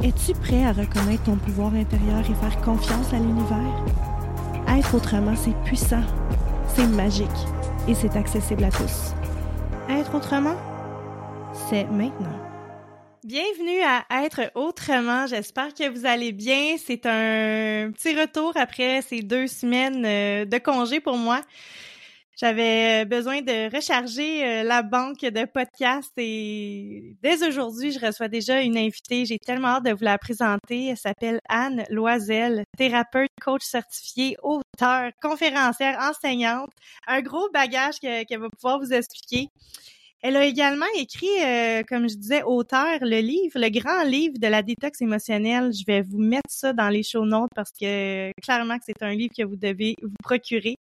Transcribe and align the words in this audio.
Es-tu 0.00 0.32
prêt 0.32 0.64
à 0.64 0.72
reconnaître 0.72 1.22
ton 1.24 1.36
pouvoir 1.36 1.74
intérieur 1.74 2.20
et 2.20 2.34
faire 2.34 2.60
confiance 2.62 3.12
à 3.12 3.18
l'univers? 3.18 3.84
Être 4.68 4.96
autrement, 4.96 5.36
c'est 5.36 5.54
puissant, 5.64 6.02
c'est 6.74 6.88
magique 6.88 7.28
et 7.86 7.94
c'est 7.94 8.16
accessible 8.16 8.64
à 8.64 8.70
tous. 8.70 9.14
Être 9.88 10.16
autrement, 10.16 10.56
c'est 11.68 11.84
maintenant. 11.84 12.36
Bienvenue 13.22 13.80
à 13.82 14.24
Être 14.24 14.50
autrement. 14.56 15.28
J'espère 15.28 15.72
que 15.72 15.88
vous 15.88 16.04
allez 16.04 16.32
bien. 16.32 16.74
C'est 16.84 17.06
un 17.06 17.92
petit 17.92 18.18
retour 18.18 18.52
après 18.56 19.02
ces 19.02 19.22
deux 19.22 19.46
semaines 19.46 20.04
euh, 20.04 20.44
de 20.44 20.58
congé 20.58 20.98
pour 20.98 21.16
moi. 21.16 21.40
J'avais 22.40 23.04
besoin 23.04 23.42
de 23.42 23.74
recharger 23.74 24.44
euh, 24.44 24.62
la 24.62 24.82
banque 24.82 25.20
de 25.20 25.44
podcasts 25.44 26.12
et 26.16 27.14
dès 27.22 27.46
aujourd'hui, 27.46 27.92
je 27.92 28.04
reçois 28.04 28.28
déjà 28.28 28.62
une 28.62 28.78
invitée. 28.78 29.26
J'ai 29.26 29.38
tellement 29.38 29.68
hâte 29.68 29.84
de 29.84 29.92
vous 29.92 30.04
la 30.04 30.16
présenter. 30.16 30.86
Elle 30.86 30.96
s'appelle 30.96 31.40
Anne 31.48 31.84
Loisel, 31.90 32.64
thérapeute, 32.78 33.28
coach 33.40 33.62
certifié, 33.62 34.36
auteur, 34.42 35.10
conférencière, 35.20 35.98
enseignante. 36.00 36.70
Un 37.06 37.20
gros 37.20 37.50
bagage 37.52 38.00
qu'elle 38.00 38.40
va 38.40 38.48
pouvoir 38.48 38.78
vous 38.80 38.94
expliquer. 38.94 39.48
Elle 40.22 40.36
a 40.36 40.46
également 40.46 40.86
écrit, 40.96 41.26
euh, 41.44 41.82
comme 41.82 42.08
je 42.08 42.14
disais, 42.14 42.44
auteur, 42.44 42.98
le 43.00 43.18
livre, 43.18 43.58
le 43.58 43.68
grand 43.70 44.04
livre 44.04 44.38
de 44.38 44.46
la 44.46 44.62
détox 44.62 45.02
émotionnelle. 45.02 45.72
Je 45.72 45.84
vais 45.84 46.00
vous 46.00 46.20
mettre 46.20 46.48
ça 46.48 46.72
dans 46.72 46.88
les 46.88 47.02
show 47.02 47.26
notes 47.26 47.50
parce 47.56 47.72
que 47.72 48.30
clairement 48.40 48.78
que 48.78 48.84
c'est 48.86 49.02
un 49.02 49.14
livre 49.14 49.34
que 49.36 49.42
vous 49.42 49.56
devez 49.56 49.96
vous 50.00 50.14
procurer. 50.22 50.76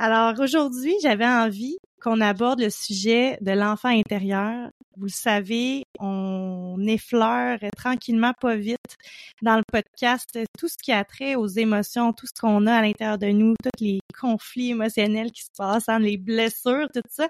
Alors 0.00 0.38
aujourd'hui, 0.38 0.94
j'avais 1.02 1.26
envie 1.26 1.76
qu'on 2.00 2.20
aborde 2.20 2.60
le 2.60 2.70
sujet 2.70 3.36
de 3.40 3.50
l'enfant 3.50 3.88
intérieur. 3.88 4.70
Vous 4.96 5.06
le 5.06 5.10
savez, 5.10 5.82
on 5.98 6.76
effleure 6.86 7.58
tranquillement, 7.76 8.32
pas 8.40 8.54
vite, 8.54 8.96
dans 9.42 9.56
le 9.56 9.64
podcast, 9.72 10.38
tout 10.56 10.68
ce 10.68 10.76
qui 10.80 10.92
a 10.92 11.04
trait 11.04 11.34
aux 11.34 11.48
émotions, 11.48 12.12
tout 12.12 12.26
ce 12.26 12.40
qu'on 12.40 12.68
a 12.68 12.74
à 12.76 12.82
l'intérieur 12.82 13.18
de 13.18 13.26
nous, 13.26 13.54
tous 13.60 13.84
les 13.84 13.98
conflits 14.20 14.70
émotionnels 14.70 15.32
qui 15.32 15.42
se 15.42 15.50
passent, 15.56 15.88
hein, 15.88 15.98
les 15.98 16.16
blessures, 16.16 16.88
tout 16.94 17.02
ça. 17.10 17.28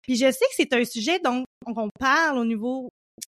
Puis 0.00 0.14
je 0.14 0.30
sais 0.30 0.44
que 0.46 0.54
c'est 0.54 0.72
un 0.72 0.84
sujet 0.84 1.18
dont 1.18 1.44
on 1.66 1.88
parle 1.98 2.38
au 2.38 2.44
niveau, 2.44 2.90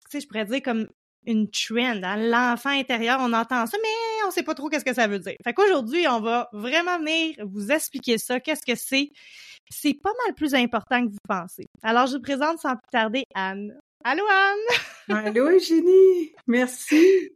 tu 0.08 0.10
sais, 0.10 0.20
je 0.20 0.28
pourrais 0.28 0.44
dire 0.44 0.62
comme 0.62 0.86
une 1.28 1.50
trend, 1.50 2.02
hein, 2.02 2.16
l'enfant 2.16 2.70
intérieur, 2.70 3.18
on 3.20 3.32
entend 3.34 3.66
ça, 3.66 3.76
mais 3.82 4.26
on 4.26 4.30
sait 4.30 4.42
pas 4.42 4.54
trop 4.54 4.68
qu'est-ce 4.68 4.84
que 4.84 4.94
ça 4.94 5.06
veut 5.06 5.18
dire. 5.18 5.36
Fait 5.44 5.52
qu'aujourd'hui, 5.52 6.08
on 6.08 6.20
va 6.20 6.48
vraiment 6.52 6.98
venir 6.98 7.36
vous 7.44 7.70
expliquer 7.70 8.16
ça, 8.16 8.40
qu'est-ce 8.40 8.64
que 8.64 8.74
c'est. 8.74 9.10
C'est 9.70 9.94
pas 10.02 10.12
mal 10.24 10.34
plus 10.34 10.54
important 10.54 11.04
que 11.04 11.10
vous 11.10 11.18
pensez. 11.28 11.66
Alors, 11.82 12.06
je 12.06 12.16
vous 12.16 12.22
présente 12.22 12.58
sans 12.58 12.70
plus 12.70 12.88
tarder 12.90 13.24
Anne. 13.34 13.78
Allô, 14.02 14.24
Anne! 14.26 14.78
Allô, 15.26 15.50
Eugénie! 15.50 16.32
Merci! 16.46 17.30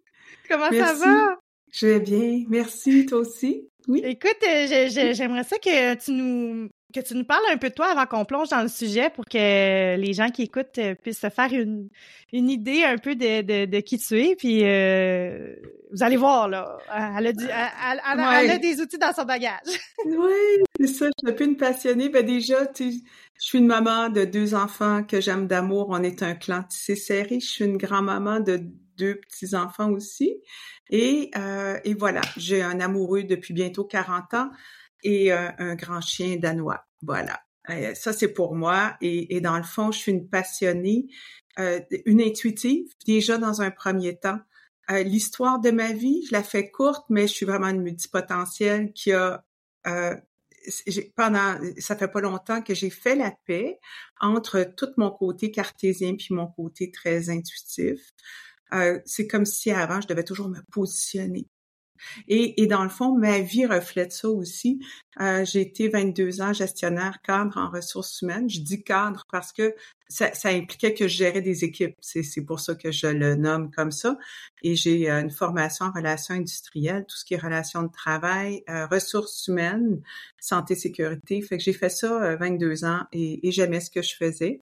Comment 0.48 0.70
ça 0.70 0.94
va? 0.94 1.36
Je 1.70 1.86
vais 1.86 2.00
bien. 2.00 2.44
Merci, 2.48 3.04
toi 3.04 3.19
aussi. 3.19 3.69
Oui. 3.88 4.00
Écoute, 4.04 4.38
euh, 4.48 4.88
j'aimerais 5.12 5.44
ça 5.44 5.58
que 5.58 5.94
tu 5.97 6.12
nous 6.12 6.69
que 6.92 7.00
tu 7.00 7.14
nous 7.14 7.25
parles 7.25 7.42
un 7.50 7.56
peu 7.56 7.70
de 7.70 7.75
toi 7.75 7.86
avant 7.86 8.06
qu'on 8.06 8.25
plonge 8.25 8.48
dans 8.48 8.62
le 8.62 8.69
sujet 8.69 9.10
pour 9.10 9.25
que 9.25 9.97
les 9.97 10.12
gens 10.12 10.30
qui 10.30 10.42
écoutent 10.42 10.78
euh, 10.78 10.94
puissent 10.94 11.20
se 11.20 11.30
faire 11.30 11.53
une, 11.53 11.88
une 12.32 12.50
idée 12.50 12.84
un 12.84 12.98
peu 12.98 13.14
de, 13.14 13.42
de, 13.42 13.64
de 13.66 13.80
qui 13.80 13.98
tu 13.98 14.20
es. 14.20 14.36
Puis 14.36 14.60
euh, 14.64 15.54
vous 15.92 16.02
allez 16.02 16.16
voir, 16.16 16.48
là, 16.48 16.78
elle 17.19 17.26
a, 17.26 17.32
du, 17.32 17.44
elle, 17.44 18.00
elle, 18.12 18.50
a 18.50 18.58
des 18.58 18.81
outils 18.81 18.98
dans 18.98 19.12
son 19.12 19.25
bagage. 19.25 19.58
oui, 20.04 20.62
c'est 20.78 20.86
ça, 20.86 21.06
je 21.06 21.12
suis 21.19 21.32
un 21.32 21.36
peu 21.36 21.44
une 21.44 21.56
passionnée. 21.56 22.08
Ben 22.08 22.25
déjà, 22.25 22.66
tu, 22.66 22.91
je 22.91 23.00
suis 23.47 23.58
une 23.58 23.66
maman 23.66 24.08
de 24.08 24.25
deux 24.25 24.54
enfants 24.54 25.02
que 25.02 25.20
j'aime 25.20 25.47
d'amour. 25.47 25.88
On 25.91 26.02
est 26.02 26.22
un 26.22 26.34
clan 26.34 26.62
tissé 26.62 26.97
serré. 26.97 27.41
Je 27.41 27.47
suis 27.47 27.64
une 27.64 27.76
grand-maman 27.76 28.41
de 28.41 28.60
deux 28.97 29.16
petits-enfants 29.16 29.91
aussi. 29.91 30.36
Et, 30.91 31.31
euh, 31.36 31.78
et 31.84 31.94
voilà, 31.94 32.20
j'ai 32.36 32.62
un 32.62 32.78
amoureux 32.78 33.25
depuis 33.25 33.54
bientôt 33.54 33.84
40 33.84 34.34
ans 34.34 34.50
et 35.02 35.32
un, 35.32 35.74
grand 35.74 36.00
chien 36.00 36.37
danois. 36.37 36.84
Voilà. 37.02 37.40
Euh, 37.70 37.94
ça, 37.94 38.12
c'est 38.12 38.32
pour 38.32 38.54
moi. 38.54 38.96
Et, 39.00 39.37
et, 39.37 39.40
dans 39.40 39.56
le 39.56 39.62
fond, 39.62 39.93
je 39.93 39.99
suis 39.99 40.12
une 40.12 40.28
passionnée, 40.28 41.06
euh, 41.58 41.81
une 42.06 42.20
intuitive, 42.20 42.87
déjà 43.06 43.38
dans 43.38 43.62
un 43.62 43.70
premier 43.70 44.19
temps. 44.19 44.40
Euh, 44.90 45.02
L'histoire 45.02 45.60
de 45.60 45.70
ma 45.70 45.93
vie, 45.93 46.25
je 46.26 46.32
la 46.32 46.43
fais 46.43 46.70
courte, 46.70 47.04
mais 47.08 47.26
je 47.28 47.32
suis 47.32 47.46
vraiment 47.46 47.69
une 47.69 47.82
multipotentielle 47.82 48.93
qui 48.93 49.12
a 49.12 49.44
euh, 49.87 50.16
pendant 51.16 51.58
ça 51.78 51.96
fait 51.96 52.08
pas 52.08 52.20
longtemps 52.20 52.62
que 52.62 52.75
j'ai 52.75 52.90
fait 52.90 53.16
la 53.16 53.32
paix 53.46 53.81
entre 54.20 54.62
tout 54.76 54.90
mon 54.96 55.10
côté 55.10 55.50
cartésien 55.50 56.14
puis 56.16 56.34
mon 56.34 56.46
côté 56.46 56.90
très 56.93 57.31
intuitif. 57.31 58.00
Euh, 58.72 59.00
c'est 59.05 59.26
comme 59.26 59.44
si 59.44 59.70
avant 59.70 60.00
je 60.00 60.06
devais 60.06 60.25
toujours 60.25 60.48
me 60.48 60.60
positionner 60.72 61.48
Et, 62.28 62.62
et 62.62 62.66
dans 62.66 62.82
le 62.82 62.88
fond, 62.88 63.16
ma 63.16 63.40
vie 63.40 63.66
reflète 63.66 64.12
ça 64.12 64.28
aussi. 64.28 64.81
Euh, 65.20 65.44
j'ai 65.44 65.60
été 65.60 65.88
22 65.88 66.40
ans 66.40 66.52
gestionnaire 66.52 67.20
cadre 67.22 67.58
en 67.58 67.70
ressources 67.70 68.22
humaines. 68.22 68.49
Je 68.49 68.60
dis 68.60 68.82
cadre 68.82 69.26
parce 69.31 69.52
que 69.52 69.75
ça, 70.08 70.32
ça 70.34 70.49
impliquait 70.50 70.94
que 70.94 71.08
je 71.08 71.16
gérais 71.16 71.43
des 71.43 71.64
équipes. 71.64 71.96
C'est 72.00 72.44
pour 72.44 72.60
ça 72.60 72.75
que 72.75 72.90
je 72.90 73.06
le 73.06 73.34
nomme 73.34 73.70
comme 73.70 73.90
ça. 73.90 74.16
Et 74.62 74.75
j'ai 74.75 75.10
euh, 75.10 75.20
une 75.20 75.31
formation 75.31 75.87
en 75.87 75.93
relations 75.93 76.34
industrielles, 76.34 77.04
tout 77.08 77.16
ce 77.16 77.25
qui 77.25 77.34
est 77.34 77.38
relations 77.38 77.82
de 77.82 77.93
travail, 77.93 78.62
euh, 78.69 78.87
ressources 78.87 79.46
humaines, 79.48 80.00
santé, 80.40 80.75
sécurité. 80.75 81.43
Fait 81.43 81.58
que 81.58 81.64
j'ai 81.64 81.72
fait 81.72 81.90
ça 81.90 82.37
22 82.37 82.84
ans 82.84 83.02
et, 83.12 83.46
et 83.46 83.52
j'aimais 83.52 83.81
ce 83.81 83.90
que 83.90 84.02
je 84.02 84.16
faisais. 84.16 84.62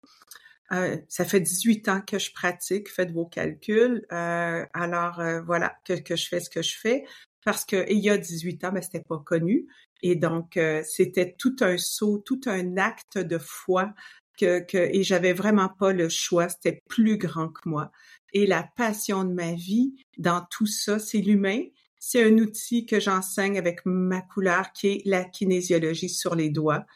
Euh, 0.73 0.97
ça 1.09 1.25
fait 1.25 1.41
18 1.41 1.89
ans 1.89 2.01
que 2.01 2.19
je 2.19 2.33
pratique, 2.33 2.89
faites 2.89 3.11
vos 3.11 3.27
calculs. 3.27 4.07
Euh, 4.13 4.65
alors 4.73 5.21
euh, 5.21 5.41
voilà, 5.43 5.77
que, 5.85 6.17
je 6.17 6.29
fais 6.29 6.41
ce 6.41 6.51
que 6.51 6.63
je 6.63 6.77
fais. 6.79 7.05
Parce 7.45 7.65
que 7.65 7.91
il 7.91 7.99
y 7.99 8.11
a 8.11 8.19
18 8.19 8.65
ans, 8.65 8.73
ben, 8.73 8.83
c'était 8.83 9.03
pas 9.03 9.19
connu. 9.19 9.67
Et 10.03 10.17
donc, 10.17 10.59
c'était 10.83 11.35
tout 11.39 11.57
un 11.61 11.77
saut, 11.77 12.23
tout 12.25 12.41
un 12.47 12.79
acte 12.79 13.19
de 13.19 13.37
foi 13.37 13.93
que, 14.39 14.61
que 14.61 14.79
et 14.79 15.03
j'avais 15.03 15.35
vraiment 15.35 15.69
pas 15.69 15.93
le 15.93 16.09
choix. 16.09 16.49
C'était 16.49 16.83
plus 16.89 17.19
grand 17.19 17.49
que 17.49 17.69
moi. 17.69 17.91
Et 18.33 18.47
la 18.47 18.69
passion 18.77 19.25
de 19.25 19.33
ma 19.33 19.53
vie 19.53 19.95
dans 20.19 20.47
tout 20.51 20.67
ça, 20.67 20.99
c'est 20.99 21.19
l'humain. 21.19 21.63
C'est 21.99 22.25
un 22.25 22.39
outil 22.39 22.87
que 22.87 22.99
j'enseigne 22.99 23.59
avec 23.59 23.81
ma 23.85 24.23
couleur 24.23 24.73
qui 24.73 24.89
est 24.89 25.03
la 25.05 25.25
kinésiologie 25.25 26.09
sur 26.09 26.35
les 26.35 26.49
doigts. 26.49 26.87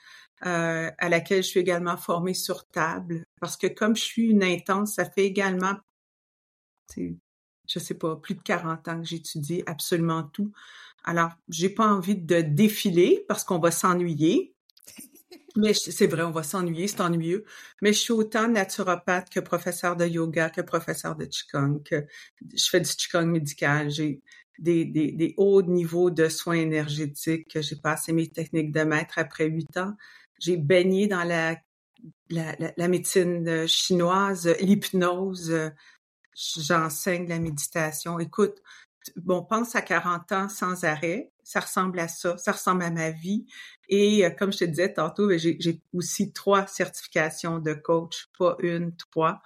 Euh, 0.46 0.90
à 0.98 1.08
laquelle 1.08 1.42
je 1.42 1.48
suis 1.48 1.60
également 1.60 1.96
formée 1.96 2.34
sur 2.34 2.68
table, 2.68 3.24
parce 3.40 3.56
que 3.56 3.66
comme 3.66 3.96
je 3.96 4.02
suis 4.02 4.28
une 4.28 4.42
intense, 4.44 4.96
ça 4.96 5.06
fait 5.06 5.24
également, 5.24 5.74
je 6.96 7.78
sais 7.78 7.94
pas, 7.94 8.16
plus 8.16 8.34
de 8.34 8.42
40 8.42 8.88
ans 8.88 9.00
que 9.00 9.06
j'étudie 9.06 9.62
absolument 9.66 10.24
tout. 10.24 10.52
Alors, 11.04 11.30
j'ai 11.48 11.70
pas 11.70 11.86
envie 11.86 12.16
de 12.16 12.42
défiler 12.42 13.24
parce 13.26 13.44
qu'on 13.44 13.58
va 13.58 13.70
s'ennuyer. 13.70 14.54
Mais 15.56 15.72
c'est 15.72 16.08
vrai, 16.08 16.24
on 16.24 16.30
va 16.30 16.42
s'ennuyer, 16.42 16.88
c'est 16.88 17.00
ennuyeux. 17.00 17.44
Mais 17.80 17.92
je 17.94 18.00
suis 18.00 18.12
autant 18.12 18.48
naturopathe 18.48 19.30
que 19.30 19.40
professeur 19.40 19.96
de 19.96 20.04
yoga, 20.04 20.50
que 20.50 20.60
professeur 20.60 21.16
de 21.16 21.24
Qigong, 21.24 21.82
que 21.84 22.04
je 22.54 22.68
fais 22.68 22.80
du 22.80 22.90
Qigong 22.90 23.26
médical. 23.26 23.88
J'ai 23.88 24.20
des, 24.58 24.84
des, 24.84 25.12
des 25.12 25.34
hauts 25.38 25.62
niveaux 25.62 26.10
de 26.10 26.28
soins 26.28 26.56
énergétiques. 26.56 27.58
J'ai 27.60 27.76
passé 27.76 28.12
mes 28.12 28.28
techniques 28.28 28.72
de 28.72 28.82
maître 28.82 29.14
après 29.18 29.46
huit 29.46 29.76
ans 29.78 29.94
j'ai 30.44 30.56
baigné 30.56 31.06
dans 31.06 31.24
la, 31.24 31.56
la, 32.30 32.88
médecine 32.88 33.48
euh, 33.48 33.66
chinoise, 33.66 34.48
l'hypnose, 34.60 35.50
euh, 35.50 35.70
j'enseigne 36.34 37.28
la 37.28 37.38
méditation. 37.38 38.18
Écoute, 38.18 38.56
bon, 39.16 39.42
pense 39.42 39.74
à 39.74 39.82
40 39.82 40.32
ans 40.32 40.48
sans 40.48 40.84
arrêt, 40.84 41.30
ça 41.42 41.60
ressemble 41.60 41.98
à 41.98 42.08
ça, 42.08 42.36
ça 42.36 42.52
ressemble 42.52 42.82
à 42.82 42.90
ma 42.90 43.10
vie. 43.10 43.46
Et 43.88 44.24
euh, 44.24 44.30
comme 44.30 44.52
je 44.52 44.58
te 44.58 44.64
disais 44.64 44.92
tantôt, 44.92 45.28
ben, 45.28 45.38
j'ai 45.38 45.80
aussi 45.92 46.32
trois 46.32 46.66
certifications 46.66 47.58
de 47.58 47.72
coach, 47.72 48.26
pas 48.38 48.56
une, 48.60 48.94
trois. 48.96 49.40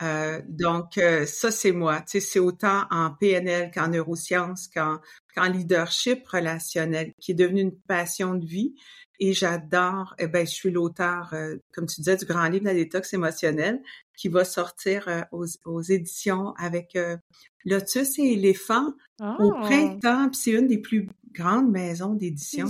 Euh, 0.00 0.40
donc, 0.46 1.00
ça, 1.26 1.50
c'est 1.50 1.72
moi. 1.72 2.04
C'est 2.06 2.38
autant 2.38 2.84
en 2.92 3.10
PNL 3.10 3.72
qu'en 3.74 3.88
neurosciences, 3.88 4.68
qu'en 4.68 5.00
leadership 5.48 6.24
relationnel, 6.28 7.12
qui 7.18 7.32
est 7.32 7.34
devenu 7.34 7.62
une 7.62 7.76
passion 7.76 8.34
de 8.34 8.46
vie. 8.46 8.76
Et 9.20 9.32
j'adore, 9.32 10.14
eh 10.18 10.28
ben, 10.28 10.46
je 10.46 10.52
suis 10.52 10.70
l'auteur, 10.70 11.30
euh, 11.32 11.56
comme 11.72 11.86
tu 11.86 11.96
disais, 11.96 12.16
du 12.16 12.24
grand 12.24 12.44
livre 12.48 12.64
de 12.64 12.68
la 12.68 12.74
détox 12.74 13.12
émotionnelle 13.14 13.82
qui 14.16 14.28
va 14.28 14.44
sortir 14.44 15.08
euh, 15.08 15.22
aux, 15.64 15.82
éditions 15.82 16.54
avec 16.56 16.94
euh, 16.94 17.16
Lotus 17.64 18.18
et 18.18 18.32
Éléphant 18.32 18.92
au 19.20 19.52
oh! 19.52 19.52
printemps. 19.62 20.30
c'est 20.32 20.52
une 20.52 20.68
des 20.68 20.78
plus 20.78 21.08
grandes 21.32 21.70
maisons 21.70 22.14
d'édition. 22.14 22.66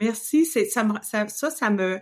Merci. 0.00 0.46
C'est, 0.46 0.66
ça, 0.66 0.86
ça, 1.02 1.28
ça, 1.28 1.50
ça 1.50 1.70
me... 1.70 1.98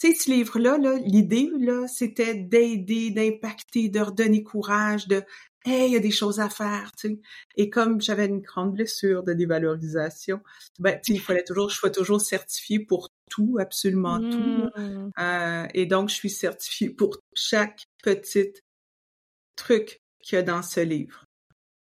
Tu 0.00 0.12
sais, 0.12 0.14
ce 0.14 0.30
livre-là, 0.30 0.78
-là, 0.78 1.00
l'idée, 1.04 1.50
là, 1.58 1.86
c'était 1.86 2.34
d'aider, 2.34 3.10
d'impacter, 3.10 3.88
de 3.88 4.00
redonner 4.00 4.42
courage, 4.42 5.06
de 5.06 5.22
hey, 5.64 5.88
il 5.88 5.92
y 5.92 5.96
a 5.96 6.00
des 6.00 6.10
choses 6.10 6.40
à 6.40 6.48
faire, 6.48 6.90
tu 6.98 7.08
sais. 7.08 7.20
Et 7.56 7.70
comme 7.70 8.00
j'avais 8.00 8.26
une 8.26 8.40
grande 8.40 8.72
blessure 8.74 9.22
de 9.22 9.32
dévalorisation, 9.32 10.40
ben, 10.78 11.00
tu 11.02 11.12
sais, 11.12 11.18
il 11.18 11.20
fallait 11.20 11.44
toujours, 11.44 11.70
je 11.70 11.76
sois 11.76 11.90
toujours 11.90 12.20
certifiée 12.20 12.80
pour 12.80 13.10
tout, 13.30 13.56
absolument 13.60 14.18
tout. 14.18 14.70
Mmh. 14.76 15.10
Euh, 15.18 15.66
et 15.74 15.86
donc, 15.86 16.10
je 16.10 16.14
suis 16.14 16.30
certifiée 16.30 16.90
pour 16.90 17.18
chaque 17.34 17.84
petit 18.02 18.52
truc 19.56 20.00
qu'il 20.20 20.36
y 20.36 20.38
a 20.38 20.42
dans 20.42 20.62
ce 20.62 20.80
livre. 20.80 21.24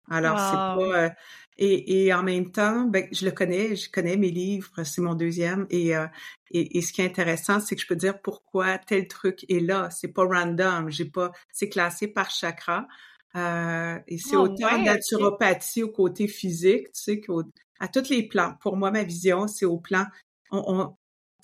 Alors, 0.09 0.37
c'est 0.37 0.53
pas... 0.53 0.77
Euh, 0.77 1.09
et, 1.57 2.05
et, 2.05 2.13
en 2.13 2.23
même 2.23 2.51
temps, 2.51 2.85
ben, 2.85 3.07
je 3.11 3.23
le 3.23 3.31
connais, 3.31 3.75
je 3.75 3.89
connais 3.89 4.17
mes 4.17 4.31
livres, 4.31 4.83
c'est 4.83 5.01
mon 5.01 5.13
deuxième. 5.13 5.67
Et, 5.69 5.95
euh, 5.95 6.07
et, 6.49 6.77
et, 6.77 6.81
ce 6.81 6.91
qui 6.91 7.01
est 7.01 7.05
intéressant, 7.05 7.59
c'est 7.59 7.75
que 7.75 7.81
je 7.81 7.87
peux 7.87 7.95
dire 7.95 8.19
pourquoi 8.21 8.77
tel 8.79 9.07
truc 9.07 9.45
est 9.49 9.59
là. 9.59 9.89
C'est 9.91 10.07
pas 10.07 10.25
random. 10.25 10.89
J'ai 10.89 11.05
pas, 11.05 11.31
c'est 11.51 11.69
classé 11.69 12.07
par 12.07 12.29
chakra. 12.31 12.87
Euh, 13.35 13.97
et 14.07 14.17
c'est 14.17 14.35
oh, 14.35 14.43
autant 14.43 14.77
de 14.77 14.85
naturopathie 14.85 15.83
au 15.83 15.89
côté 15.89 16.27
physique, 16.27 16.91
tu 16.93 17.01
sais, 17.01 17.21
à 17.79 17.87
tous 17.87 18.09
les 18.09 18.27
plans. 18.27 18.55
Pour 18.61 18.77
moi, 18.77 18.91
ma 18.91 19.03
vision, 19.03 19.47
c'est 19.47 19.65
au 19.65 19.77
plan, 19.77 20.05
on, 20.51 20.93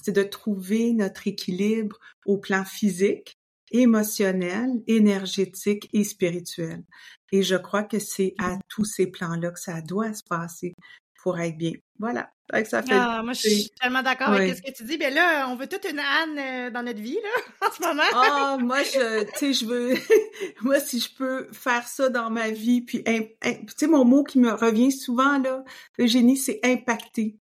c'est 0.02 0.12
de 0.12 0.24
trouver 0.24 0.94
notre 0.94 1.28
équilibre 1.28 1.98
au 2.26 2.38
plan 2.38 2.66
physique, 2.66 3.38
émotionnel, 3.72 4.70
énergétique 4.88 5.90
et 5.94 6.04
spirituel. 6.04 6.84
Et 7.32 7.44
je 7.44 7.56
crois 7.56 7.84
que 7.84 8.00
c'est 8.00 8.34
à 8.38 8.58
tous 8.70 8.86
ces 8.86 9.08
plans-là 9.08 9.52
que 9.52 9.60
ça 9.60 9.82
doit 9.82 10.14
se 10.14 10.24
passer 10.24 10.74
pour 11.22 11.40
être 11.40 11.58
bien. 11.58 11.74
Voilà. 12.00 12.32
Ça 12.66 12.82
fait 12.82 12.94
ah, 12.94 13.22
moi, 13.24 13.34
je 13.34 13.42
suis 13.42 13.70
tellement 13.82 14.02
d'accord 14.02 14.30
avec 14.30 14.56
ce 14.56 14.62
que 14.62 14.72
tu 14.72 14.84
dis. 14.84 14.98
Mais 14.98 15.12
là, 15.12 15.50
on 15.50 15.56
veut 15.58 15.68
toute 15.68 15.86
une 15.90 16.00
Anne 16.00 16.40
euh, 16.40 16.72
dans 16.72 16.82
notre 16.82 17.02
vie, 17.02 17.18
là, 17.22 17.68
en 17.68 17.72
ce 17.74 17.82
moment. 17.82 18.04
Ah, 18.14 18.58
moi, 18.60 18.84
je, 18.84 19.24
tu 19.24 19.38
sais, 19.38 19.54
je 19.54 19.66
veux, 19.66 19.96
moi, 20.62 20.80
si 20.80 21.02
je 21.02 21.14
peux 21.14 21.48
faire 21.52 21.86
ça 21.88 22.08
dans 22.08 22.30
ma 22.30 22.50
vie, 22.50 22.82
puis, 22.82 23.04
tu 23.04 23.52
sais, 23.76 23.88
mon 23.88 24.06
mot 24.06 24.24
qui 24.24 24.40
me 24.40 24.54
revient 24.54 24.94
souvent, 24.94 25.40
là, 25.40 25.66
Eugénie, 26.00 26.38
c'est 26.38 26.62
impacter. 26.64 27.38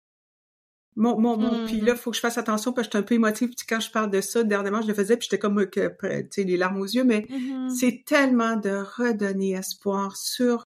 Mon, 0.95 1.19
mon, 1.19 1.37
mon, 1.37 1.65
puis 1.65 1.81
là, 1.81 1.91
il 1.91 1.93
mmh. 1.93 1.97
faut 1.97 2.11
que 2.11 2.15
je 2.15 2.21
fasse 2.21 2.37
attention 2.37 2.71
parce 2.71 2.87
que 2.87 2.93
je 2.93 2.97
suis 2.97 3.03
un 3.03 3.07
peu 3.07 3.15
émotive. 3.15 3.49
Puis 3.49 3.67
quand 3.67 3.81
je 3.81 3.91
parle 3.91 4.09
de 4.09 4.21
ça, 4.21 4.43
dernièrement, 4.43 4.81
je 4.81 4.87
le 4.87 4.93
faisais, 4.93 5.17
puis 5.17 5.27
j'étais 5.29 5.39
comme, 5.39 5.69
tu 5.69 5.81
sais, 6.31 6.43
les 6.43 6.57
larmes 6.57 6.79
aux 6.79 6.85
yeux, 6.85 7.03
mais 7.03 7.25
mmh 7.29 7.69
c'est 7.69 8.03
tellement 8.05 8.55
de 8.55 8.83
redonner 8.97 9.51
espoir 9.51 10.15
sur 10.15 10.65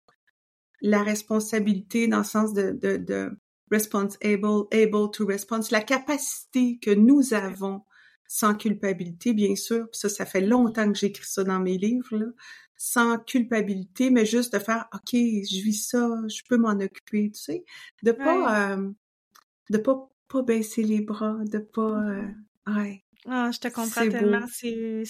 la 0.81 1.04
responsabilité 1.04 2.08
dans 2.08 2.20
le 2.20 2.24
sens 2.24 2.54
de, 2.54 2.72
de, 2.72 2.98
de 2.98 3.31
response 3.72 4.18
able, 4.24 4.66
able 4.72 5.12
to 5.12 5.26
response, 5.26 5.72
la 5.72 5.81
capacité 5.81 6.80
que 6.81 6.92
nous 6.92 7.34
avons 7.34 7.84
sans 8.28 8.54
culpabilité, 8.54 9.34
bien 9.34 9.56
sûr. 9.56 9.88
ça, 9.92 10.08
ça 10.08 10.26
fait 10.26 10.42
longtemps 10.42 10.92
que 10.92 10.98
j'écris 10.98 11.28
ça 11.28 11.44
dans 11.44 11.60
mes 11.60 11.78
livres, 11.78 12.16
là, 12.16 12.28
sans 12.78 13.18
culpabilité, 13.18 14.12
mais 14.12 14.26
juste 14.26 14.54
de 14.54 14.60
faire, 14.60 14.88
OK, 14.94 15.10
je 15.12 15.64
vis 15.64 15.88
ça, 15.90 16.10
je 16.28 16.42
peux 16.48 16.58
m'en 16.58 16.80
occuper, 16.80 17.31
tu 17.31 17.42
sais, 17.42 17.66
de 18.04 18.12
pas, 18.12 18.72
euh, 18.72 18.92
de 19.72 19.78
pas, 19.80 20.10
pas 20.28 20.44
baisser 20.44 20.84
les 20.84 21.02
bras, 21.02 21.38
de 21.46 21.58
pas, 21.58 22.02
euh, 22.04 22.28
ouais. 22.68 23.04
Ah, 23.26 23.50
je 23.52 23.59
te 23.59 23.68
comprends 23.68 24.07
tellement. 24.07 24.45
C'est 24.52 25.04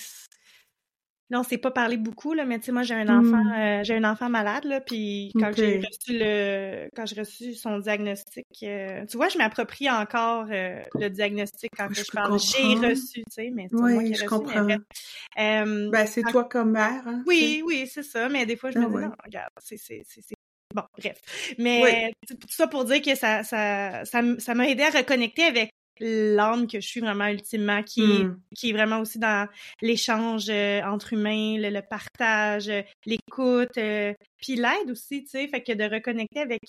non, 1.32 1.44
c'est 1.44 1.58
pas 1.58 1.70
parlé 1.70 1.98
beaucoup 1.98 2.34
là, 2.34 2.46
mais 2.46 2.58
tu 2.60 2.66
sais 2.66 2.72
moi 2.72 2.82
j'ai 2.82 2.96
un 2.96 3.08
enfant, 3.08 3.44
mmh. 3.44 3.54
euh, 3.54 3.84
j'ai 3.84 3.96
un 3.96 4.04
enfant 4.04 4.30
malade 4.30 4.66
là, 4.66 4.82
puis 4.82 5.32
quand 5.40 5.52
j'ai 5.56 5.78
reçu 5.78 6.18
le, 6.18 6.90
quand 6.96 7.06
j'ai 7.06 7.20
reçu 7.20 7.54
son 7.54 7.80
diagnostic, 7.80 8.48
euh, 8.64 9.06
tu 9.06 9.18
vois, 9.18 9.30
je 9.30 9.38
m'approprie 9.38 9.90
encore 9.90 10.48
euh, 10.50 10.82
le 10.96 11.10
diagnostic 11.10 11.72
quand 11.78 11.88
je, 11.92 12.04
parle. 12.12 12.40
J'ai 12.40 12.88
reçu, 12.88 13.22
tu 13.22 13.24
sais, 13.30 13.52
mais 13.54 13.68
c'est 13.70 13.76
oui, 13.76 13.94
moi 13.94 14.04
qui 14.04 14.16
je 14.16 14.26
reçu, 14.26 14.30
comprends. 14.30 14.66
ben 14.66 16.06
c'est 16.08 16.24
toi 16.24 16.46
comme 16.46 16.72
mère. 16.72 17.08
Hein, 17.08 17.24
oui, 17.28 17.62
oui, 17.66 17.88
c'est 17.88 18.04
ça. 18.04 18.28
Mais 18.30 18.46
des 18.46 18.56
fois 18.56 18.72
je 18.72 18.80
me 18.80 18.86
ah 18.86 18.90
dis 18.90 19.06
non, 19.06 19.12
regarde, 19.24 19.52
c'est 19.60 19.78
c'est 19.78 20.02
c'est 20.06 20.36
Bon, 20.76 20.84
bref. 21.00 21.20
Mais 21.58 22.14
tout 22.30 22.38
ça 22.48 22.68
pour 22.68 22.86
dire 22.86 23.02
que 23.02 23.16
ça, 23.16 23.44
ça, 23.44 24.06
ça, 24.06 24.22
ça 24.38 24.54
m'a 24.54 24.68
aidé 24.68 24.84
à 24.84 24.92
reconnecter 24.92 25.44
avec 25.44 25.72
l'âme 26.00 26.68
que 26.68 26.80
je 26.80 26.88
suis 26.88 27.02
vraiment 27.02 27.28
ultimement, 27.28 27.84
qui, 27.84 28.02
est, 28.02 28.24
mmh. 28.24 28.40
qui 28.56 28.70
est 28.70 28.74
vraiment 28.74 29.00
aussi 29.00 29.20
dans 29.20 29.48
l'échange 29.82 30.50
euh, 30.50 30.82
entre 30.84 31.14
humains, 31.14 31.58
le, 31.58 31.82
partage, 31.82 32.70
euh, 32.70 32.82
l'écoute, 33.06 33.78
euh, 33.78 34.14
puis 34.38 34.56
l'aide 34.56 34.90
aussi, 34.90 35.24
tu 35.24 35.32
sais, 35.32 35.48
fait 35.48 35.62
que 35.62 35.74
de 35.74 35.84
reconnecter 35.84 36.40
avec 36.40 36.62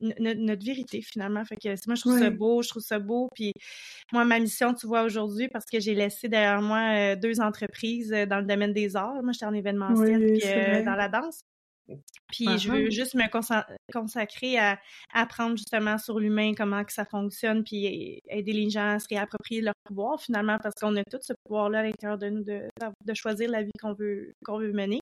notre 0.00 0.64
vérité 0.64 1.02
finalement. 1.02 1.44
Fait 1.44 1.56
que 1.56 1.68
moi, 1.86 1.94
je 1.94 2.00
trouve 2.00 2.18
ça 2.18 2.30
beau, 2.30 2.62
je 2.62 2.68
trouve 2.68 2.82
ça 2.82 2.98
beau. 2.98 3.28
Puis 3.34 3.52
moi, 4.12 4.24
ma 4.24 4.38
mission, 4.38 4.74
tu 4.74 4.86
vois, 4.86 5.02
aujourd'hui, 5.02 5.48
parce 5.48 5.66
que 5.66 5.80
j'ai 5.80 5.94
laissé 5.94 6.28
derrière 6.28 6.60
moi 6.62 7.14
deux 7.16 7.40
entreprises 7.40 8.10
dans 8.10 8.38
le 8.38 8.46
domaine 8.46 8.72
des 8.72 8.96
arts. 8.96 9.22
Moi, 9.22 9.32
j'étais 9.32 9.46
en 9.46 9.54
événementiel 9.54 10.32
puis 10.32 10.84
dans 10.84 10.96
la 10.96 11.08
danse. 11.08 11.42
Puis 12.28 12.46
je 12.58 12.70
veux 12.70 12.90
juste 12.90 13.14
me 13.14 13.28
consacrer 13.92 14.58
à 14.58 14.78
apprendre 15.12 15.56
justement 15.56 15.98
sur 15.98 16.18
l'humain, 16.18 16.52
comment 16.56 16.84
que 16.84 16.92
ça 16.92 17.04
fonctionne, 17.04 17.64
puis 17.64 18.20
aider 18.28 18.52
les 18.52 18.70
gens 18.70 18.94
à 18.94 18.98
se 18.98 19.06
réapproprier 19.08 19.60
leur 19.60 19.74
pouvoir 19.84 20.20
finalement, 20.20 20.58
parce 20.62 20.74
qu'on 20.76 20.96
a 20.96 21.04
tout 21.04 21.18
ce 21.20 21.32
pouvoir-là 21.44 21.80
à 21.80 21.82
l'intérieur 21.82 22.18
de 22.18 22.28
nous 22.28 22.44
de, 22.44 22.68
de, 23.04 23.14
choisir 23.14 23.50
la 23.50 23.62
vie 23.62 23.72
qu'on 23.80 23.94
veut 23.94 24.32
qu'on 24.44 24.58
veut 24.58 24.72
mener. 24.72 25.00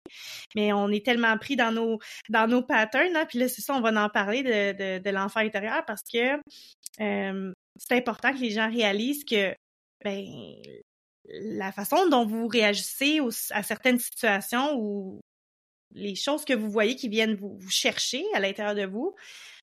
Mais 0.56 0.72
on 0.72 0.88
est 0.88 1.04
tellement 1.04 1.36
pris 1.38 1.56
dans 1.56 1.72
nos 1.72 1.98
dans 2.28 2.48
nos 2.48 2.62
patterns, 2.62 3.16
hein, 3.16 3.26
puis 3.28 3.38
là 3.38 3.48
c'est 3.48 3.62
ça, 3.62 3.74
on 3.74 3.80
va 3.80 3.90
en 4.04 4.08
parler 4.08 4.42
de, 4.42 4.98
de, 4.98 5.02
de 5.02 5.10
l'enfant 5.10 5.40
intérieur 5.40 5.84
parce 5.86 6.02
que 6.02 6.36
euh, 7.00 7.52
c'est 7.76 7.96
important 7.96 8.32
que 8.32 8.40
les 8.40 8.50
gens 8.50 8.70
réalisent 8.70 9.24
que 9.24 9.54
ben 10.04 10.24
la 11.32 11.70
façon 11.72 12.08
dont 12.08 12.26
vous 12.26 12.48
réagissez 12.48 13.20
à 13.50 13.62
certaines 13.62 13.98
situations 13.98 14.74
ou 14.76 15.20
les 15.92 16.14
choses 16.14 16.44
que 16.44 16.54
vous 16.54 16.70
voyez 16.70 16.96
qui 16.96 17.08
viennent 17.08 17.34
vous, 17.34 17.58
chercher 17.68 18.24
à 18.34 18.40
l'intérieur 18.40 18.74
de 18.74 18.86
vous, 18.86 19.14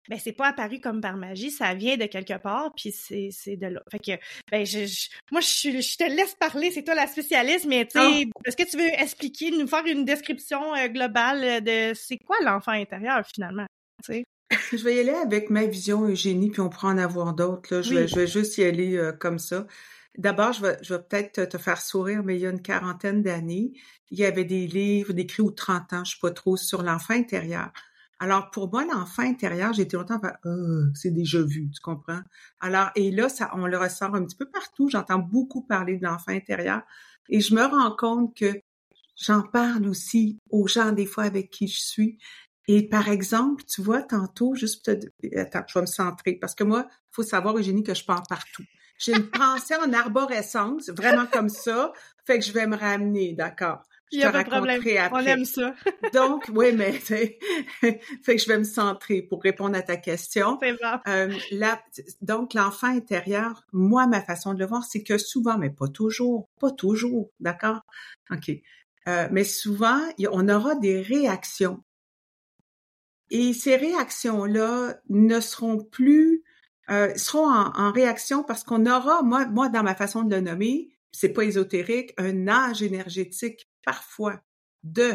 ben 0.08 0.18
c'est 0.22 0.32
pas 0.32 0.48
apparu 0.48 0.80
comme 0.80 1.00
par 1.00 1.16
magie, 1.16 1.50
ça 1.50 1.74
vient 1.74 1.96
de 1.96 2.06
quelque 2.06 2.36
part, 2.38 2.72
puis 2.74 2.92
c'est, 2.92 3.56
de 3.56 3.66
là. 3.66 3.82
Fait 3.90 3.98
que, 3.98 4.12
ben 4.50 4.64
je, 4.66 5.08
moi 5.30 5.40
je, 5.40 5.80
je, 5.80 5.96
te 5.96 6.04
laisse 6.04 6.34
parler, 6.34 6.70
c'est 6.70 6.82
toi 6.82 6.94
la 6.94 7.06
spécialiste, 7.06 7.66
mais 7.66 7.86
tu 7.86 7.98
sais, 7.98 8.26
oh. 8.26 8.40
est-ce 8.44 8.56
que 8.56 8.68
tu 8.68 8.76
veux 8.76 8.88
expliquer, 9.00 9.50
nous 9.50 9.66
faire 9.66 9.84
une 9.86 10.04
description 10.04 10.74
euh, 10.74 10.88
globale 10.88 11.62
de 11.62 11.92
c'est 11.94 12.18
quoi 12.18 12.36
l'enfant 12.42 12.72
intérieur 12.72 13.24
finalement, 13.32 13.66
Je 14.72 14.82
vais 14.82 14.96
y 14.96 15.00
aller 15.00 15.10
avec 15.10 15.50
ma 15.50 15.66
vision 15.66 16.08
Eugénie, 16.08 16.50
puis 16.50 16.60
on 16.60 16.68
pourra 16.68 16.88
en 16.88 16.98
avoir 16.98 17.34
d'autres. 17.34 17.82
Je, 17.82 17.94
vais, 17.94 18.08
je 18.08 18.16
vais 18.16 18.26
juste 18.26 18.58
y 18.58 18.64
aller 18.64 18.96
euh, 18.96 19.12
comme 19.12 19.38
ça. 19.38 19.66
D'abord, 20.20 20.52
je 20.52 20.60
vais, 20.60 20.76
peut-être 20.98 21.48
te 21.48 21.56
faire 21.56 21.80
sourire, 21.80 22.22
mais 22.22 22.36
il 22.36 22.42
y 22.42 22.46
a 22.46 22.50
une 22.50 22.60
quarantaine 22.60 23.22
d'années, 23.22 23.72
il 24.10 24.18
y 24.18 24.26
avait 24.26 24.44
des 24.44 24.66
livres 24.66 25.14
d'écrits 25.14 25.40
ou 25.40 25.50
30 25.50 25.94
ans, 25.94 26.04
je 26.04 26.12
sais 26.12 26.18
pas 26.20 26.30
trop, 26.30 26.58
sur 26.58 26.82
l'enfant 26.82 27.14
intérieur. 27.14 27.72
Alors, 28.18 28.50
pour 28.50 28.70
moi, 28.70 28.84
l'enfant 28.84 29.22
intérieur, 29.22 29.72
j'ai 29.72 29.82
été 29.82 29.96
longtemps 29.96 30.20
oh, 30.44 30.82
c'est 30.94 31.10
déjà 31.10 31.40
vu, 31.40 31.70
tu 31.70 31.80
comprends? 31.80 32.20
Alors, 32.60 32.90
et 32.96 33.10
là, 33.10 33.30
ça, 33.30 33.50
on 33.54 33.66
le 33.66 33.78
ressort 33.78 34.14
un 34.14 34.22
petit 34.26 34.36
peu 34.36 34.44
partout. 34.44 34.90
J'entends 34.90 35.20
beaucoup 35.20 35.62
parler 35.62 35.96
de 35.96 36.04
l'enfant 36.04 36.32
intérieur. 36.32 36.82
Et 37.30 37.40
je 37.40 37.54
me 37.54 37.64
rends 37.64 37.96
compte 37.96 38.36
que 38.36 38.60
j'en 39.16 39.40
parle 39.40 39.88
aussi 39.88 40.38
aux 40.50 40.66
gens, 40.66 40.92
des 40.92 41.06
fois, 41.06 41.24
avec 41.24 41.48
qui 41.48 41.66
je 41.66 41.80
suis. 41.80 42.18
Et 42.68 42.86
par 42.86 43.08
exemple, 43.08 43.64
tu 43.64 43.80
vois, 43.80 44.02
tantôt, 44.02 44.54
juste 44.54 44.84
te... 44.84 45.38
Attends, 45.38 45.64
je 45.66 45.78
vais 45.78 45.80
me 45.80 45.86
centrer. 45.86 46.34
Parce 46.34 46.54
que 46.54 46.64
moi, 46.64 46.86
il 46.90 47.08
faut 47.12 47.22
savoir, 47.22 47.56
Eugénie, 47.56 47.82
que 47.82 47.94
je 47.94 48.04
pars 48.04 48.22
partout. 48.28 48.64
J'ai 49.00 49.12
une 49.12 49.30
pensée 49.30 49.74
en 49.76 49.92
arborescence, 49.94 50.90
vraiment 50.90 51.26
comme 51.26 51.48
ça. 51.48 51.92
Fait 52.26 52.38
que 52.38 52.44
je 52.44 52.52
vais 52.52 52.66
me 52.66 52.76
ramener, 52.76 53.32
d'accord? 53.32 53.82
Je 54.12 54.18
Il 54.18 54.20
y 54.20 54.24
a 54.24 54.30
pas 54.30 54.44
de 54.44 54.50
problème. 54.50 54.82
Après. 54.98 55.22
On 55.22 55.26
aime 55.26 55.44
ça. 55.46 55.74
Donc, 56.12 56.50
oui, 56.52 56.72
mais 56.74 56.92
fait 56.92 57.38
que 57.80 58.36
je 58.36 58.46
vais 58.46 58.58
me 58.58 58.64
centrer 58.64 59.22
pour 59.22 59.42
répondre 59.42 59.74
à 59.74 59.80
ta 59.80 59.96
question. 59.96 60.58
C'est 60.60 60.76
euh, 61.08 61.32
donc, 62.20 62.52
l'enfant 62.52 62.88
intérieur, 62.88 63.64
moi, 63.72 64.06
ma 64.06 64.20
façon 64.20 64.52
de 64.52 64.58
le 64.58 64.66
voir, 64.66 64.84
c'est 64.84 65.02
que 65.02 65.16
souvent, 65.16 65.56
mais 65.56 65.70
pas 65.70 65.88
toujours, 65.88 66.50
pas 66.60 66.70
toujours, 66.70 67.30
d'accord? 67.40 67.80
OK. 68.30 68.50
Euh, 69.08 69.28
mais 69.30 69.44
souvent, 69.44 70.00
on 70.30 70.48
aura 70.50 70.74
des 70.74 71.00
réactions. 71.00 71.82
Et 73.30 73.54
ces 73.54 73.76
réactions-là 73.76 74.96
ne 75.08 75.40
seront 75.40 75.82
plus 75.84 76.42
euh, 76.90 77.14
seront 77.16 77.48
en, 77.48 77.92
réaction 77.92 78.42
parce 78.42 78.64
qu'on 78.64 78.86
aura, 78.86 79.22
moi, 79.22 79.46
moi, 79.46 79.68
dans 79.68 79.82
ma 79.82 79.94
façon 79.94 80.22
de 80.22 80.34
le 80.34 80.40
nommer, 80.40 80.88
c'est 81.12 81.30
pas 81.30 81.44
ésotérique, 81.44 82.12
un 82.18 82.48
âge 82.48 82.82
énergétique 82.82 83.68
parfois 83.84 84.40
de 84.82 85.14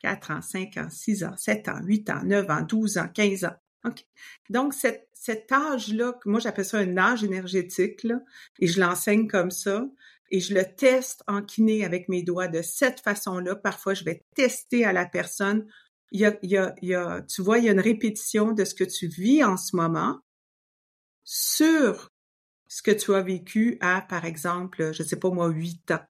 4 0.00 0.30
ans, 0.30 0.42
5 0.42 0.76
ans, 0.78 0.88
6 0.90 1.24
ans, 1.24 1.36
7 1.36 1.68
ans, 1.68 1.80
8 1.82 2.10
ans, 2.10 2.22
9 2.24 2.50
ans, 2.50 2.62
12 2.62 2.98
ans, 2.98 3.08
15 3.12 3.44
ans. 3.44 3.56
OK. 3.84 4.04
Donc, 4.50 4.74
cet, 4.74 5.08
cet 5.12 5.50
âge-là, 5.52 6.18
moi 6.26 6.40
j'appelle 6.40 6.64
ça 6.64 6.78
un 6.78 6.96
âge 6.96 7.24
énergétique, 7.24 8.02
là, 8.04 8.20
et 8.58 8.66
je 8.66 8.80
l'enseigne 8.80 9.26
comme 9.26 9.50
ça, 9.50 9.86
et 10.30 10.40
je 10.40 10.54
le 10.54 10.64
teste 10.64 11.22
en 11.26 11.42
kiné 11.42 11.84
avec 11.84 12.08
mes 12.08 12.22
doigts 12.22 12.48
de 12.48 12.62
cette 12.62 13.00
façon-là. 13.00 13.56
Parfois, 13.56 13.94
je 13.94 14.04
vais 14.04 14.22
tester 14.34 14.84
à 14.84 14.92
la 14.92 15.06
personne. 15.06 15.66
Il 16.12 16.20
y 16.20 16.24
a, 16.24 16.38
il 16.42 16.50
y 16.50 16.56
a, 16.56 16.74
il 16.82 16.88
y 16.88 16.94
a, 16.94 17.22
tu 17.22 17.42
vois, 17.42 17.58
il 17.58 17.64
y 17.64 17.68
a 17.68 17.72
une 17.72 17.80
répétition 17.80 18.52
de 18.52 18.64
ce 18.64 18.74
que 18.74 18.84
tu 18.84 19.08
vis 19.08 19.42
en 19.44 19.56
ce 19.56 19.74
moment, 19.74 20.20
sur 21.32 22.10
ce 22.66 22.82
que 22.82 22.90
tu 22.90 23.14
as 23.14 23.22
vécu 23.22 23.78
à, 23.80 24.00
par 24.00 24.24
exemple, 24.24 24.92
je 24.92 25.04
sais 25.04 25.14
pas 25.14 25.30
moi, 25.30 25.46
huit 25.46 25.92
ans. 25.92 26.02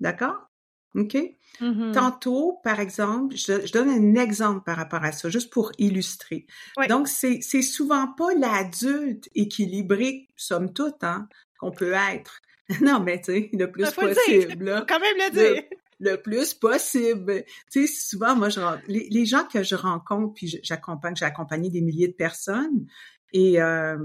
D'accord? 0.00 0.48
OK? 0.94 1.14
Mm-hmm. 1.60 1.92
Tantôt, 1.92 2.58
par 2.64 2.80
exemple, 2.80 3.36
je, 3.36 3.70
donne 3.70 3.90
un 3.90 4.14
exemple 4.14 4.64
par 4.64 4.78
rapport 4.78 5.04
à 5.04 5.12
ça, 5.12 5.28
juste 5.28 5.52
pour 5.52 5.72
illustrer. 5.76 6.46
Donc, 6.88 7.08
c'est, 7.08 7.42
souvent 7.60 8.14
pas 8.14 8.32
l'adulte 8.32 9.28
équilibré, 9.34 10.26
somme 10.36 10.72
toute, 10.72 11.04
hein, 11.04 11.28
qu'on 11.58 11.70
peut 11.70 11.92
être. 11.92 12.40
non, 12.80 13.00
mais 13.00 13.20
tu 13.20 13.32
sais, 13.32 13.50
le 13.52 13.70
plus 13.70 13.90
possible. 13.90 14.64
Là, 14.64 14.86
quand 14.88 15.00
même 15.00 15.16
le 15.18 15.30
dire. 15.32 15.62
Le, 16.00 16.16
plus 16.16 16.54
possible. 16.54 17.44
Tu 17.70 17.86
sais, 17.86 17.92
souvent, 17.92 18.34
moi, 18.36 18.48
je, 18.48 18.60
les, 18.88 19.06
les, 19.10 19.26
gens 19.26 19.44
que 19.44 19.62
je 19.62 19.74
rencontre, 19.74 20.32
puis 20.32 20.60
j'accompagne, 20.62 21.14
j'ai 21.14 21.26
accompagné 21.26 21.68
des 21.68 21.82
milliers 21.82 22.08
de 22.08 22.14
personnes, 22.14 22.86
et 23.34 23.60
euh, 23.60 23.98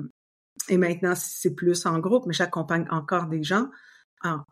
et 0.69 0.77
maintenant, 0.77 1.13
c'est 1.15 1.55
plus 1.55 1.85
en 1.85 1.99
groupe, 1.99 2.25
mais 2.25 2.33
j'accompagne 2.33 2.85
encore 2.89 3.27
des 3.27 3.43
gens 3.43 3.69
en, 4.23 4.43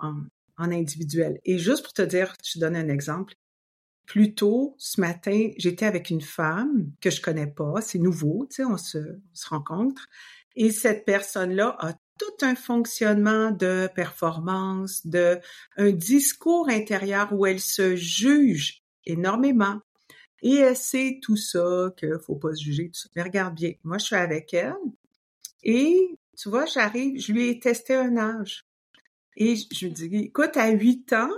individuel. 0.58 1.40
Et 1.44 1.58
juste 1.58 1.84
pour 1.84 1.94
te 1.94 2.02
dire, 2.02 2.34
je 2.44 2.54
te 2.54 2.60
donne 2.60 2.76
un 2.76 2.90
exemple. 2.90 3.34
Plus 4.08 4.36
tôt, 4.36 4.76
ce 4.78 5.02
matin, 5.02 5.50
j'étais 5.58 5.86
avec 5.86 6.10
une 6.10 6.22
femme 6.22 6.92
que 7.02 7.10
je 7.10 7.22
connais 7.22 7.48
pas, 7.48 7.82
c'est 7.82 8.00
nouveau, 8.00 8.46
tu 8.50 8.58
sais, 8.58 8.66
on 8.66 8.78
se, 8.78 8.98
on 8.98 9.34
se 9.34 9.50
rencontre. 9.50 10.08
Et 10.56 10.72
cette 10.72 11.06
personne-là 11.06 11.76
a 11.80 11.94
tout 12.18 12.46
un 12.46 12.56
fonctionnement 12.56 13.52
de 13.52 13.90
performance, 13.94 15.06
de 15.06 15.40
un 15.78 15.92
discours 15.92 16.70
intérieur 16.70 17.34
où 17.34 17.46
elle 17.46 17.60
se 17.60 17.96
juge 17.96 18.84
énormément. 19.06 19.82
Et 20.42 20.56
elle 20.56 20.78
sait 20.78 21.20
tout 21.22 21.38
ça, 21.38 21.92
qu'il 21.98 22.18
faut 22.24 22.36
pas 22.36 22.54
se 22.54 22.64
juger, 22.64 22.90
tout 22.90 23.00
ça. 23.00 23.10
Mais 23.16 23.24
regarde 23.24 23.56
bien, 23.56 23.74
moi 23.84 23.98
je 23.98 24.06
suis 24.06 24.16
avec 24.16 24.54
elle, 24.54 24.76
et 25.66 26.18
tu 26.38 26.50
vois, 26.50 26.66
j'arrive, 26.66 27.20
je 27.20 27.34
lui 27.34 27.50
ai 27.50 27.60
testé 27.60 27.96
un 27.96 28.18
âge. 28.18 28.66
Et 29.36 29.56
je 29.56 29.86
lui 29.86 29.92
dis, 29.92 30.16
écoute, 30.16 30.56
à 30.56 30.70
8 30.70 31.14
ans, 31.14 31.32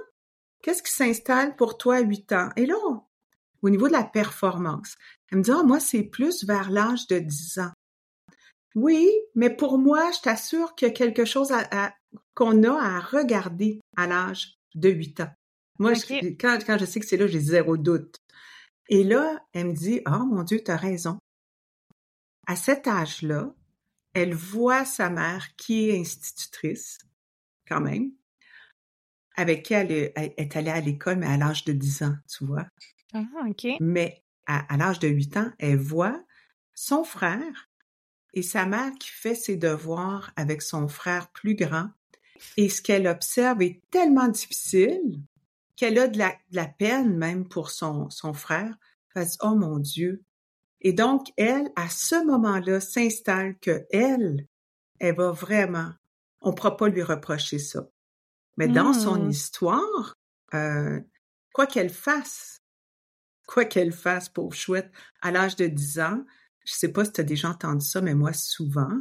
qu'est-ce 0.61 0.83
qui 0.83 0.91
s'installe 0.91 1.55
pour 1.55 1.77
toi 1.77 1.97
à 1.97 2.01
8 2.01 2.31
ans? 2.33 2.49
Et 2.55 2.65
là, 2.65 2.75
au 3.61 3.69
niveau 3.69 3.87
de 3.87 3.93
la 3.93 4.03
performance, 4.03 4.95
elle 5.31 5.39
me 5.39 5.43
dit, 5.43 5.51
ah, 5.51 5.63
moi, 5.63 5.79
c'est 5.79 6.03
plus 6.03 6.43
vers 6.45 6.69
l'âge 6.69 7.07
de 7.07 7.19
10 7.19 7.59
ans. 7.59 7.71
Oui, 8.75 9.09
mais 9.33 9.49
pour 9.49 9.79
moi, 9.79 10.11
je 10.11 10.21
t'assure 10.21 10.75
qu'il 10.75 10.87
y 10.87 10.91
a 10.91 10.93
quelque 10.93 11.25
chose 11.25 11.51
à, 11.51 11.93
qu'on 12.35 12.63
a 12.63 12.79
à 12.79 12.99
regarder 12.99 13.79
à 13.95 14.05
l'âge 14.05 14.57
de 14.75 14.89
8 14.89 15.21
ans. 15.21 15.31
Moi, 15.79 15.93
quand, 16.39 16.59
quand 16.65 16.77
je 16.77 16.85
sais 16.85 16.99
que 16.99 17.05
c'est 17.05 17.17
là, 17.17 17.27
j'ai 17.27 17.39
zéro 17.39 17.77
doute. 17.77 18.17
Et 18.89 19.03
là, 19.03 19.39
elle 19.53 19.67
me 19.67 19.73
dit, 19.73 20.01
oh 20.07 20.25
mon 20.25 20.43
Dieu, 20.43 20.61
tu 20.63 20.71
as 20.71 20.77
raison. 20.77 21.17
À 22.45 22.55
cet 22.55 22.87
âge-là, 22.87 23.53
elle 24.17 24.33
voit 24.33 24.83
sa 24.83 25.11
mère 25.11 25.55
qui 25.57 25.89
est 25.89 25.99
institutrice, 25.99 26.97
quand 27.67 27.81
même, 27.81 28.11
avec 29.35 29.63
qui 29.63 29.75
elle 29.75 29.91
est, 29.91 30.55
allée 30.55 30.71
à 30.71 30.81
l'école, 30.81 31.17
mais 31.17 31.27
à 31.27 31.37
l'âge 31.37 31.65
de 31.65 31.73
10 31.73 32.01
ans, 32.01 32.15
tu 32.27 32.43
vois. 32.43 32.65
Ah, 33.13 33.23
OK. 33.47 33.67
Mais 33.79 34.23
à, 34.47 34.75
l'âge 34.75 34.97
de 34.97 35.07
8 35.07 35.37
ans, 35.37 35.51
elle 35.59 35.77
voit 35.77 36.19
son 36.73 37.03
frère 37.03 37.69
et 38.33 38.41
sa 38.41 38.65
mère 38.65 38.91
qui 38.99 39.09
fait 39.09 39.35
ses 39.35 39.55
devoirs 39.55 40.31
avec 40.35 40.63
son 40.63 40.87
frère 40.87 41.29
plus 41.29 41.53
grand. 41.53 41.89
Et 42.55 42.69
ce 42.69 42.81
qu'elle 42.81 43.05
observe 43.05 43.61
est 43.61 43.81
tellement 43.91 44.29
difficile 44.29 45.21
qu'elle 45.75 45.99
a 45.99 46.07
de 46.07 46.17
la, 46.17 46.65
peine 46.65 47.15
même 47.15 47.47
pour 47.47 47.69
son, 47.69 48.09
son 48.09 48.33
frère. 48.33 48.75
Elle 49.13 49.27
dit, 49.27 49.37
oh 49.41 49.53
mon 49.53 49.77
Dieu, 49.77 50.23
et 50.81 50.93
donc, 50.93 51.31
elle, 51.37 51.71
à 51.75 51.89
ce 51.89 52.23
moment-là, 52.25 52.79
s'installe 52.79 53.57
que 53.59 53.85
elle, 53.91 54.45
elle 54.99 55.15
va 55.15 55.31
vraiment, 55.31 55.91
on 56.41 56.51
ne 56.51 56.55
pourra 56.55 56.77
pas 56.77 56.87
lui 56.87 57.03
reprocher 57.03 57.59
ça. 57.59 57.87
Mais 58.57 58.67
dans 58.67 58.93
son 58.93 59.23
mmh. 59.23 59.29
histoire, 59.29 60.15
euh, 60.53 60.99
quoi 61.53 61.67
qu'elle 61.67 61.89
fasse, 61.89 62.61
quoi 63.47 63.65
qu'elle 63.65 63.91
fasse, 63.91 64.29
pauvre 64.29 64.55
chouette, 64.55 64.91
à 65.21 65.31
l'âge 65.31 65.55
de 65.55 65.67
10 65.67 65.99
ans, 65.99 66.25
je 66.65 66.73
sais 66.73 66.91
pas 66.91 67.05
si 67.05 67.13
tu 67.13 67.21
as 67.21 67.23
déjà 67.23 67.49
entendu 67.49 67.85
ça, 67.85 68.01
mais 68.01 68.15
moi, 68.15 68.33
souvent, 68.33 68.99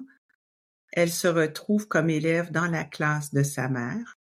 elle 0.92 1.10
se 1.10 1.28
retrouve 1.28 1.88
comme 1.88 2.10
élève 2.10 2.50
dans 2.52 2.66
la 2.66 2.84
classe 2.84 3.32
de 3.32 3.42
sa 3.42 3.68
mère. 3.68 4.18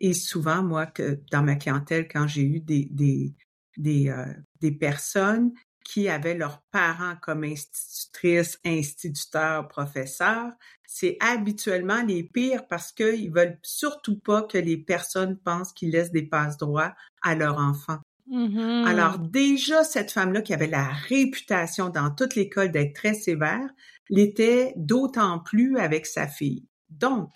Et 0.00 0.14
souvent, 0.14 0.62
moi, 0.62 0.86
que 0.86 1.20
dans 1.30 1.42
ma 1.42 1.56
clientèle, 1.56 2.08
quand 2.08 2.26
j'ai 2.26 2.42
eu 2.42 2.60
des, 2.60 2.88
des, 2.90 3.34
des, 3.76 4.08
euh, 4.08 4.32
des 4.60 4.72
personnes 4.72 5.52
qui 5.86 6.08
avaient 6.08 6.34
leurs 6.34 6.62
parents 6.72 7.14
comme 7.22 7.44
institutrices, 7.44 8.58
instituteurs, 8.64 9.68
professeurs, 9.68 10.52
c'est 10.84 11.16
habituellement 11.20 12.02
les 12.02 12.24
pires 12.24 12.66
parce 12.66 12.90
qu'ils 12.90 13.32
veulent 13.32 13.58
surtout 13.62 14.18
pas 14.18 14.42
que 14.42 14.58
les 14.58 14.76
personnes 14.76 15.38
pensent 15.38 15.72
qu'ils 15.72 15.90
laissent 15.90 16.10
des 16.10 16.26
passe 16.26 16.56
droits 16.56 16.94
à 17.22 17.34
leurs 17.34 17.58
enfants. 17.58 18.00
Mm-hmm. 18.28 18.84
Alors 18.86 19.18
déjà, 19.18 19.84
cette 19.84 20.10
femme-là 20.10 20.42
qui 20.42 20.52
avait 20.52 20.66
la 20.66 20.88
réputation 20.88 21.88
dans 21.88 22.10
toute 22.10 22.34
l'école 22.34 22.72
d'être 22.72 22.94
très 22.94 23.14
sévère, 23.14 23.68
l'était 24.10 24.72
d'autant 24.76 25.38
plus 25.38 25.78
avec 25.78 26.06
sa 26.06 26.26
fille. 26.26 26.66
Donc, 26.90 27.30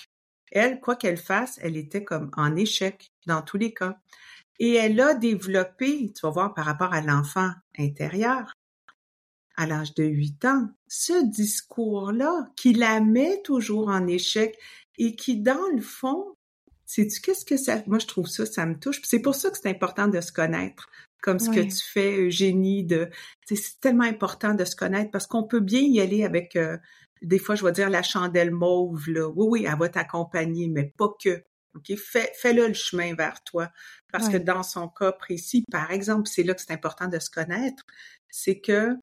elle, 0.51 0.81
quoi 0.81 0.97
qu'elle 0.97 1.17
fasse, 1.17 1.61
elle 1.63 1.77
était 1.77 2.03
comme 2.03 2.33
en 2.37 2.57
échec 2.57 3.13
dans 3.27 3.43
tous 3.43 3.59
les 3.59 3.73
cas. 3.73 3.97
Et 4.61 4.75
elle 4.75 5.01
a 5.01 5.15
développé, 5.15 6.13
tu 6.15 6.21
vas 6.23 6.31
voir 6.31 6.55
par 6.55 6.67
rapport 6.67 6.93
à 6.93 7.01
l'enfant 7.01 7.51
intérieur, 7.79 8.53
à 9.57 9.67
l'âge 9.67 9.95
de 9.95 10.05
8 10.05 10.45
ans, 10.45 10.69
ce 10.87 11.27
discours-là 11.27 12.47
qui 12.57 12.75
la 12.75 13.01
met 13.01 13.41
toujours 13.43 13.89
en 13.89 14.07
échec 14.07 14.57
et 14.99 15.17
qui, 15.17 15.39
dans 15.41 15.67
le 15.75 15.81
fond, 15.81 16.37
sais-tu 16.85 17.21
qu'est-ce 17.23 17.47
que 17.47 17.57
ça... 17.57 17.83
Moi, 17.87 17.99
je 17.99 18.07
trouve 18.07 18.27
ça, 18.27 18.45
ça 18.45 18.67
me 18.67 18.79
touche. 18.79 19.01
C'est 19.03 19.21
pour 19.21 19.35
ça 19.35 19.51
que 19.51 19.57
c'est 19.57 19.71
important 19.71 20.09
de 20.09 20.21
se 20.21 20.31
connaître, 20.31 20.89
comme 21.23 21.39
ce 21.39 21.49
que 21.49 21.61
tu 21.61 21.83
fais, 21.93 22.19
Eugénie, 22.19 22.85
de... 22.85 23.09
C'est 23.47 23.81
tellement 23.81 24.05
important 24.05 24.55
de 24.55 24.65
se 24.67 24.77
connaître 24.77 25.11
parce 25.11 25.27
qu'on 25.27 25.45
peut 25.45 25.61
bien 25.61 25.81
y 25.81 26.01
aller 26.01 26.23
avec, 26.23 26.55
euh, 26.57 26.77
des 27.23 27.39
fois, 27.39 27.55
je 27.55 27.65
vais 27.65 27.73
dire 27.73 27.89
la 27.89 28.03
chandelle 28.03 28.51
mauve, 28.51 29.09
là. 29.09 29.29
Oui, 29.29 29.47
oui, 29.49 29.67
elle 29.67 29.79
va 29.79 29.89
t'accompagner, 29.89 30.69
mais 30.69 30.93
pas 30.97 31.15
que. 31.23 31.43
OK? 31.75 31.95
Fais, 31.97 32.33
fais-le 32.35 32.69
le 32.69 32.75
chemin 32.75 33.15
vers 33.15 33.43
toi. 33.45 33.71
Parce 34.13 34.29
que 34.29 34.37
dans 34.37 34.63
son 34.63 34.89
cas 34.89 35.13
précis, 35.13 35.65
par 35.71 35.91
exemple, 35.93 36.29
c'est 36.29 36.43
là 36.43 36.55
que 36.55 36.61
c'est 36.61 36.73
important 36.73 37.07
de 37.07 37.19
se 37.19 37.31
connaître, 37.31 37.85
c'est 38.29 38.61
que 38.61 38.97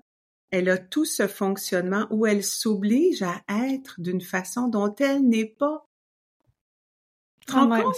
elle 0.49 0.69
a 0.69 0.77
tout 0.77 1.05
ce 1.05 1.27
fonctionnement 1.27 2.07
où 2.09 2.25
elle 2.25 2.43
s'oblige 2.43 3.21
à 3.21 3.41
être 3.69 3.99
d'une 3.99 4.21
façon 4.21 4.67
dont 4.67 4.93
elle 4.95 5.27
n'est 5.27 5.45
pas. 5.45 5.85
Tu 7.45 7.53
rends 7.53 7.69
compte? 7.69 7.95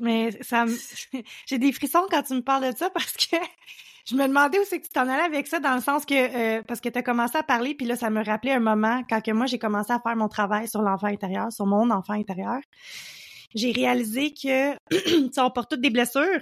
Mais 0.00 0.30
ça 0.42 0.64
j'ai 1.46 1.58
des 1.58 1.72
frissons 1.72 2.06
quand 2.10 2.22
tu 2.22 2.34
me 2.34 2.42
parles 2.42 2.72
de 2.72 2.76
ça 2.76 2.90
parce 2.90 3.12
que 3.12 3.36
je 4.06 4.16
me 4.16 4.26
demandais 4.26 4.58
où 4.58 4.64
c'est 4.64 4.80
que 4.80 4.86
tu 4.86 4.92
t'en 4.92 5.08
allais 5.08 5.22
avec 5.22 5.46
ça 5.46 5.60
dans 5.60 5.74
le 5.74 5.80
sens 5.80 6.04
que 6.04 6.14
euh, 6.58 6.62
parce 6.66 6.80
que 6.80 6.88
tu 6.88 6.98
as 6.98 7.02
commencé 7.02 7.36
à 7.36 7.44
parler 7.44 7.74
puis 7.74 7.86
là 7.86 7.94
ça 7.94 8.10
me 8.10 8.24
rappelait 8.24 8.52
un 8.52 8.60
moment 8.60 9.02
quand 9.08 9.20
que 9.20 9.30
moi 9.30 9.46
j'ai 9.46 9.60
commencé 9.60 9.92
à 9.92 10.00
faire 10.00 10.16
mon 10.16 10.28
travail 10.28 10.66
sur 10.66 10.82
l'enfant 10.82 11.06
intérieur, 11.06 11.52
sur 11.52 11.66
mon 11.66 11.90
enfant 11.90 12.14
intérieur. 12.14 12.60
J'ai 13.54 13.72
réalisé 13.72 14.32
que 14.32 14.72
ça 15.32 15.46
on 15.46 15.50
porte 15.50 15.70
toutes 15.70 15.80
des 15.80 15.90
blessures. 15.90 16.40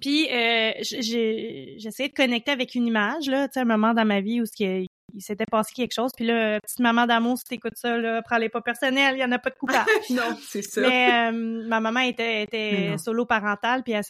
Puis 0.00 0.28
euh, 0.32 0.72
j'essayais 0.80 2.08
de 2.08 2.14
connecter 2.14 2.50
avec 2.50 2.74
une 2.74 2.86
image 2.86 3.28
là, 3.28 3.46
tu 3.48 3.54
sais, 3.54 3.60
un 3.60 3.64
moment 3.64 3.94
dans 3.94 4.04
ma 4.04 4.20
vie 4.20 4.40
où 4.40 4.46
ce 4.46 4.52
qui 4.52 4.86
il 5.16 5.22
s'était 5.22 5.46
passé 5.46 5.72
quelque 5.74 5.94
chose. 5.94 6.10
Puis 6.14 6.26
là, 6.26 6.60
petite 6.60 6.80
maman 6.80 7.06
d'amour, 7.06 7.38
si 7.38 7.44
t'écoutes 7.44 7.76
ça, 7.76 7.96
là, 7.96 8.20
prends-les 8.22 8.50
pas 8.50 8.60
personnel, 8.60 9.16
il 9.16 9.20
y 9.20 9.24
en 9.24 9.32
a 9.32 9.38
pas 9.38 9.50
de 9.50 9.54
coupable. 9.54 9.88
non, 10.10 10.36
c'est 10.46 10.62
ça. 10.62 10.82
Mais 10.82 11.30
euh, 11.30 11.66
ma 11.66 11.80
maman 11.80 12.00
était, 12.00 12.42
était 12.42 12.96
solo 12.98 13.24
parentale, 13.24 13.82
puis 13.82 13.94
euh, 13.94 14.00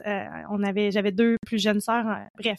on 0.50 0.62
avait, 0.64 0.90
j'avais 0.90 1.12
deux 1.12 1.36
plus 1.46 1.62
jeunes 1.62 1.80
sœurs. 1.80 2.06
Euh, 2.08 2.25
bref, 2.36 2.58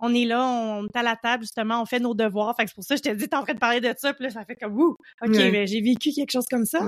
on 0.00 0.14
est 0.14 0.26
là, 0.26 0.44
on 0.44 0.84
est 0.86 0.96
à 0.96 1.02
la 1.02 1.16
table 1.16 1.44
justement, 1.44 1.80
on 1.80 1.86
fait 1.86 1.98
nos 1.98 2.14
devoirs. 2.14 2.54
Fait 2.56 2.64
que 2.64 2.70
c'est 2.70 2.74
pour 2.74 2.84
ça 2.84 2.94
que 2.94 2.98
je 2.98 3.02
t'ai 3.10 3.14
dit, 3.16 3.28
t'es 3.28 3.36
en 3.36 3.42
train 3.42 3.54
de 3.54 3.58
parler 3.58 3.80
de 3.80 3.92
ça, 3.96 4.12
puis 4.12 4.24
là, 4.24 4.30
ça 4.30 4.44
fait 4.44 4.56
comme 4.56 4.78
ouh, 4.78 4.96
ok, 5.22 5.34
mais 5.50 5.66
j'ai 5.66 5.80
vécu 5.80 6.12
quelque 6.12 6.30
chose 6.30 6.46
comme 6.50 6.66
ça. 6.66 6.80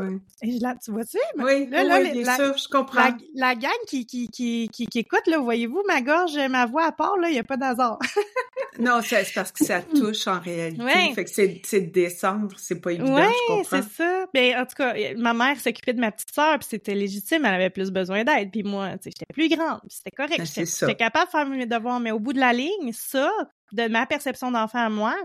Et 0.42 0.59
là, 0.61 0.75
tu 0.85 0.90
vois-tu? 0.92 1.19
Oui, 1.38 1.66
là, 1.71 1.83
là, 1.83 2.02
bien 2.02 2.23
la, 2.23 2.37
sûr, 2.37 2.57
je 2.59 2.69
comprends. 2.69 3.16
La, 3.35 3.54
gang 3.54 3.71
qui, 3.88 4.04
qui, 4.04 4.28
qui, 4.28 4.69
qui, 4.71 4.87
qui 4.87 4.99
écoute, 4.99 5.26
là, 5.26 5.38
voyez-vous, 5.38 5.83
ma 5.88 6.02
gorge, 6.02 6.37
ma 6.50 6.66
voix 6.66 6.85
à 6.85 6.92
part, 6.92 7.16
là, 7.16 7.30
il 7.30 7.37
y 7.37 7.38
a 7.38 7.45
pas 7.45 7.57
d'hasard. 7.57 7.99
non, 8.78 9.00
c'est 9.02 9.26
parce 9.35 9.52
que 9.52 9.64
ça 9.64 9.80
touche 9.80 10.26
en 10.26 10.40
réalité. 10.40 10.83
Fait 11.15 11.25
que 11.25 11.31
c'est, 11.31 11.61
c'est 11.65 11.81
de 11.81 11.93
descendre, 11.93 12.55
c'est 12.59 12.81
pas 12.81 12.93
évident, 12.93 13.17
je 13.17 13.47
comprends. 13.47 13.83
c'est 13.83 13.91
ça. 13.91 14.27
Ben, 14.35 14.59
en 14.59 14.67
tout 14.67 14.75
cas, 14.77 14.95
ma 15.17 15.35
mère 15.35 15.59
s'occupait 15.61 15.93
de 15.93 16.01
ma 16.01 16.11
petite 16.13 16.35
sœur, 16.35 16.59
puis 16.59 16.69
c'était 16.71 16.95
légitime, 16.95 17.45
elle 17.45 17.55
avait 17.55 17.71
plus 17.71 17.91
besoin 17.91 18.25
d'aide. 18.25 18.51
Puis 18.51 18.63
moi, 18.63 18.93
tu 18.93 19.05
sais, 19.05 19.11
j'étais 19.17 19.33
plus 19.33 19.49
grande, 19.49 19.81
c'était 19.89 20.11
correct. 20.11 20.39
Ben, 20.39 20.47
j'étais, 20.47 20.95
capable 20.95 21.27
de 21.27 21.31
faire 21.31 21.47
mes 21.47 21.67
devoirs, 21.67 22.01
mais 22.01 22.13
au 22.13 22.19
bout 22.19 22.33
de 22.33 22.41
la 22.41 22.53
ligne, 22.53 22.93
ça, 22.93 23.31
de 23.73 23.89
ma 23.89 24.07
perception 24.07 24.51
d'enfant 24.51 24.85
à 24.87 24.91
moi, 24.91 25.17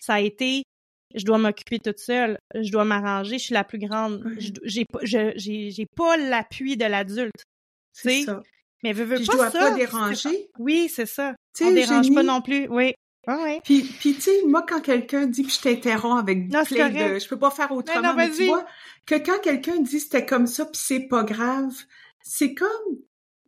ça 0.00 0.14
a 0.14 0.20
été 0.20 0.62
je 1.14 1.24
dois 1.24 1.38
m'occuper 1.38 1.78
toute 1.78 1.98
seule, 1.98 2.38
je 2.54 2.70
dois 2.70 2.84
m'arranger, 2.84 3.38
je 3.38 3.44
suis 3.44 3.54
la 3.54 3.64
plus 3.64 3.78
grande, 3.78 4.22
j'ai 4.64 4.84
pas 4.84 4.98
j'ai, 5.02 5.86
pas 5.96 6.16
l'appui 6.16 6.76
de 6.76 6.84
l'adulte. 6.84 7.44
C'est 7.92 8.22
ça. 8.22 8.42
Mais 8.82 8.92
veux, 8.92 9.04
veux 9.04 9.16
pas 9.16 9.22
je 9.22 9.30
dois 9.30 9.50
pas 9.50 9.74
déranger. 9.74 10.50
Oui, 10.58 10.90
c'est 10.92 11.06
ça. 11.06 11.34
On 11.60 11.72
dérange 11.72 12.12
pas 12.12 12.22
non 12.22 12.42
plus. 12.42 12.68
Oui. 12.68 12.94
Ah 13.26 13.42
ouais. 13.42 13.60
Puis, 13.64 13.82
puis 13.82 14.14
tu 14.14 14.20
sais, 14.20 14.42
moi, 14.46 14.64
quand 14.66 14.80
quelqu'un 14.80 15.26
dit, 15.26 15.42
puis 15.42 15.52
je 15.52 15.60
t'interromps 15.60 16.20
avec 16.20 16.48
non, 16.48 16.64
plein 16.64 16.90
de... 16.90 17.18
Je 17.18 17.28
peux 17.28 17.38
pas 17.38 17.50
faire 17.50 17.72
autrement, 17.72 18.14
mais, 18.14 18.30
tu 18.30 18.46
vois, 18.46 18.64
que 19.04 19.16
quand 19.16 19.40
quelqu'un 19.42 19.80
dit 19.80 20.00
c'était 20.00 20.24
comme 20.24 20.46
ça, 20.46 20.64
puis 20.64 20.80
c'est 20.82 21.08
pas 21.08 21.24
grave, 21.24 21.74
c'est 22.22 22.54
comme... 22.54 22.68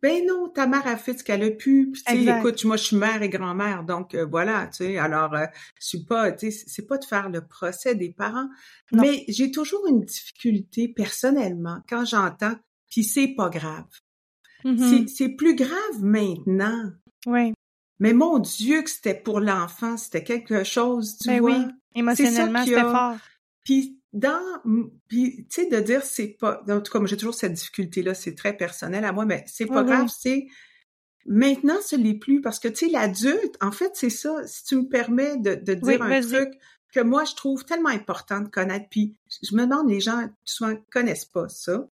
Ben 0.01 0.25
non, 0.25 0.47
ta 0.47 0.65
mère 0.65 0.87
a 0.87 0.95
fait 0.95 1.19
ce 1.19 1.25
qu'elle 1.25 1.43
a 1.43 1.51
pu. 1.51 1.91
Puis, 1.91 2.01
tu 2.03 2.23
sais, 2.23 2.39
écoute, 2.39 2.63
moi, 2.63 2.77
je 2.77 2.83
suis 2.85 2.95
mère 2.95 3.21
et 3.21 3.27
grand-mère, 3.27 3.83
donc 3.83 4.15
euh, 4.15 4.25
voilà, 4.25 4.67
tu 4.67 4.77
sais. 4.77 4.97
Alors, 4.97 5.33
euh, 5.33 5.45
je 5.77 5.87
suis 5.87 6.05
pas, 6.05 6.31
tu 6.31 6.51
sais, 6.51 6.63
c'est 6.67 6.87
pas 6.87 6.97
de 6.97 7.03
faire 7.03 7.29
le 7.29 7.45
procès 7.45 7.95
des 7.95 8.09
parents, 8.09 8.47
mais 8.93 9.25
j'ai 9.27 9.51
toujours 9.51 9.85
une 9.87 10.05
difficulté 10.05 10.87
personnellement 10.87 11.79
quand 11.89 12.05
j'entends, 12.05 12.55
puis 12.89 13.03
c'est 13.03 13.33
pas 13.35 13.49
grave. 13.49 13.87
Mm-hmm. 14.63 15.07
C'est 15.09 15.29
plus 15.29 15.55
grave 15.55 16.01
maintenant. 16.01 16.91
Oui. 17.25 17.53
Mais 17.99 18.13
mon 18.13 18.39
Dieu 18.39 18.81
que 18.81 18.89
c'était 18.89 19.15
pour 19.15 19.39
l'enfant, 19.39 19.97
c'était 19.97 20.23
quelque 20.23 20.63
chose, 20.63 21.17
tu 21.17 21.27
ben 21.27 21.39
vois. 21.39 21.57
Oui, 21.57 21.65
émotionnellement, 21.95 22.63
c'était 22.65 22.81
fort. 22.81 23.17
Puis 23.65 23.99
dans, 24.13 24.41
puis 25.07 25.45
tu 25.49 25.63
sais, 25.63 25.65
de 25.67 25.79
dire 25.79 26.03
c'est 26.03 26.37
pas, 26.39 26.61
en 26.67 26.81
tout 26.81 26.91
cas, 26.91 27.05
j'ai 27.05 27.17
toujours 27.17 27.35
cette 27.35 27.53
difficulté-là, 27.53 28.13
c'est 28.13 28.35
très 28.35 28.55
personnel 28.55 29.05
à 29.05 29.11
moi, 29.11 29.25
mais 29.25 29.43
c'est 29.47 29.65
pas 29.65 29.83
grave, 29.83 30.09
c'est 30.09 30.47
maintenant 31.25 31.77
ce 31.85 31.95
n'est 31.95 32.17
plus 32.17 32.41
parce 32.41 32.59
que 32.59 32.69
tu 32.69 32.87
sais, 32.87 32.89
l'adulte, 32.89 33.55
en 33.61 33.71
fait, 33.71 33.91
c'est 33.93 34.09
ça. 34.09 34.35
Si 34.47 34.63
tu 34.63 34.77
me 34.77 34.87
permets 34.87 35.37
de, 35.37 35.55
de 35.55 35.73
dire 35.73 36.01
un 36.01 36.21
truc 36.21 36.53
que 36.91 37.01
moi 37.01 37.23
je 37.25 37.35
trouve 37.35 37.65
tellement 37.65 37.89
important 37.89 38.41
de 38.41 38.47
connaître, 38.47 38.87
puis 38.89 39.15
je 39.43 39.55
me 39.55 39.63
demande 39.63 39.89
les 39.89 39.99
gens 39.99 40.27
souvent 40.43 40.73
connaissent 40.91 41.25
pas 41.25 41.47
ça. 41.49 41.87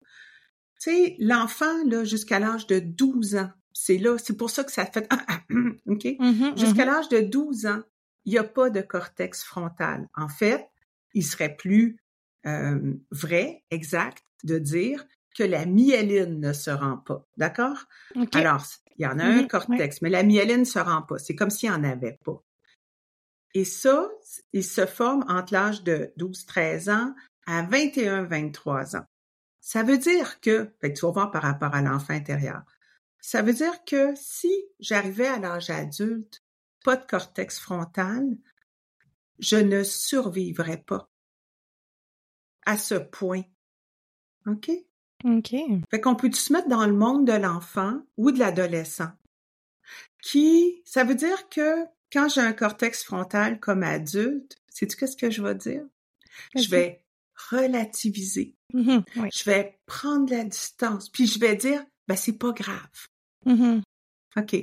Tu 0.80 0.90
sais, 0.90 1.16
l'enfant 1.18 1.84
là 1.86 2.04
jusqu'à 2.04 2.38
l'âge 2.38 2.66
de 2.66 2.78
12 2.78 3.36
ans, 3.36 3.50
c'est 3.78 3.98
là, 3.98 4.16
c'est 4.16 4.36
pour 4.36 4.48
ça 4.48 4.64
que 4.64 4.72
ça 4.72 4.86
fait 4.86 5.06
OK? 5.86 6.04
Mm-hmm, 6.04 6.58
Jusqu'à 6.58 6.84
mm-hmm. 6.84 6.86
l'âge 6.86 7.08
de 7.10 7.20
12 7.20 7.66
ans, 7.66 7.82
il 8.24 8.32
n'y 8.32 8.38
a 8.38 8.44
pas 8.44 8.70
de 8.70 8.80
cortex 8.80 9.44
frontal. 9.44 10.08
En 10.14 10.28
fait, 10.28 10.66
il 11.12 11.22
serait 11.22 11.54
plus 11.54 11.98
euh, 12.46 12.94
vrai, 13.10 13.64
exact, 13.70 14.24
de 14.44 14.58
dire 14.58 15.04
que 15.36 15.42
la 15.44 15.66
myéline 15.66 16.40
ne 16.40 16.54
se 16.54 16.70
rend 16.70 16.96
pas. 16.96 17.26
D'accord? 17.36 17.84
Alors, 18.32 18.64
il 18.96 19.02
y 19.02 19.06
en 19.06 19.18
a 19.18 19.24
un 19.24 19.42
Mm-hmm, 19.42 19.46
cortex, 19.46 20.00
mais 20.00 20.08
la 20.08 20.22
myéline 20.22 20.60
ne 20.60 20.64
se 20.64 20.78
rend 20.78 21.02
pas. 21.02 21.18
C'est 21.18 21.34
comme 21.34 21.50
s'il 21.50 21.68
n'y 21.68 21.76
en 21.76 21.84
avait 21.84 22.18
pas. 22.24 22.42
Et 23.52 23.66
ça, 23.66 24.08
il 24.54 24.64
se 24.64 24.86
forme 24.86 25.24
entre 25.28 25.52
l'âge 25.52 25.84
de 25.84 26.12
12-13 26.18 26.90
ans 26.90 27.14
à 27.46 27.62
21-23 27.62 28.96
ans. 28.96 29.04
Ça 29.60 29.82
veut 29.82 29.98
dire 29.98 30.40
que, 30.40 30.70
fait 30.80 30.94
que 30.94 30.98
tu 30.98 31.04
vas 31.04 31.12
voir 31.12 31.30
par 31.30 31.42
rapport 31.42 31.74
à 31.74 31.82
l'enfant 31.82 32.14
intérieur, 32.14 32.62
ça 33.26 33.42
veut 33.42 33.54
dire 33.54 33.84
que 33.84 34.14
si 34.14 34.54
j'arrivais 34.78 35.26
à 35.26 35.40
l'âge 35.40 35.68
adulte, 35.68 36.44
pas 36.84 36.94
de 36.94 37.04
cortex 37.04 37.58
frontal, 37.58 38.38
je 39.40 39.56
ne 39.56 39.82
survivrais 39.82 40.80
pas 40.86 41.10
à 42.66 42.78
ce 42.78 42.94
point. 42.94 43.42
OK? 44.46 44.70
OK. 45.24 45.56
Fait 45.90 46.00
qu'on 46.00 46.14
peut 46.14 46.30
se 46.30 46.52
mettre 46.52 46.68
dans 46.68 46.86
le 46.86 46.92
monde 46.92 47.26
de 47.26 47.32
l'enfant 47.32 48.00
ou 48.16 48.30
de 48.30 48.38
l'adolescent? 48.38 49.10
Qui, 50.22 50.80
ça 50.84 51.02
veut 51.02 51.16
dire 51.16 51.48
que 51.48 51.84
quand 52.12 52.28
j'ai 52.28 52.42
un 52.42 52.52
cortex 52.52 53.02
frontal 53.02 53.58
comme 53.58 53.82
adulte, 53.82 54.56
sais-tu 54.68 54.96
qu'est-ce 54.96 55.16
que 55.16 55.32
je 55.32 55.42
vais 55.42 55.56
dire? 55.56 55.84
Je 56.54 56.68
vais 56.68 57.04
relativiser. 57.50 58.54
Mm-hmm, 58.72 59.04
oui. 59.16 59.28
Je 59.34 59.42
vais 59.50 59.80
prendre 59.86 60.30
la 60.30 60.44
distance, 60.44 61.08
puis 61.08 61.26
je 61.26 61.40
vais 61.40 61.56
dire, 61.56 61.84
ben 62.06 62.16
c'est 62.16 62.38
pas 62.38 62.52
grave. 62.52 63.08
Mm-hmm. 63.46 63.82
OK. 64.38 64.56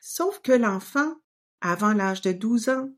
Sauf 0.00 0.40
que 0.40 0.52
l'enfant, 0.52 1.16
avant 1.60 1.92
l'âge 1.92 2.20
de 2.20 2.32
12 2.32 2.68
ans, 2.68 2.90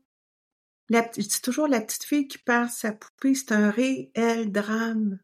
c'est 0.89 1.41
toujours 1.41 1.67
la 1.67 1.81
petite 1.81 2.03
fille 2.03 2.27
qui 2.27 2.37
perd 2.37 2.69
sa 2.69 2.91
poupée, 2.91 3.33
c'est 3.33 3.53
un 3.53 3.69
réel 3.69 4.51
drame. 4.51 5.19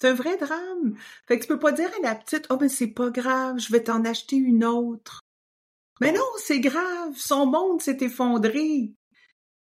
C'est 0.00 0.08
un 0.08 0.14
vrai 0.14 0.36
drame. 0.36 0.96
Fait 1.26 1.38
que 1.38 1.44
tu 1.44 1.48
peux 1.48 1.58
pas 1.58 1.72
dire 1.72 1.90
à 1.98 2.02
la 2.02 2.14
petite, 2.14 2.46
oh, 2.50 2.58
mais 2.60 2.68
c'est 2.68 2.88
pas 2.88 3.10
grave, 3.10 3.58
je 3.58 3.72
vais 3.72 3.82
t'en 3.82 4.04
acheter 4.04 4.36
une 4.36 4.64
autre. 4.64 5.20
Mais 6.00 6.12
non, 6.12 6.24
c'est 6.36 6.60
grave, 6.60 7.16
son 7.16 7.46
monde 7.46 7.82
s'est 7.82 7.98
effondré. 8.00 8.92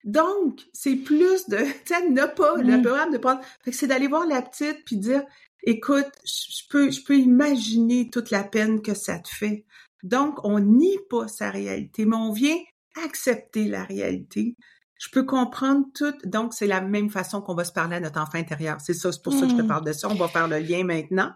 Donc, 0.05 0.67
c'est 0.73 0.97
plus 0.97 1.47
de, 1.49 1.59
tu 1.85 1.95
sais, 1.95 2.09
ne 2.09 2.27
pas, 2.27 2.57
le 2.57 2.83
programme 2.83 3.12
de 3.12 3.19
prendre, 3.19 3.43
fait 3.62 3.71
que 3.71 3.77
c'est 3.77 3.87
d'aller 3.87 4.09
voir 4.09 4.27
la 4.27 4.43
petite 4.43 4.85
puis 4.85 4.97
dire, 4.97 5.25
écoute, 5.62 6.11
je 6.25 6.62
peux, 6.71 6.90
je 6.90 7.03
peux 7.03 7.16
imaginer 7.16 8.11
toute 8.11 8.31
la 8.31 8.44
peine 8.44 8.83
que 8.83 8.94
ça 8.94 9.18
te 9.18 9.29
fait. 9.29 9.64
Donc, 10.03 10.38
on 10.44 10.59
nie 10.59 10.99
pas 11.11 11.29
sa 11.29 11.51
réalité, 11.51 12.05
mais 12.05 12.16
on 12.16 12.33
vient 12.33 12.59
accepter 13.05 13.64
la 13.68 13.85
réalité. 13.85 14.57
Je 14.99 15.09
peux 15.11 15.25
comprendre 15.25 15.87
tout. 15.94 16.14
Donc, 16.25 16.55
c'est 16.55 16.66
la 16.66 16.81
même 16.81 17.11
façon 17.11 17.40
qu'on 17.40 17.55
va 17.55 17.64
se 17.64 17.73
parler 17.73 17.97
à 17.97 18.01
notre 18.01 18.21
enfant 18.21 18.38
intérieur. 18.38 18.81
C'est 18.81 18.94
ça, 18.94 19.12
c'est 19.12 19.23
pour 19.23 19.33
ça 19.33 19.47
que 19.47 19.53
je 19.53 19.57
te 19.57 19.62
parle 19.62 19.85
de 19.85 19.92
ça. 19.92 20.09
On 20.09 20.14
va 20.14 20.29
faire 20.29 20.49
le 20.49 20.59
lien 20.59 20.85
maintenant. 20.85 21.33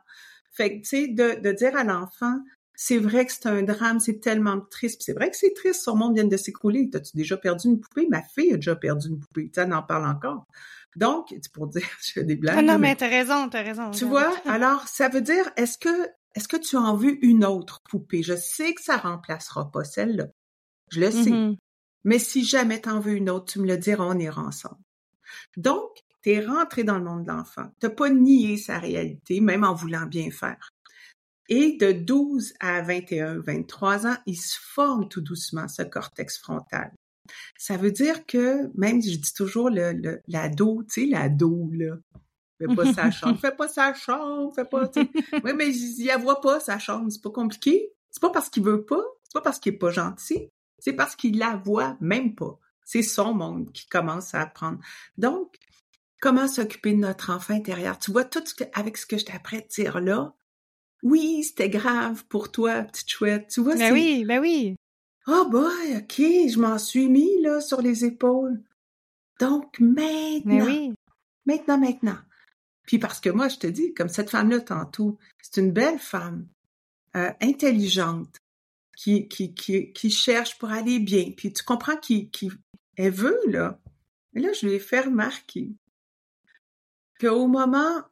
Fait 0.53 0.71
que, 0.71 0.83
tu 0.83 0.85
sais, 0.85 1.09
de, 1.09 1.41
de 1.41 1.53
dire 1.53 1.77
à 1.77 1.85
l'enfant, 1.85 2.39
c'est 2.75 2.99
vrai 2.99 3.27
que 3.27 3.33
c'est 3.33 3.47
un 3.47 3.63
drame, 3.63 4.01
c'est 4.01 4.21
tellement 4.21 4.61
triste. 4.61 5.03
C'est 5.05 5.13
vrai 5.13 5.31
que 5.31 5.37
c'est 5.37 5.55
triste, 5.55 5.83
son 5.83 5.97
monde 5.97 6.15
vient 6.15 6.25
de 6.25 6.37
s'écrouler. 6.37 6.91
T'as-tu 6.91 7.17
déjà 7.17 7.37
perdu 7.37 7.69
une 7.69 7.81
poupée? 7.81 8.09
Ma 8.11 8.23
fille 8.23 8.53
a 8.53 8.57
déjà 8.57 8.75
perdu 8.75 9.09
une 9.09 9.21
poupée. 9.21 9.51
Tu 9.53 9.61
en 9.61 9.83
parle 9.83 10.07
encore. 10.07 10.47
Donc, 10.97 11.29
c'est 11.31 11.53
pour 11.53 11.67
dire, 11.69 11.83
je 12.03 12.13
fais 12.13 12.25
des 12.25 12.37
blagues. 12.37 12.57
Ah 12.59 12.63
non, 12.63 12.79
mais, 12.79 12.97
t'as 12.97 13.09
raison, 13.09 13.49
t'as 13.49 13.63
raison. 13.63 13.91
Tu 13.91 14.05
vois, 14.05 14.35
alors, 14.47 14.87
ça 14.89 15.09
veut 15.09 15.23
dire, 15.23 15.51
est-ce 15.57 15.79
que, 15.79 16.09
est-ce 16.35 16.49
que 16.49 16.57
tu 16.57 16.77
as 16.77 16.81
en 16.81 16.97
veux 16.97 17.25
une 17.25 17.45
autre 17.45 17.81
poupée? 17.89 18.23
Je 18.23 18.37
sais 18.37 18.75
que 18.75 18.83
ça 18.83 18.97
remplacera 18.97 19.71
pas 19.71 19.85
celle-là. 19.85 20.27
Je 20.91 21.01
le 21.01 21.11
sais. 21.11 21.31
Mm-hmm. 21.31 21.57
Mais 22.05 22.19
si 22.19 22.45
jamais 22.45 22.81
t'en 22.81 23.01
veux 23.01 23.15
une 23.15 23.31
autre, 23.31 23.53
tu 23.53 23.61
me 23.61 23.67
le 23.67 23.79
diras, 23.79 24.05
on 24.05 24.19
ira 24.19 24.43
ensemble. 24.43 24.81
Donc, 25.57 25.91
t'es 26.23 26.45
rentré 26.45 26.85
dans 26.85 26.99
le 26.99 27.05
monde 27.05 27.25
de 27.25 27.31
l'enfant. 27.31 27.71
T'as 27.81 27.91
pas 27.91 28.11
nié 28.11 28.57
sa 28.57 28.79
réalité, 28.79 29.41
même 29.41 29.65
en 29.65 29.75
voulant 29.75 30.07
bien 30.07 30.31
faire. 30.31 30.71
Et 31.49 31.77
de 31.77 31.93
12 31.93 32.55
à 32.61 32.83
21, 32.83 33.41
23 33.41 34.07
ans, 34.07 34.17
il 34.27 34.37
se 34.37 34.59
forme 34.59 35.09
tout 35.09 35.21
doucement 35.21 35.69
ce 35.69 35.83
cortex 35.83 36.39
frontal. 36.39 36.93
Ça 37.57 37.77
veut 37.77 37.93
dire 37.93 38.27
que, 38.27 38.71
même 38.77 39.01
je 39.03 39.17
dis 39.17 39.35
toujours 39.35 39.71
le, 39.71 40.21
l'ado, 40.29 40.83
tu 40.85 41.03
sais, 41.03 41.07
l'ado, 41.07 41.71
là, 41.73 41.97
fais 42.59 42.75
pas 42.75 42.93
sa 42.93 43.11
chambre, 43.11 43.39
fais 43.39 43.55
pas 43.55 43.69
sa 43.69 43.95
chambre, 43.95 44.53
fais 44.55 44.65
pas, 44.65 44.91
oui, 44.97 45.53
mais 45.57 45.69
il 45.69 46.05
y 46.05 46.21
voit 46.21 46.41
pas 46.41 46.61
sa 46.61 46.79
chambre, 46.79 47.11
c'est 47.11 47.23
pas 47.23 47.31
compliqué. 47.31 47.93
C'est 48.11 48.21
pas 48.21 48.31
parce 48.31 48.51
qu'il 48.51 48.63
veut 48.63 48.85
pas, 48.85 49.03
c'est 49.23 49.33
pas 49.33 49.41
parce 49.41 49.59
qu'il 49.59 49.73
est 49.73 49.79
pas 49.79 49.91
gentil, 49.91 50.49
c'est 50.79 50.93
parce 50.93 51.17
qu'il 51.17 51.39
la 51.39 51.57
voit 51.57 51.97
même 52.01 52.35
pas. 52.35 52.59
C'est 52.85 53.03
son 53.03 53.33
monde 53.33 53.73
qui 53.73 53.87
commence 53.87 54.35
à 54.35 54.43
apprendre. 54.43 54.79
Donc, 55.17 55.57
comment 56.21 56.47
s'occuper 56.47 56.93
de 56.93 56.99
notre 56.99 57.31
enfant 57.31 57.55
intérieur? 57.55 57.99
Tu 57.99 58.11
vois, 58.13 58.25
tout 58.25 58.43
ce 58.45 58.55
que, 58.55 58.65
avec 58.75 58.99
ce 58.99 59.07
que 59.07 59.17
je 59.17 59.25
t'apprête 59.25 59.69
de 59.69 59.83
dire 59.83 60.01
là, 60.01 60.35
oui, 61.03 61.43
c'était 61.43 61.71
grave 61.71 62.25
pour 62.29 62.53
toi, 62.53 62.83
petite 62.83 63.11
chouette. 63.11 63.49
Tu 63.49 63.61
vois, 63.61 63.75
ben 63.77 63.93
oui, 63.93 64.25
ben 64.25 64.41
oui. 64.41 64.77
Oh 65.27 65.47
boy, 65.49 65.97
ok, 65.97 66.17
je 66.17 66.59
m'en 66.59 66.79
suis 66.79 67.09
mis 67.09 67.41
là 67.43 67.61
sur 67.61 67.81
les 67.81 68.05
épaules. 68.05 68.61
Donc 69.39 69.79
maintenant, 69.79 70.65
oui. 70.67 70.93
maintenant, 71.47 71.79
maintenant. 71.79 72.19
Puis 72.87 72.99
parce 72.99 73.21
que 73.21 73.31
moi, 73.31 73.49
je 73.49 73.59
te 73.59 73.67
dis, 73.67 73.95
comme 73.95 74.09
cette 74.09 74.31
femme-là 74.31 74.61
tantôt, 74.61 75.19
c'est 75.41 75.61
une 75.61 75.73
belle 75.73 75.99
femme, 75.99 76.47
euh, 77.17 77.31
intelligente, 77.41 78.37
qui, 78.97 79.29
qui, 79.29 79.55
qui, 79.55 79.93
qui 79.93 80.11
cherche 80.11 80.59
pour 80.59 80.71
aller 80.71 80.99
bien. 80.99 81.33
Puis 81.37 81.53
tu 81.53 81.63
comprends 81.65 81.97
qu'elle 81.97 82.31
qui, 82.31 82.51
elle 82.97 83.13
veut, 83.13 83.41
là. 83.49 83.81
Mais 84.33 84.41
là, 84.41 84.53
je 84.53 84.67
lui 84.67 84.75
ai 84.75 84.79
fait 84.79 85.01
remarquer 85.01 85.73
qu'au 87.21 87.47
moment 87.47 88.03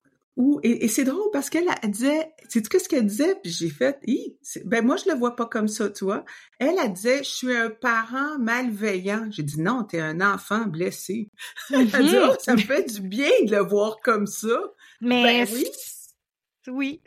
et, 0.62 0.88
c'est 0.88 1.04
drôle 1.04 1.30
parce 1.32 1.50
qu'elle 1.50 1.68
disait, 1.84 2.32
c'est 2.48 2.66
tu 2.66 2.78
ce 2.78 2.88
qu'elle 2.88 3.06
disait? 3.06 3.34
Puis 3.42 3.52
j'ai 3.52 3.68
fait, 3.68 4.00
ben 4.64 4.84
moi 4.84 4.96
je 4.96 5.10
le 5.10 5.16
vois 5.16 5.36
pas 5.36 5.46
comme 5.46 5.68
ça, 5.68 5.90
tu 5.90 6.04
vois. 6.04 6.24
Elle, 6.58 6.76
elle 6.82 6.92
disait, 6.92 7.18
je 7.18 7.30
suis 7.30 7.56
un 7.56 7.70
parent 7.70 8.38
malveillant. 8.38 9.26
J'ai 9.30 9.42
dit 9.42 9.60
non, 9.60 9.84
t'es 9.84 10.00
un 10.00 10.20
enfant 10.20 10.66
blessé. 10.66 11.30
elle 11.72 11.86
dit, 11.86 12.16
oh, 12.22 12.34
ça 12.38 12.54
me 12.54 12.60
fait 12.60 12.84
du 12.90 13.00
bien 13.00 13.30
de 13.44 13.50
le 13.50 13.62
voir 13.62 13.98
comme 14.02 14.26
ça. 14.26 14.60
Mais 15.00 15.44
ben 15.44 15.48
oui, 15.52 15.66
oui, 16.68 17.02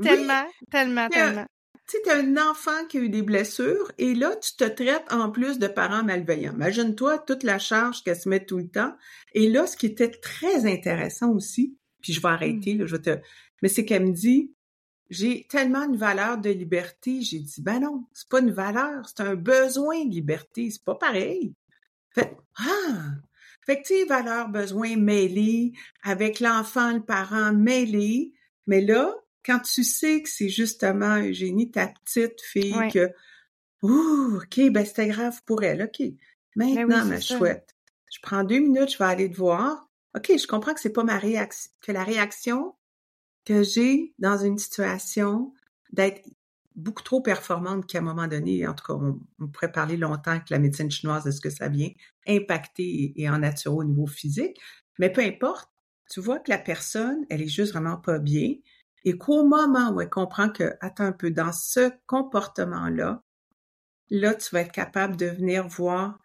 tellement, 0.00 0.46
tellement, 0.70 1.08
tellement. 1.08 1.46
Tu 1.88 1.98
sais, 2.04 2.12
un 2.12 2.36
enfant 2.36 2.86
qui 2.88 2.98
a 2.98 3.00
eu 3.00 3.08
des 3.08 3.22
blessures 3.22 3.90
et 3.98 4.14
là, 4.14 4.36
tu 4.36 4.54
te 4.56 4.64
traites 4.64 5.12
en 5.12 5.30
plus 5.30 5.58
de 5.58 5.66
parents 5.66 6.04
malveillants. 6.04 6.54
Imagine-toi 6.54 7.18
toute 7.18 7.42
la 7.42 7.58
charge 7.58 8.02
qu'elle 8.02 8.16
se 8.16 8.28
met 8.28 8.44
tout 8.44 8.58
le 8.58 8.68
temps. 8.68 8.94
Et 9.34 9.50
là, 9.50 9.66
ce 9.66 9.76
qui 9.76 9.86
était 9.86 10.10
très 10.10 10.64
intéressant 10.64 11.32
aussi, 11.32 11.76
puis 12.02 12.12
je 12.12 12.20
vais 12.20 12.28
arrêter, 12.28 12.74
là, 12.74 12.86
je 12.86 12.96
vais 12.96 13.02
te... 13.02 13.18
Mais 13.62 13.68
c'est 13.68 13.84
qu'elle 13.84 14.04
me 14.06 14.12
dit, 14.12 14.52
j'ai 15.12 15.46
tellement 15.48 15.84
une 15.84 15.96
valeur 15.96 16.38
de 16.38 16.50
liberté. 16.50 17.20
J'ai 17.20 17.38
dit, 17.38 17.60
ben 17.60 17.80
non, 17.80 18.06
c'est 18.12 18.28
pas 18.28 18.40
une 18.40 18.50
valeur, 18.50 19.06
c'est 19.08 19.22
un 19.22 19.34
besoin 19.34 20.04
de 20.04 20.10
liberté, 20.10 20.70
c'est 20.70 20.82
pas 20.82 20.94
pareil. 20.94 21.54
Fait, 22.10 22.36
ah! 22.56 23.12
Fait 23.64 23.80
que, 23.80 23.86
tu 23.86 23.94
sais, 23.94 24.04
valeur, 24.06 24.48
besoin 24.48 24.96
mêlés, 24.96 25.72
avec 26.02 26.40
l'enfant, 26.40 26.92
le 26.92 27.02
parent 27.02 27.52
mêlé. 27.52 28.32
Mais 28.66 28.80
là, 28.80 29.14
quand 29.44 29.60
tu 29.60 29.84
sais 29.84 30.22
que 30.22 30.28
c'est 30.28 30.48
justement 30.48 31.18
Eugénie, 31.18 31.70
ta 31.70 31.88
petite 31.88 32.40
fille, 32.40 32.74
que, 32.92 33.12
ouh, 33.82 34.38
OK, 34.38 34.70
ben 34.70 34.84
c'était 34.84 35.08
grave 35.08 35.40
pour 35.46 35.62
elle, 35.62 35.82
OK. 35.82 36.02
Ben 36.56 36.74
Maintenant, 36.74 37.04
ma 37.04 37.20
chouette, 37.20 37.76
je 38.12 38.18
prends 38.20 38.44
deux 38.44 38.58
minutes, 38.58 38.92
je 38.92 38.98
vais 38.98 39.04
aller 39.04 39.30
te 39.30 39.36
voir. 39.36 39.88
OK, 40.14 40.32
je 40.38 40.46
comprends 40.46 40.74
que 40.74 40.80
c'est 40.80 40.92
pas 40.92 41.04
ma 41.04 41.18
réaction, 41.18 41.70
que 41.80 41.92
la 41.92 42.04
réaction 42.04 42.74
que 43.44 43.62
j'ai 43.62 44.14
dans 44.18 44.38
une 44.38 44.58
situation 44.58 45.52
d'être 45.92 46.22
beaucoup 46.74 47.02
trop 47.02 47.20
performante 47.20 47.86
qu'à 47.86 47.98
un 47.98 48.02
moment 48.02 48.26
donné, 48.26 48.66
en 48.66 48.74
tout 48.74 48.84
cas, 48.84 48.94
on, 48.94 49.48
pourrait 49.48 49.72
parler 49.72 49.96
longtemps 49.96 50.38
que 50.38 50.46
la 50.50 50.58
médecine 50.58 50.90
chinoise 50.90 51.24
de 51.24 51.30
ce 51.30 51.40
que 51.40 51.50
ça 51.50 51.68
vient 51.68 51.90
impacter 52.26 53.12
et, 53.16 53.28
en 53.28 53.38
nature 53.38 53.74
au 53.74 53.84
niveau 53.84 54.06
physique, 54.06 54.58
mais 54.98 55.10
peu 55.10 55.22
importe, 55.22 55.70
tu 56.10 56.20
vois 56.20 56.38
que 56.38 56.50
la 56.50 56.58
personne, 56.58 57.24
elle 57.30 57.42
est 57.42 57.48
juste 57.48 57.72
vraiment 57.72 57.96
pas 57.96 58.18
bien 58.18 58.54
et 59.04 59.16
qu'au 59.18 59.44
moment 59.44 59.90
où 59.90 60.00
elle 60.00 60.10
comprend 60.10 60.48
que, 60.48 60.74
attends 60.80 61.04
un 61.04 61.12
peu, 61.12 61.30
dans 61.30 61.52
ce 61.52 61.90
comportement-là, 62.06 63.22
là, 64.10 64.34
tu 64.34 64.54
vas 64.54 64.60
être 64.60 64.72
capable 64.72 65.16
de 65.16 65.26
venir 65.26 65.66
voir, 65.66 66.18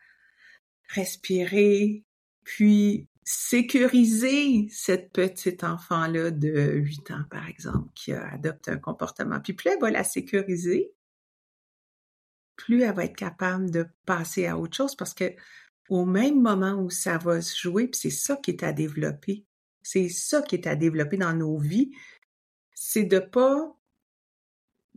respirer, 0.90 2.06
puis 2.44 3.08
sécuriser 3.30 4.70
cette 4.72 5.12
petite 5.12 5.66
enfant-là 5.66 6.32
de 6.32 6.72
8 6.76 7.12
ans, 7.12 7.24
par 7.30 7.46
exemple, 7.46 7.90
qui 7.94 8.14
a 8.14 8.26
adopté 8.32 8.72
un 8.72 8.78
comportement. 8.78 9.42
Puis 9.42 9.52
plus 9.52 9.72
elle 9.72 9.82
va 9.82 9.92
la 9.92 10.06
sécuriser, 10.06 10.94
plus 12.56 12.84
elle 12.84 12.96
va 12.96 13.04
être 13.04 13.18
capable 13.18 13.70
de 13.70 13.86
passer 14.06 14.46
à 14.46 14.58
autre 14.58 14.78
chose 14.78 14.96
parce 14.96 15.14
que 15.14 15.36
au 15.90 16.06
même 16.06 16.42
moment 16.42 16.76
où 16.76 16.90
ça 16.90 17.18
va 17.18 17.42
se 17.42 17.60
jouer, 17.60 17.90
puis 17.90 18.00
c'est 18.00 18.10
ça 18.10 18.38
qui 18.38 18.52
est 18.52 18.64
à 18.64 18.72
développer. 18.72 19.46
C'est 19.84 20.08
ça 20.08 20.42
qui 20.42 20.56
est 20.56 20.66
à 20.66 20.78
développer 20.78 21.18
dans 21.18 21.34
nos 21.34 21.58
vies. 21.58 21.92
C'est 22.74 23.04
de 23.04 23.20
pas 23.20 23.77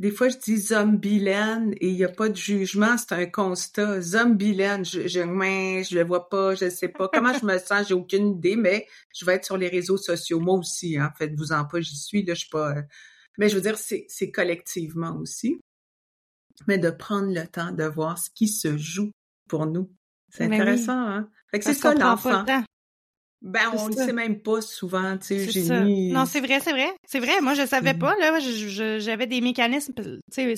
des 0.00 0.10
fois, 0.10 0.30
je 0.30 0.38
dis 0.38 0.56
zombie-laine 0.56 1.74
et 1.74 1.90
il 1.90 1.94
n'y 1.94 2.04
a 2.04 2.08
pas 2.08 2.30
de 2.30 2.34
jugement, 2.34 2.96
c'est 2.96 3.12
un 3.12 3.26
constat. 3.26 4.00
Zombie-laine, 4.00 4.82
je, 4.82 5.02
je, 5.02 5.20
je 5.20 5.94
le 5.94 6.04
vois 6.04 6.30
pas, 6.30 6.54
je 6.54 6.70
sais 6.70 6.88
pas. 6.88 7.10
Comment 7.12 7.34
je 7.38 7.44
me 7.44 7.58
sens, 7.58 7.88
j'ai 7.88 7.92
aucune 7.92 8.28
idée, 8.28 8.56
mais 8.56 8.86
je 9.14 9.26
vais 9.26 9.34
être 9.34 9.44
sur 9.44 9.58
les 9.58 9.68
réseaux 9.68 9.98
sociaux. 9.98 10.40
Moi 10.40 10.56
aussi, 10.56 10.98
en 10.98 11.04
hein, 11.04 11.12
faites-vous 11.18 11.52
en 11.52 11.66
pas, 11.66 11.82
j'y 11.82 11.96
suis, 11.96 12.24
là, 12.24 12.32
je 12.32 12.40
suis 12.40 12.48
pas... 12.48 12.78
Euh, 12.78 12.82
mais 13.36 13.50
je 13.50 13.54
veux 13.54 13.60
dire, 13.60 13.76
c'est 13.76 14.30
collectivement 14.30 15.14
aussi. 15.18 15.60
Mais 16.66 16.78
de 16.78 16.88
prendre 16.88 17.34
le 17.34 17.46
temps 17.46 17.70
de 17.70 17.84
voir 17.84 18.16
ce 18.16 18.30
qui 18.34 18.48
se 18.48 18.78
joue 18.78 19.10
pour 19.48 19.66
nous. 19.66 19.92
C'est 20.30 20.44
intéressant, 20.44 20.98
hein? 20.98 21.28
Fait 21.50 21.58
que 21.58 21.66
c'est 21.66 21.74
ça 21.74 21.92
l'enfant. 21.94 22.42
Ben, 23.42 23.72
on 23.74 23.88
ne 23.88 23.94
sait 23.94 24.12
même 24.12 24.40
pas 24.40 24.60
souvent, 24.60 25.16
tu 25.16 25.50
sais. 25.50 25.84
Non, 26.12 26.26
c'est 26.26 26.40
vrai, 26.40 26.60
c'est 26.60 26.72
vrai. 26.72 26.92
C'est 27.06 27.20
vrai, 27.20 27.40
moi, 27.40 27.54
je 27.54 27.66
savais 27.66 27.94
pas, 27.94 28.14
là. 28.16 28.38
J'avais 28.98 29.26
des 29.26 29.40
mécanismes, 29.40 29.94
tu 29.94 30.20
sais, 30.30 30.54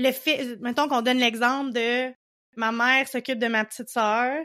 le 0.00 0.12
fait, 0.12 0.56
mettons 0.60 0.86
qu'on 0.86 1.02
donne 1.02 1.18
l'exemple 1.18 1.72
de 1.72 2.12
ma 2.56 2.70
mère 2.70 3.08
s'occupe 3.08 3.38
de 3.38 3.48
ma 3.48 3.64
petite 3.64 3.88
sœur, 3.88 4.36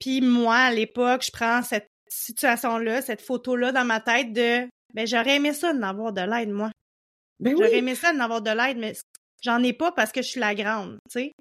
puis 0.00 0.20
moi, 0.20 0.56
à 0.56 0.72
l'époque, 0.72 1.24
je 1.24 1.32
prends 1.32 1.62
cette 1.62 1.88
situation-là, 2.08 3.02
cette 3.02 3.20
photo-là 3.20 3.72
dans 3.72 3.84
ma 3.84 4.00
tête 4.00 4.32
de, 4.32 4.68
ben, 4.94 5.06
j'aurais 5.06 5.36
aimé 5.36 5.52
ça 5.52 5.72
d'en 5.72 5.82
avoir 5.82 6.12
de 6.12 6.20
l'aide, 6.20 6.50
moi. 6.50 6.70
Ben 7.40 7.56
j'aurais 7.56 7.78
aimé 7.78 7.94
ça 7.94 8.12
d'en 8.12 8.20
avoir 8.20 8.42
de 8.42 8.50
l'aide, 8.50 8.78
mais 8.78 8.92
j'en 9.42 9.62
ai 9.62 9.72
pas 9.72 9.90
parce 9.90 10.12
que 10.12 10.22
je 10.22 10.28
suis 10.28 10.40
la 10.40 10.54
grande, 10.54 10.98
tu 11.10 11.20
sais. 11.20 11.32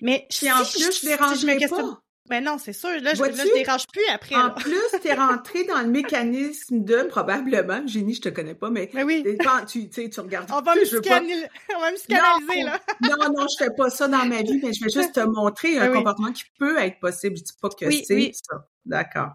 Mais 0.00 0.26
si 0.30 0.50
en 0.50 0.64
plus, 0.64 1.00
je 1.00 1.06
dérangerais 1.06 1.58
pas. 1.68 2.00
Ben 2.28 2.42
non, 2.42 2.56
c'est 2.58 2.72
sûr. 2.72 2.88
Là, 3.02 3.12
je, 3.12 3.22
là, 3.22 3.30
je 3.30 3.54
dérange 3.54 3.86
plus 3.92 4.04
après. 4.12 4.34
En 4.34 4.50
plus, 4.50 4.80
t'es 5.02 5.12
rentré 5.14 5.64
dans 5.64 5.80
le 5.80 5.88
mécanisme 5.88 6.82
de 6.82 7.02
probablement, 7.02 7.86
Génie, 7.86 8.14
je 8.14 8.22
te 8.22 8.28
connais 8.30 8.54
pas, 8.54 8.70
mais, 8.70 8.90
mais 8.94 9.02
oui. 9.02 9.22
tu, 9.68 9.90
tu, 9.90 10.08
tu 10.08 10.20
regardes. 10.20 10.50
On 10.50 10.62
va, 10.62 10.74
me 10.74 10.84
scanner, 10.86 11.46
on 11.76 11.80
va 11.80 11.92
me 11.92 11.96
scanaliser, 11.96 12.62
là. 12.62 12.80
non, 13.02 13.32
non, 13.36 13.46
je 13.46 13.64
fais 13.64 13.70
pas 13.76 13.90
ça 13.90 14.08
dans 14.08 14.24
ma 14.24 14.40
vie, 14.40 14.58
mais 14.62 14.72
je 14.72 14.84
vais 14.84 14.90
juste 14.90 15.14
te 15.14 15.20
montrer 15.20 15.76
un 15.76 15.88
ben 15.88 15.94
comportement 15.98 16.32
qui 16.32 16.44
peut 16.58 16.78
être 16.78 16.98
possible. 16.98 17.36
Je 17.36 17.42
dis 17.42 17.52
pas 17.60 17.68
que 17.68 17.90
c'est 17.90 18.32
ça. 18.32 18.66
D'accord. 18.86 19.32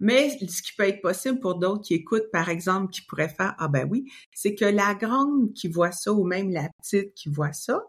Mais 0.00 0.30
ce 0.30 0.62
qui 0.62 0.72
peut 0.76 0.88
être 0.88 1.02
possible 1.02 1.38
pour 1.38 1.56
d'autres 1.56 1.82
qui 1.82 1.94
écoutent, 1.94 2.30
par 2.32 2.48
exemple, 2.48 2.90
qui 2.90 3.02
pourraient 3.02 3.28
faire, 3.28 3.54
ah 3.58 3.68
ben 3.68 3.86
oui, 3.88 4.10
c'est 4.34 4.54
que 4.54 4.64
la 4.64 4.94
grande 4.94 5.52
qui 5.54 5.68
voit 5.68 5.92
ça 5.92 6.12
ou 6.12 6.24
même 6.24 6.50
la 6.50 6.68
petite 6.80 7.14
qui 7.14 7.28
voit 7.28 7.52
ça, 7.52 7.84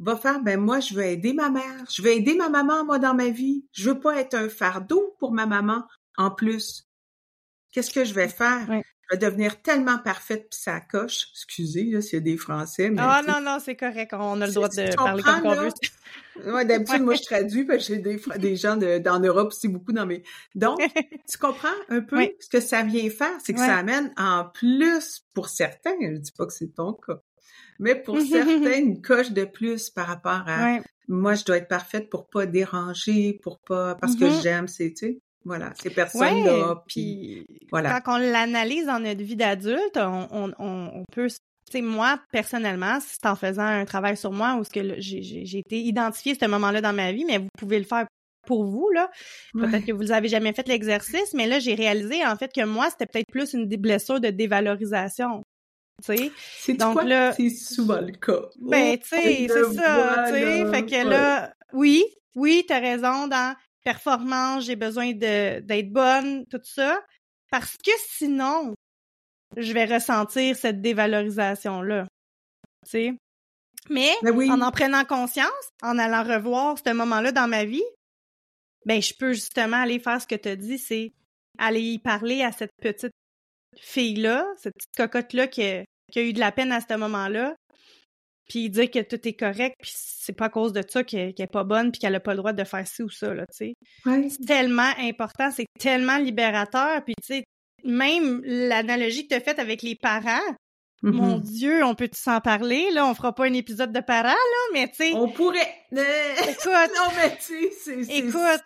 va 0.00 0.16
faire, 0.16 0.40
ben 0.42 0.60
moi, 0.60 0.80
je 0.80 0.94
veux 0.94 1.04
aider 1.04 1.32
ma 1.32 1.50
mère, 1.50 1.84
je 1.90 2.02
veux 2.02 2.10
aider 2.10 2.34
ma 2.34 2.48
maman, 2.48 2.84
moi, 2.84 2.98
dans 2.98 3.14
ma 3.14 3.28
vie. 3.28 3.64
Je 3.72 3.90
veux 3.90 4.00
pas 4.00 4.16
être 4.16 4.34
un 4.34 4.48
fardeau 4.48 5.16
pour 5.18 5.32
ma 5.32 5.46
maman 5.46 5.84
en 6.16 6.30
plus. 6.30 6.88
Qu'est-ce 7.72 7.90
que 7.90 8.04
je 8.04 8.14
vais 8.14 8.28
faire? 8.28 8.66
Je 8.68 9.16
vais 9.16 9.18
devenir 9.18 9.62
tellement 9.62 9.98
parfaite 9.98 10.48
puis 10.50 10.60
ça 10.60 10.80
coche. 10.80 11.28
Excusez, 11.32 11.84
là, 11.84 12.02
s'il 12.02 12.14
y 12.14 12.16
a 12.16 12.20
des 12.20 12.36
Français. 12.36 12.90
Mais, 12.90 13.00
ah 13.00 13.22
non, 13.26 13.40
non, 13.40 13.58
c'est 13.58 13.76
correct. 13.76 14.12
On 14.12 14.40
a 14.40 14.46
le 14.46 14.52
droit 14.52 14.68
de 14.68 14.94
parler 14.96 15.22
comme 15.22 15.46
on 15.46 15.54
veut. 15.54 16.52
ouais, 16.52 16.64
d'habitude, 16.66 17.02
moi, 17.02 17.14
je 17.14 17.22
traduis 17.22 17.64
parce 17.64 17.88
que 17.88 17.94
j'ai 17.94 18.00
des, 18.00 18.20
des 18.36 18.56
gens 18.56 18.76
de, 18.76 18.98
dans 18.98 19.18
Europe 19.18 19.48
aussi 19.48 19.68
beaucoup 19.68 19.92
dans 19.92 20.04
mes... 20.04 20.22
Donc, 20.54 20.78
tu 21.30 21.38
comprends 21.38 21.68
un 21.88 22.00
peu 22.00 22.18
ce 22.40 22.48
que 22.48 22.60
ça 22.60 22.82
vient 22.82 23.08
faire? 23.08 23.36
C'est 23.42 23.54
que 23.54 23.60
ça 23.60 23.76
amène 23.76 24.12
en 24.18 24.44
plus, 24.44 25.24
pour 25.32 25.48
certains, 25.48 25.94
je 26.00 26.18
dis 26.18 26.32
pas 26.32 26.46
que 26.46 26.52
c'est 26.52 26.74
ton 26.74 26.92
cas, 26.92 27.22
Mais 27.78 27.94
pour 27.94 28.20
certains, 28.20 28.78
une 28.78 29.00
coche 29.00 29.30
de 29.30 29.44
plus 29.44 29.90
par 29.90 30.06
rapport 30.06 30.44
à 30.46 30.78
moi, 31.10 31.34
je 31.34 31.44
dois 31.44 31.56
être 31.56 31.68
parfaite 31.68 32.10
pour 32.10 32.28
pas 32.28 32.44
déranger, 32.44 33.40
pour 33.42 33.58
pas 33.60 33.94
parce 33.94 34.14
que 34.14 34.24
mm-hmm. 34.24 34.42
j'aime, 34.42 34.68
c'est 34.68 34.90
tu 34.90 35.06
sais. 35.06 35.18
Voilà, 35.44 35.72
ces 35.80 35.88
personnes-là. 35.88 36.82
puis, 36.86 37.46
voilà. 37.70 38.00
Quand 38.02 38.16
on 38.16 38.18
l'analyse 38.18 38.84
dans 38.84 39.00
notre 39.00 39.22
vie 39.22 39.36
d'adulte, 39.36 39.96
on, 39.96 40.28
on, 40.30 40.52
on, 40.58 41.04
peut 41.10 41.28
sais, 41.70 41.80
moi, 41.80 42.20
personnellement, 42.32 42.98
c'est 43.00 43.26
en 43.26 43.36
faisant 43.36 43.62
un 43.62 43.84
travail 43.84 44.16
sur 44.16 44.32
moi 44.32 44.60
où 44.60 44.64
j'ai 44.98 45.58
été 45.58 45.80
identifié 45.80 46.36
ce 46.38 46.46
moment-là 46.46 46.80
dans 46.80 46.92
ma 46.92 47.12
vie, 47.12 47.24
mais 47.24 47.38
vous 47.38 47.48
pouvez 47.58 47.78
le 47.78 47.84
faire 47.84 48.06
pour 48.46 48.64
vous, 48.64 48.90
là. 48.94 49.10
Peut-être 49.52 49.84
que 49.84 49.92
vous 49.92 50.04
n'avez 50.04 50.28
jamais 50.28 50.52
fait 50.52 50.66
l'exercice, 50.68 51.34
mais 51.34 51.46
là, 51.46 51.58
j'ai 51.58 51.74
réalisé, 51.74 52.26
en 52.26 52.36
fait, 52.36 52.52
que 52.52 52.64
moi, 52.64 52.88
c'était 52.90 53.06
peut-être 53.06 53.30
plus 53.30 53.52
une 53.54 53.66
blessure 53.66 54.20
de 54.20 54.28
dévalorisation. 54.28 55.42
C'est 56.00 56.74
Donc 56.74 57.02
là. 57.02 57.32
C'est 57.32 57.50
souvent 57.50 58.00
le 58.00 58.12
cas? 58.12 58.42
Ben, 58.60 58.98
tu 58.98 59.08
sais, 59.08 59.48
c'est 59.48 59.74
ça, 59.74 60.24
tu 60.28 60.32
sais. 60.32 60.70
Fait 60.70 60.86
que 60.86 61.08
là, 61.08 61.52
oui, 61.72 62.04
oui, 62.34 62.64
t'as 62.66 62.80
raison 62.80 63.26
dans 63.26 63.54
performance, 63.84 64.64
j'ai 64.64 64.76
besoin 64.76 65.12
d'être 65.12 65.92
bonne, 65.92 66.46
tout 66.46 66.60
ça. 66.62 67.02
Parce 67.50 67.76
que 67.76 67.90
sinon, 68.08 68.74
je 69.56 69.72
vais 69.72 69.86
ressentir 69.86 70.56
cette 70.56 70.82
dévalorisation-là. 70.82 72.06
Tu 72.84 72.90
sais? 72.90 73.14
Mais 73.88 74.12
ben 74.22 74.52
en 74.52 74.60
en 74.60 74.70
prenant 74.70 75.04
conscience, 75.04 75.48
en 75.82 75.98
allant 75.98 76.22
revoir 76.22 76.76
ce 76.84 76.92
moment-là 76.92 77.32
dans 77.32 77.48
ma 77.48 77.64
vie, 77.64 77.84
ben 78.84 79.00
je 79.00 79.14
peux 79.18 79.32
justement 79.32 79.78
aller 79.78 79.98
faire 79.98 80.20
ce 80.20 80.26
que 80.26 80.34
tu 80.34 80.48
as 80.48 80.56
dit, 80.56 80.78
c'est 80.78 81.14
aller 81.58 81.80
y 81.80 81.98
parler 81.98 82.42
à 82.42 82.52
cette 82.52 82.72
petite 82.82 83.12
fille-là, 83.80 84.46
cette 84.58 84.74
petite 84.74 84.96
cocotte-là 84.96 85.46
qui, 85.46 85.62
a 85.62 85.84
eu 86.16 86.32
de 86.32 86.40
la 86.40 86.52
peine 86.52 86.72
à 86.72 86.80
ce 86.80 86.96
moment-là, 86.96 87.54
puis 88.48 88.70
dire 88.70 88.90
que 88.90 89.00
tout 89.00 89.28
est 89.28 89.34
correct, 89.34 89.76
puis 89.80 89.92
c'est 89.94 90.32
pas 90.32 90.46
à 90.46 90.50
cause 90.50 90.72
de 90.72 90.82
ça 90.86 91.04
qu'elle 91.04 91.34
est 91.36 91.52
pas 91.52 91.64
bonne, 91.64 91.92
puis 91.92 92.00
qu'elle 92.00 92.14
a 92.14 92.20
pas 92.20 92.32
le 92.32 92.38
droit 92.38 92.52
de 92.52 92.64
faire 92.64 92.86
ci 92.86 93.02
ou 93.02 93.10
ça, 93.10 93.34
là, 93.34 93.44
tu 93.46 93.74
sais. 94.04 94.28
C'est 94.30 94.46
tellement 94.46 94.92
important, 94.98 95.50
c'est 95.50 95.66
tellement 95.78 96.16
libérateur, 96.16 97.04
puis 97.04 97.14
tu 97.22 97.34
sais, 97.34 97.44
même 97.84 98.42
l'analogie 98.44 99.24
que 99.24 99.28
tu 99.28 99.34
as 99.34 99.40
faite 99.40 99.58
avec 99.58 99.82
les 99.82 99.94
parents, 99.94 100.54
mon 101.02 101.38
mm-hmm. 101.38 101.42
Dieu, 101.42 101.84
on 101.84 101.94
peut 101.94 102.08
s'en 102.12 102.40
parler, 102.40 102.90
là? 102.90 103.06
On 103.06 103.14
fera 103.14 103.32
pas 103.32 103.44
un 103.44 103.52
épisode 103.52 103.92
de 103.92 104.00
parents, 104.00 104.28
là, 104.30 104.72
mais 104.72 104.88
tu 104.88 104.96
sais. 104.96 105.12
On 105.14 105.28
pourrait. 105.28 105.72
Écoute. 105.92 106.66
non, 106.66 107.10
mais 107.16 107.36
tu 107.36 107.70
sais, 107.70 108.02
c'est. 108.04 108.04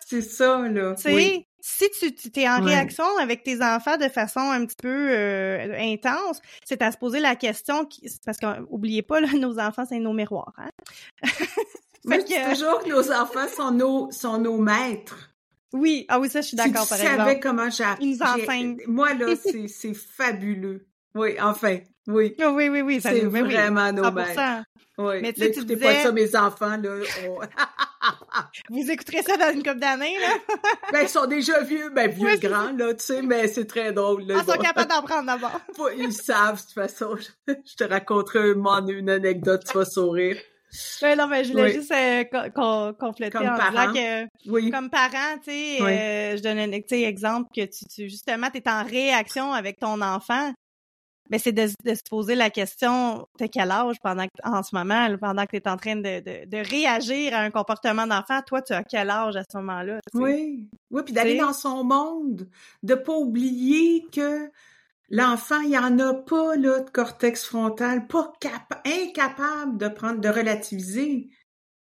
C'est 0.07 0.21
ça, 0.21 0.67
là. 0.67 0.95
Tu 0.95 1.03
sais, 1.03 1.45
si 1.65 1.89
tu, 1.91 2.13
tu 2.13 2.41
es 2.41 2.49
en 2.49 2.61
réaction 2.61 3.05
avec 3.21 3.43
tes 3.43 3.63
enfants 3.63 3.95
de 3.95 4.09
façon 4.09 4.41
un 4.41 4.65
petit 4.65 4.75
peu 4.75 4.89
euh, 4.89 5.73
intense, 5.79 6.41
c'est 6.65 6.81
à 6.81 6.91
se 6.91 6.97
poser 6.97 7.21
la 7.21 7.37
question, 7.37 7.85
qui, 7.85 8.05
parce 8.25 8.37
qu'oubliez 8.37 9.01
pas, 9.01 9.21
là, 9.21 9.29
nos 9.39 9.57
enfants, 9.59 9.85
c'est 9.87 9.99
nos 9.99 10.11
miroirs, 10.11 10.51
hein? 10.57 10.69
mais 12.05 12.19
que... 12.19 12.49
toujours 12.51 12.83
que 12.83 12.89
nos 12.89 13.09
enfants 13.13 13.47
sont 13.47 13.71
nos, 13.71 14.11
sont 14.11 14.39
nos 14.39 14.57
maîtres. 14.57 15.29
Oui, 15.71 16.05
ah 16.09 16.19
oui, 16.19 16.29
ça, 16.29 16.41
je 16.41 16.47
suis 16.47 16.57
d'accord, 16.57 16.85
par 16.85 16.99
exemple. 16.99 17.17
Tu 17.17 17.23
savais 17.23 17.39
comment 17.39 17.69
j'ai... 17.69 17.85
Ils 18.01 18.09
nous 18.09 18.21
enseignent. 18.21 18.77
Moi, 18.87 19.13
là, 19.13 19.33
c'est 19.67 19.93
fabuleux. 19.93 20.85
Oui, 21.15 21.39
enfin, 21.39 21.79
oui. 22.07 22.35
Oh, 22.41 22.51
oui, 22.53 22.69
oui, 22.69 22.81
oui. 22.81 22.99
C'est 23.01 23.21
vraiment 23.21 23.91
nos 23.91 24.11
maîtres. 24.11 24.63
Oui. 24.97 25.15
Mais 25.21 25.33
tu 25.33 25.41
sais, 25.41 25.51
tu 25.51 25.65
disais... 25.65 25.79
pas 25.79 26.03
ça, 26.03 26.11
mes 26.11 26.35
enfants, 26.35 26.77
là. 26.77 26.99
Vous 28.69 28.91
écouterez 28.91 29.23
ça 29.23 29.37
dans 29.37 29.51
une 29.51 29.63
couple 29.63 29.79
d'années, 29.79 30.19
là? 30.19 30.35
ben, 30.91 31.01
ils 31.01 31.09
sont 31.09 31.25
déjà 31.25 31.61
vieux, 31.61 31.89
ben, 31.89 32.11
vieux, 32.11 32.37
grands, 32.37 32.71
là, 32.73 32.93
tu 32.93 33.03
sais, 33.03 33.21
mais 33.23 33.47
c'est 33.47 33.65
très 33.65 33.91
drôle, 33.91 34.23
là. 34.23 34.35
Ah, 34.37 34.43
ils 34.45 34.53
sont 34.53 34.59
capables 34.59 34.89
d'en 34.89 35.01
prendre 35.01 35.25
d'abord. 35.25 35.59
ils 35.97 36.13
savent, 36.13 36.57
de 36.57 36.61
toute 36.61 36.73
façon. 36.73 37.15
Je 37.47 37.75
te 37.75 37.83
raconterai 37.83 38.51
une 38.51 39.09
anecdote, 39.09 39.63
tu 39.65 39.75
vas 39.75 39.85
sourire. 39.85 40.37
Oui, 41.01 41.15
non, 41.15 41.27
mais 41.27 41.43
je 41.43 41.51
voulais 41.51 41.71
juste 41.71 41.91
euh, 41.91 42.23
compléter 42.93 43.37
comme 43.37 43.47
en 43.47 43.55
disant 43.55 43.93
que, 43.93 44.49
oui. 44.49 44.71
comme 44.71 44.89
parent, 44.89 45.37
tu 45.43 45.51
sais, 45.51 45.81
euh, 45.81 46.37
je 46.37 46.41
donne 46.41 46.57
un 46.57 46.71
exemple 46.71 47.49
que 47.55 47.61
tu, 47.61 47.85
tu 47.85 48.09
justement, 48.09 48.49
tu 48.49 48.57
es 48.57 48.69
en 48.69 48.83
réaction 48.83 49.53
avec 49.53 49.79
ton 49.79 50.01
enfant. 50.01 50.51
Mais 51.29 51.39
c'est 51.39 51.51
de, 51.51 51.67
de, 51.83 51.95
se 51.95 52.01
poser 52.09 52.35
la 52.35 52.49
question, 52.49 53.27
t'as 53.37 53.47
quel 53.47 53.71
âge 53.71 53.95
pendant 54.03 54.25
que, 54.25 54.47
en 54.47 54.61
ce 54.61 54.75
moment, 54.75 55.07
pendant 55.19 55.45
que 55.45 55.51
tu 55.51 55.57
es 55.57 55.67
en 55.67 55.77
train 55.77 55.95
de, 55.95 56.19
de, 56.19 56.45
de, 56.45 56.69
réagir 56.69 57.33
à 57.33 57.39
un 57.39 57.49
comportement 57.49 58.05
d'enfant, 58.05 58.41
toi, 58.45 58.61
tu 58.61 58.73
as 58.73 58.83
quel 58.83 59.09
âge 59.09 59.35
à 59.35 59.43
ce 59.49 59.57
moment-là? 59.57 59.99
Oui, 60.13 60.67
oui, 60.91 61.01
puis 61.03 61.13
d'aller 61.13 61.37
dans 61.37 61.53
son 61.53 61.83
monde, 61.83 62.49
de 62.83 62.95
pas 62.95 63.13
oublier 63.13 64.05
que 64.11 64.51
L'enfant, 65.09 65.59
il 65.59 65.69
n'y 65.69 65.77
en 65.77 65.99
a 65.99 66.13
pas 66.13 66.55
là, 66.55 66.79
de 66.79 66.89
cortex 66.89 67.45
frontal, 67.45 68.07
pas 68.07 68.33
incapable 68.83 69.77
de 69.77 69.87
prendre, 69.87 70.19
de 70.19 70.29
relativiser. 70.29 71.29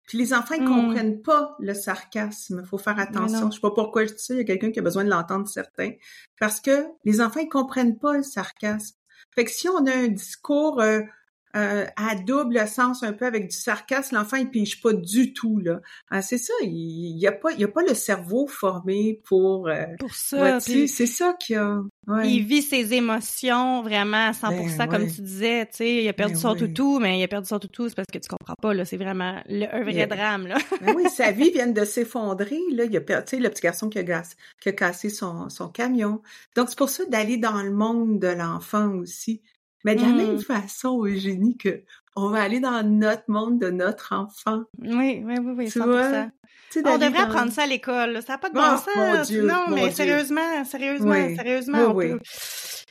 Puis 0.07 0.17
les 0.17 0.33
enfants, 0.33 0.55
ils 0.55 0.63
mmh. 0.63 0.67
comprennent 0.67 1.21
pas 1.21 1.57
le 1.59 1.73
sarcasme. 1.73 2.61
Il 2.63 2.67
faut 2.67 2.77
faire 2.77 2.97
attention. 2.97 3.51
Je 3.51 3.55
sais 3.55 3.61
pas 3.61 3.71
pourquoi 3.71 4.05
je 4.05 4.13
dis 4.13 4.23
ça. 4.23 4.33
Il 4.33 4.37
y 4.37 4.39
a 4.39 4.45
quelqu'un 4.45 4.71
qui 4.71 4.79
a 4.79 4.81
besoin 4.81 5.03
de 5.03 5.09
l'entendre, 5.09 5.47
certains. 5.47 5.91
Parce 6.39 6.61
que 6.61 6.85
les 7.03 7.19
enfants, 7.19 7.41
ils 7.41 7.49
comprennent 7.49 7.97
pas 7.99 8.13
le 8.15 8.23
sarcasme. 8.23 8.95
Fait 9.35 9.45
que 9.45 9.51
si 9.51 9.69
on 9.69 9.85
a 9.85 9.93
un 9.93 10.07
discours 10.07 10.81
euh, 10.81 11.01
euh, 11.55 11.85
à 11.95 12.15
double 12.15 12.67
sens 12.67 13.03
un 13.03 13.13
peu 13.13 13.25
avec 13.25 13.49
du 13.49 13.55
sarcasme, 13.55 14.15
l'enfant 14.15 14.37
il 14.37 14.49
pige 14.49 14.81
pas 14.81 14.93
du 14.93 15.33
tout 15.33 15.59
là. 15.59 15.79
Ah, 16.11 16.21
c'est 16.21 16.37
ça, 16.37 16.53
il 16.61 17.17
y 17.17 17.25
a 17.25 17.31
pas 17.31 17.51
il 17.53 17.59
y 17.59 17.63
a 17.63 17.69
pas 17.69 17.83
le 17.83 17.93
cerveau 17.93 18.47
formé 18.47 19.21
pour 19.23 19.69
euh, 19.69 19.85
pour 19.97 20.13
ça. 20.13 20.59
c'est 20.59 20.87
ça 20.87 21.33
qu'il 21.39 21.55
a. 21.55 21.81
Il 22.23 22.45
vit 22.45 22.61
ses 22.61 22.93
émotions 22.93 23.81
vraiment 23.81 24.27
à 24.27 24.31
100% 24.31 24.77
ben 24.77 24.87
comme 24.87 25.07
tu 25.07 25.21
disais, 25.21 25.65
tu 25.65 25.77
sais, 25.77 26.03
il 26.03 26.07
a 26.07 26.13
perdu 26.13 26.33
ben 26.33 26.39
son 26.39 26.55
toutou, 26.55 26.99
mais 26.99 27.19
il 27.19 27.23
a 27.23 27.27
perdu 27.27 27.47
son 27.47 27.59
toutou, 27.59 27.89
c'est 27.89 27.95
parce 27.95 28.07
que 28.11 28.19
tu 28.19 28.29
comprends 28.29 28.55
pas 28.61 28.73
là, 28.73 28.85
c'est 28.85 28.97
vraiment 28.97 29.41
le, 29.47 29.65
un 29.73 29.83
vrai 29.83 30.05
drame 30.07 30.47
là. 30.47 30.57
ben 30.81 30.93
oui, 30.95 31.09
sa 31.09 31.31
vie 31.37 31.51
vient 31.51 31.67
de 31.67 31.85
s'effondrer 31.85 32.59
là, 32.71 32.83
il 32.85 32.95
a 32.95 33.01
perdu, 33.01 33.25
tu 33.25 33.37
sais, 33.37 33.41
le 33.41 33.49
petit 33.49 33.61
garçon 33.61 33.89
qui 33.89 33.99
a, 33.99 34.23
qui 34.59 34.69
a 34.69 34.71
cassé 34.73 35.09
son, 35.09 35.49
son 35.49 35.69
camion. 35.69 36.21
Donc 36.55 36.69
c'est 36.69 36.77
pour 36.77 36.89
ça 36.89 37.05
d'aller 37.05 37.37
dans 37.37 37.61
le 37.61 37.71
monde 37.71 38.19
de 38.19 38.27
l'enfant 38.27 38.89
aussi. 38.89 39.41
Mais 39.87 39.95
de 39.95 40.01
la 40.01 40.07
même 40.09 40.35
mmh. 40.35 40.41
façon, 40.41 41.05
Eugénie, 41.05 41.55
que 41.55 41.81
on 42.17 42.27
va 42.29 42.41
aller 42.41 42.59
dans 42.59 42.83
notre 42.83 43.23
monde 43.29 43.57
de 43.57 43.69
notre 43.69 44.13
enfant. 44.13 44.63
Oui, 44.79 45.23
oui, 45.23 45.35
oui, 45.39 45.53
oui, 45.55 45.65
100%. 45.67 46.29
on 46.83 46.97
devrait 46.97 47.19
apprendre 47.19 47.53
ça 47.53 47.63
à 47.63 47.67
l'école. 47.67 48.21
Ça 48.21 48.33
n'a 48.33 48.37
pas 48.37 48.49
de 48.49 48.55
bon 48.55 48.61
oh, 48.65 49.23
sens. 49.23 49.31
non, 49.31 49.67
mais 49.69 49.91
sérieusement, 49.91 50.65
sérieusement, 50.65 51.13
sérieusement. 51.13 51.91
Oui, 51.93 52.15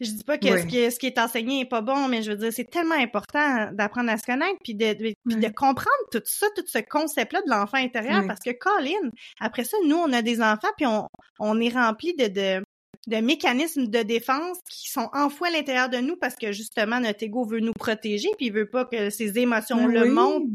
Je 0.01 0.11
dis 0.11 0.25
pas 0.25 0.39
que 0.39 0.59
ce, 0.59 0.65
qui 0.65 0.79
est, 0.79 0.91
ce 0.91 0.99
qui 0.99 1.07
est 1.07 1.19
enseigné 1.19 1.61
est 1.61 1.69
pas 1.69 1.83
bon, 1.83 2.09
mais 2.09 2.23
je 2.23 2.31
veux 2.31 2.39
dire, 2.39 2.51
c'est 2.51 2.71
tellement 2.71 2.95
important 2.95 3.69
d'apprendre 3.73 4.11
à 4.11 4.17
se 4.17 4.25
connaître 4.25 4.59
puis 4.65 4.75
de, 4.75 4.95
puis 4.95 5.37
de 5.37 5.49
comprendre 5.55 6.07
tout 6.11 6.23
ça, 6.25 6.47
tout 6.57 6.65
ce 6.67 6.79
concept-là 6.79 7.43
de 7.43 7.51
l'enfant 7.51 7.77
intérieur, 7.77 8.23
parce 8.27 8.41
que 8.41 8.53
Colin, 8.59 9.11
après 9.39 9.65
ça, 9.65 9.77
nous, 9.87 9.97
on 9.97 10.15
a 10.15 10.23
des 10.23 10.41
enfants 10.41 10.71
puis 10.79 10.87
on, 10.87 11.09
on 11.41 11.61
est 11.61 11.75
rempli 11.75 12.15
de, 12.15 12.29
de 12.29 12.66
de 13.07 13.17
mécanismes 13.19 13.87
de 13.87 14.03
défense 14.03 14.59
qui 14.69 14.91
sont 14.91 15.09
enfouis 15.13 15.49
à 15.49 15.53
l'intérieur 15.53 15.89
de 15.89 15.99
nous 15.99 16.17
parce 16.17 16.35
que 16.35 16.53
justement 16.53 17.01
notre 17.01 17.23
ego 17.23 17.45
veut 17.45 17.61
nous 17.61 17.73
protéger 17.73 18.29
puis 18.37 18.47
il 18.47 18.53
veut 18.53 18.69
pas 18.69 18.85
que 18.85 19.11
ces 19.11 19.39
émotions 19.39 19.87
le 19.87 20.03
ben 20.03 20.13
montent. 20.13 20.49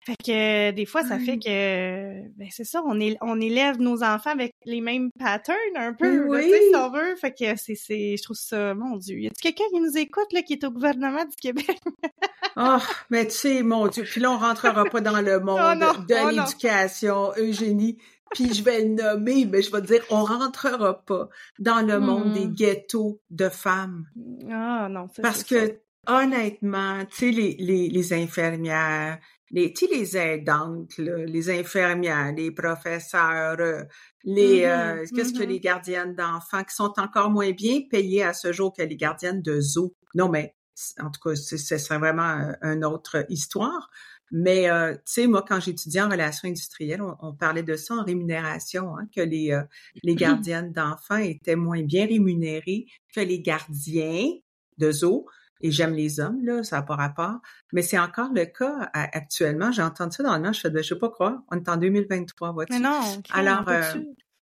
Fait 0.00 0.16
que 0.22 0.70
des 0.72 0.84
fois 0.84 1.02
ça 1.02 1.18
fait 1.18 1.38
que 1.38 2.28
ben 2.36 2.48
c'est 2.50 2.64
ça 2.64 2.82
on 2.84 3.00
est 3.00 3.16
on 3.22 3.40
élève 3.40 3.80
nos 3.80 4.02
enfants 4.02 4.30
avec 4.30 4.52
les 4.66 4.82
mêmes 4.82 5.08
patterns 5.18 5.56
un 5.76 5.94
peu 5.94 6.26
oui. 6.28 6.50
là, 6.50 6.58
si 6.58 6.76
on 6.76 6.90
veut. 6.90 7.16
Fait 7.16 7.32
que 7.32 7.56
c'est 7.56 7.74
c'est 7.74 8.16
je 8.18 8.22
trouve 8.22 8.36
ça 8.36 8.74
mon 8.74 8.98
dieu. 8.98 9.18
Y 9.18 9.28
a 9.28 9.30
quelqu'un 9.30 9.64
qui 9.72 9.80
nous 9.80 9.96
écoute 9.96 10.30
là 10.32 10.42
qui 10.42 10.52
est 10.54 10.64
au 10.64 10.70
gouvernement 10.70 11.24
du 11.24 11.36
Québec? 11.36 11.80
Oh, 12.56 12.78
mais 13.10 13.26
tu 13.26 13.32
sais 13.32 13.62
mon 13.64 13.88
dieu 13.88 14.04
puis 14.04 14.20
là 14.20 14.30
on 14.30 14.38
rentrera 14.38 14.84
pas 14.84 15.00
dans 15.00 15.20
le 15.20 15.38
oh 15.38 15.44
monde 15.44 16.06
de 16.06 16.14
oh 16.24 16.30
l'éducation. 16.30 17.32
Eugénie 17.36 17.98
puis 18.34 18.52
je 18.52 18.62
vais 18.62 18.84
le 18.84 18.94
nommer, 18.94 19.46
mais 19.46 19.62
je 19.62 19.70
vais 19.72 19.80
dire, 19.80 20.02
on 20.10 20.24
rentrera 20.24 21.02
pas 21.04 21.28
dans 21.58 21.86
le 21.86 21.98
monde 22.00 22.34
des 22.34 22.46
hmm. 22.46 22.54
ghettos 22.54 23.20
de 23.30 23.48
femmes. 23.48 24.06
Ah 24.50 24.88
non, 24.90 25.06
Parce 25.22 25.44
que 25.44 25.78
honnêtement, 26.06 27.04
tu 27.06 27.16
sais, 27.16 27.30
les, 27.30 27.56
les, 27.58 27.88
les 27.88 28.12
infirmières, 28.12 29.18
les, 29.50 29.72
tu 29.72 29.86
sais, 29.86 29.94
les 29.94 30.16
aidantes, 30.16 30.96
les 30.98 31.50
infirmières, 31.50 32.32
les 32.32 32.50
professeurs, 32.50 33.56
euh, 33.60 33.84
les, 34.24 34.62
mm-hmm, 34.62 35.02
euh, 35.02 35.06
qu'est-ce 35.14 35.32
que 35.32 35.44
mm-hmm. 35.44 35.48
les 35.48 35.60
gardiennes 35.60 36.14
d'enfants 36.14 36.64
qui 36.64 36.74
sont 36.74 36.92
encore 36.96 37.30
moins 37.30 37.52
bien 37.52 37.82
payées 37.88 38.24
à 38.24 38.32
ce 38.32 38.52
jour 38.52 38.72
que 38.72 38.82
les 38.82 38.96
gardiennes 38.96 39.42
de 39.42 39.60
zoo? 39.60 39.94
Non, 40.14 40.28
mais 40.28 40.56
en 41.00 41.10
tout 41.10 41.20
cas, 41.20 41.36
ce 41.36 41.56
serait 41.56 41.98
vraiment 41.98 42.40
euh, 42.40 42.52
une 42.62 42.84
autre 42.84 43.24
histoire. 43.28 43.90
Mais 44.30 44.70
euh, 44.70 44.94
tu 44.94 45.00
sais, 45.04 45.26
moi, 45.26 45.44
quand 45.46 45.60
j'étudiais 45.60 46.00
en 46.00 46.08
relations 46.08 46.48
industrielles, 46.48 47.02
on, 47.20 47.32
parlait 47.34 47.62
de 47.62 47.76
ça 47.76 47.94
en 47.94 48.04
rémunération, 48.04 48.96
hein, 48.96 49.06
que 49.14 49.20
les, 49.20 49.52
euh, 49.52 49.62
les 50.02 50.14
gardiennes 50.14 50.72
d'enfants 50.72 51.16
étaient 51.16 51.56
moins 51.56 51.82
bien 51.82 52.06
rémunérées 52.06 52.86
que 53.14 53.20
les 53.20 53.40
gardiens 53.40 54.30
de 54.78 54.90
zoo. 54.90 55.26
Et 55.60 55.70
j'aime 55.70 55.94
les 55.94 56.20
hommes, 56.20 56.44
là, 56.44 56.62
ça 56.62 56.76
n'a 56.76 56.82
pas 56.82 56.96
rapport. 56.96 57.38
Mais 57.72 57.80
c'est 57.80 57.98
encore 57.98 58.30
le 58.34 58.44
cas 58.44 58.90
actuellement. 58.92 59.72
J'ai 59.72 59.82
entendu 59.82 60.16
ça 60.16 60.22
dans 60.22 60.36
le 60.36 60.42
nom, 60.42 60.52
je 60.52 60.60
fais, 60.60 60.68
ben, 60.68 60.82
sais 60.82 60.96
pas 60.96 61.08
quoi, 61.08 61.42
on 61.50 61.56
est 61.56 61.68
en 61.68 61.76
2023, 61.76 62.52
vois-tu? 62.52 62.72
Mais 62.72 62.80
non. 62.80 63.00
Alors, 63.32 63.66
euh, 63.68 63.82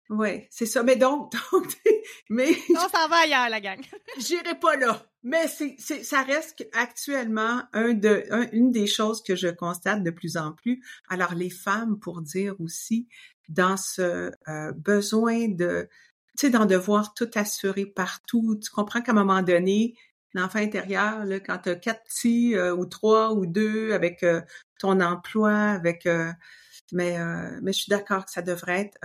Oui, 0.09 0.47
c'est 0.51 0.67
ça. 0.67 0.83
Mais 0.83 0.97
donc, 0.97 1.33
donc 1.53 1.67
mais 2.31 2.51
on 2.71 2.89
s'en 2.89 3.09
va 3.09 3.17
ailleurs, 3.25 3.49
la 3.49 3.61
gang. 3.61 3.81
J'irai 4.19 4.59
pas 4.59 4.77
là. 4.77 5.05
Mais 5.23 5.49
c'est, 5.49 5.75
c'est, 5.79 6.05
ça 6.05 6.23
reste 6.23 6.69
actuellement 6.73 7.63
un 7.73 7.95
de, 7.95 8.25
une 8.53 8.71
des 8.71 8.87
choses 8.87 9.23
que 9.23 9.35
je 9.35 9.49
constate 9.49 10.05
de 10.05 10.11
plus 10.11 10.37
en 10.37 10.53
plus. 10.53 10.83
Alors 11.09 11.35
les 11.35 11.51
femmes, 11.51 11.99
pour 11.99 12.23
dire 12.23 12.55
aussi, 12.61 13.09
dans 13.49 13.77
ce 13.77 14.31
euh, 14.49 14.73
besoin 14.73 15.49
de, 15.49 15.89
tu 16.39 16.47
sais, 16.47 16.51
d'en 16.51 16.67
devoir 16.67 17.15
tout 17.15 17.31
assurer 17.35 17.87
partout. 17.87 18.59
Tu 18.63 18.71
comprends 18.71 19.03
qu'à 19.03 19.13
un 19.13 19.17
moment 19.17 19.43
donné, 19.43 19.97
l'enfant 20.35 20.61
intérieur, 20.61 21.25
là, 21.25 21.41
quand 21.41 21.59
tu 21.59 21.71
as 21.71 21.77
quatre 21.77 22.05
petits 22.05 22.55
euh, 22.55 22.75
ou 22.75 22.87
trois 22.87 23.33
ou 23.35 23.47
deux 23.47 23.93
avec 23.93 24.23
euh, 24.23 24.43
ton 24.79 25.01
emploi, 25.01 25.53
avec 25.53 26.07
mais 26.93 27.19
mais 27.63 27.73
je 27.73 27.81
suis 27.81 27.91
d'accord 27.91 28.25
que 28.27 28.31
ça 28.31 28.43
devrait 28.43 28.83
être 28.83 28.99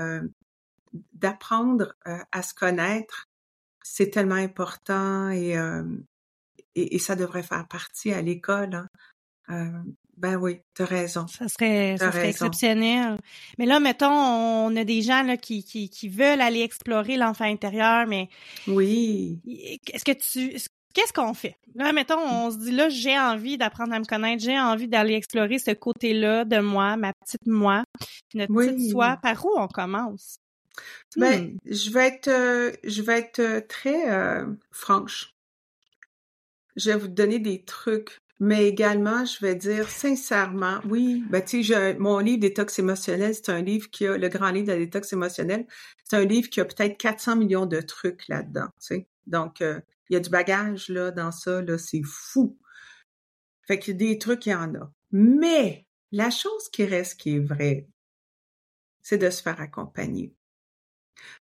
d'apprendre 1.13 1.95
à 2.05 2.41
se 2.41 2.53
connaître. 2.53 3.27
C'est 3.83 4.09
tellement 4.09 4.35
important 4.35 5.29
et, 5.29 5.55
et, 6.75 6.99
ça 6.99 7.15
devrait 7.15 7.43
faire 7.43 7.67
partie 7.67 8.13
à 8.13 8.21
l'école. 8.21 8.87
Hein. 9.47 9.83
Ben 10.21 10.35
oui, 10.35 10.59
tu 10.75 10.83
as 10.83 10.85
raison. 10.85 11.25
Ça 11.25 11.47
serait, 11.47 11.97
ça 11.97 12.11
serait 12.11 12.29
exceptionnel. 12.29 13.17
Mais 13.57 13.65
là, 13.65 13.79
mettons, 13.79 14.11
on 14.11 14.75
a 14.75 14.83
des 14.83 15.01
gens 15.01 15.23
là, 15.23 15.35
qui, 15.35 15.63
qui, 15.63 15.89
qui 15.89 16.09
veulent 16.09 16.41
aller 16.41 16.61
explorer 16.61 17.17
l'enfant 17.17 17.45
intérieur, 17.45 18.05
mais. 18.05 18.29
Oui. 18.67 19.39
Est-ce 19.91 20.05
que 20.05 20.11
tu. 20.11 20.59
Qu'est-ce 20.93 21.13
qu'on 21.13 21.33
fait? 21.33 21.55
Là, 21.73 21.91
mettons, 21.91 22.19
on 22.19 22.51
se 22.51 22.57
dit 22.57 22.71
là, 22.71 22.89
j'ai 22.89 23.17
envie 23.17 23.57
d'apprendre 23.57 23.93
à 23.93 23.99
me 23.99 24.05
connaître, 24.05 24.43
j'ai 24.43 24.59
envie 24.59 24.87
d'aller 24.87 25.13
explorer 25.13 25.57
ce 25.57 25.71
côté-là 25.71 26.45
de 26.45 26.59
moi, 26.59 26.97
ma 26.97 27.13
petite 27.13 27.47
moi, 27.47 27.83
notre 28.35 28.53
petite 28.53 28.91
soi. 28.91 29.17
Par 29.23 29.43
où 29.45 29.51
on 29.57 29.67
commence? 29.67 30.35
Ben, 31.17 31.45
hmm. 31.45 31.57
je 31.65 31.91
vais 31.91 32.07
être, 32.07 32.27
euh, 32.27 32.71
je 32.83 33.01
vais 33.01 33.19
être 33.19 33.39
euh, 33.39 33.61
très 33.67 34.11
euh, 34.11 34.45
franche. 34.71 35.35
Je 36.75 36.91
vais 36.91 36.97
vous 36.97 37.07
donner 37.09 37.39
des 37.39 37.63
trucs 37.63 38.21
mais 38.41 38.67
également, 38.67 39.23
je 39.23 39.39
vais 39.39 39.53
dire 39.53 39.87
sincèrement, 39.87 40.79
oui, 40.89 41.23
ben 41.29 41.45
tu 41.45 41.63
sais, 41.63 41.93
mon 41.99 42.17
livre 42.17 42.39
Détox 42.39 42.79
émotionnel, 42.79 43.35
c'est 43.35 43.49
un 43.49 43.61
livre 43.61 43.87
qui 43.91 44.07
a, 44.07 44.17
le 44.17 44.29
grand 44.29 44.49
livre 44.49 44.65
de 44.65 44.71
la 44.71 44.79
détox 44.79 45.13
émotionnelle, 45.13 45.67
c'est 46.03 46.15
un 46.15 46.25
livre 46.25 46.49
qui 46.49 46.59
a 46.59 46.65
peut-être 46.65 46.97
400 46.97 47.35
millions 47.35 47.67
de 47.67 47.79
trucs 47.81 48.27
là-dedans, 48.27 48.65
tu 48.79 48.87
sais. 48.87 49.07
Donc, 49.27 49.61
euh, 49.61 49.79
il 50.09 50.13
y 50.13 50.17
a 50.17 50.19
du 50.19 50.31
bagage 50.31 50.89
là 50.89 51.11
dans 51.11 51.31
ça, 51.31 51.61
là, 51.61 51.77
c'est 51.77 52.01
fou. 52.03 52.57
Fait 53.67 53.77
que 53.77 53.91
des 53.91 54.17
trucs, 54.17 54.47
il 54.47 54.49
y 54.49 54.55
en 54.55 54.73
a. 54.73 54.91
Mais 55.11 55.85
la 56.11 56.31
chose 56.31 56.67
qui 56.73 56.83
reste 56.83 57.19
qui 57.19 57.35
est 57.35 57.39
vraie, 57.39 57.87
c'est 59.03 59.19
de 59.19 59.29
se 59.29 59.43
faire 59.43 59.61
accompagner. 59.61 60.33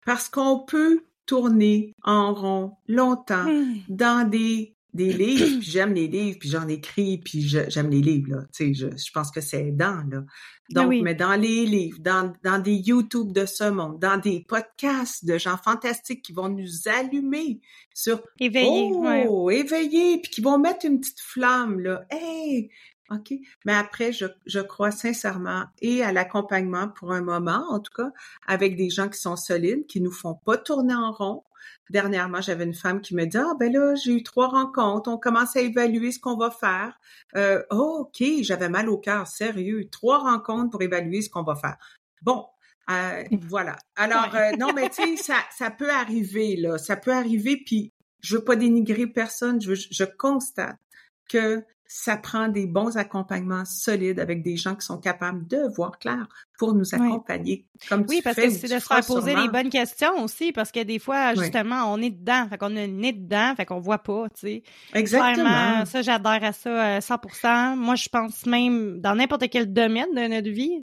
Parce 0.05 0.29
qu'on 0.29 0.59
peut 0.59 1.03
tourner 1.25 1.93
en 2.03 2.33
rond 2.33 2.77
longtemps 2.87 3.43
mmh. 3.43 3.81
dans 3.89 4.29
des 4.29 4.77
des 4.97 5.13
livres, 5.13 5.61
j'aime 5.61 5.93
les 5.93 6.07
livres, 6.07 6.37
puis 6.39 6.49
j'en 6.49 6.67
écris, 6.67 7.19
puis 7.19 7.41
j'aime 7.41 7.89
les 7.89 8.01
livres, 8.01 8.31
là. 8.31 8.41
Tu 8.53 8.73
sais, 8.73 8.73
je, 8.73 8.97
je 8.97 9.11
pense 9.11 9.31
que 9.31 9.41
c'est 9.41 9.67
aidant, 9.67 10.01
là. 10.09 10.23
Ah 10.75 10.81
Donc, 10.81 11.01
mais 11.01 11.15
dans 11.15 11.39
les 11.39 11.65
livres, 11.65 11.99
dans, 12.01 12.33
dans 12.43 12.59
des 12.59 12.73
YouTube 12.73 13.31
de 13.31 13.45
ce 13.45 13.69
monde, 13.69 13.99
dans 13.99 14.17
des 14.19 14.43
podcasts 14.45 15.23
de 15.23 15.37
gens 15.37 15.55
fantastiques 15.55 16.23
qui 16.23 16.33
vont 16.33 16.49
nous 16.49 16.87
allumer 16.87 17.61
sur... 17.93 18.21
Éveiller, 18.39 19.27
Oh, 19.29 19.49
éveiller, 19.49 20.19
puis 20.21 20.31
qui 20.31 20.41
vont 20.41 20.57
mettre 20.57 20.85
une 20.85 20.99
petite 20.99 21.21
flamme, 21.21 21.79
là. 21.79 22.05
Hey! 22.09 22.69
OK. 23.09 23.33
Mais 23.65 23.73
après, 23.73 24.11
je, 24.11 24.25
je 24.45 24.59
crois 24.59 24.91
sincèrement 24.91 25.65
et 25.81 26.03
à 26.03 26.11
l'accompagnement 26.11 26.89
pour 26.89 27.13
un 27.13 27.21
moment, 27.21 27.65
en 27.69 27.79
tout 27.79 27.93
cas, 27.95 28.11
avec 28.47 28.75
des 28.75 28.89
gens 28.89 29.07
qui 29.07 29.19
sont 29.19 29.35
solides, 29.35 29.85
qui 29.87 30.01
nous 30.01 30.11
font 30.11 30.35
pas 30.35 30.57
tourner 30.57 30.95
en 30.95 31.11
rond, 31.11 31.43
Dernièrement, 31.89 32.41
j'avais 32.41 32.65
une 32.65 32.73
femme 32.73 33.01
qui 33.01 33.15
me 33.15 33.25
dit 33.25 33.37
Ah 33.37 33.53
ben 33.59 33.71
là, 33.71 33.95
j'ai 33.95 34.11
eu 34.11 34.23
trois 34.23 34.47
rencontres, 34.47 35.09
on 35.09 35.17
commence 35.17 35.55
à 35.55 35.61
évaluer 35.61 36.11
ce 36.11 36.19
qu'on 36.19 36.35
va 36.35 36.51
faire. 36.51 36.99
Euh, 37.35 37.63
oh, 37.71 38.07
OK, 38.07 38.27
j'avais 38.41 38.69
mal 38.69 38.89
au 38.89 38.97
cœur, 38.97 39.25
sérieux. 39.27 39.87
Trois 39.89 40.19
rencontres 40.19 40.71
pour 40.71 40.81
évaluer 40.81 41.21
ce 41.21 41.29
qu'on 41.29 41.43
va 41.43 41.55
faire. 41.55 41.77
Bon, 42.21 42.45
euh, 42.89 43.23
voilà. 43.47 43.77
Alors, 43.95 44.35
euh, 44.35 44.51
non, 44.57 44.73
mais 44.73 44.89
tu 44.89 45.15
sais, 45.15 45.23
ça, 45.23 45.37
ça 45.55 45.71
peut 45.71 45.89
arriver, 45.89 46.57
là. 46.57 46.77
Ça 46.77 46.97
peut 46.97 47.13
arriver, 47.13 47.61
puis 47.65 47.93
je 48.21 48.35
veux 48.35 48.43
pas 48.43 48.57
dénigrer 48.57 49.07
personne, 49.07 49.61
je, 49.61 49.73
je 49.73 50.03
constate 50.03 50.77
que 51.29 51.63
ça 51.87 52.17
prend 52.17 52.49
des 52.49 52.67
bons 52.67 52.97
accompagnements 52.97 53.63
solides 53.65 54.19
avec 54.19 54.43
des 54.43 54.57
gens 54.57 54.75
qui 54.75 54.85
sont 54.85 54.97
capables 54.97 55.47
de 55.47 55.73
voir 55.75 55.97
clair 55.99 56.27
pour 56.57 56.73
nous 56.73 56.93
accompagner. 56.93 57.65
Comme 57.87 58.05
oui, 58.09 58.21
parce 58.21 58.35
que 58.35 58.49
c'est 58.49 58.67
de 58.67 58.79
se 58.79 58.85
faire 58.85 59.05
poser 59.05 59.35
les 59.35 59.47
bonnes 59.47 59.69
questions 59.69 60.23
aussi, 60.23 60.51
parce 60.51 60.71
que 60.71 60.83
des 60.83 60.99
fois, 60.99 61.33
justement, 61.35 61.93
on 61.93 62.01
est 62.01 62.09
dedans, 62.09 62.47
fait 62.49 62.57
qu'on 62.57 62.69
nez 62.69 63.13
dedans, 63.13 63.53
fait 63.55 63.65
qu'on 63.65 63.79
voit 63.79 63.99
pas, 63.99 64.27
tu 64.29 64.41
sais. 64.41 64.63
Exactement. 64.93 65.85
ça, 65.85 66.01
j'adhère 66.01 66.43
à 66.43 66.53
ça 66.53 66.99
100%. 66.99 67.73
Euh, 67.73 67.75
Moi, 67.75 67.95
je 67.95 68.09
pense 68.09 68.45
même 68.45 68.99
dans 68.99 69.15
n'importe 69.15 69.49
quel 69.49 69.71
domaine 69.71 70.13
de 70.13 70.27
notre 70.27 70.49
vie, 70.49 70.81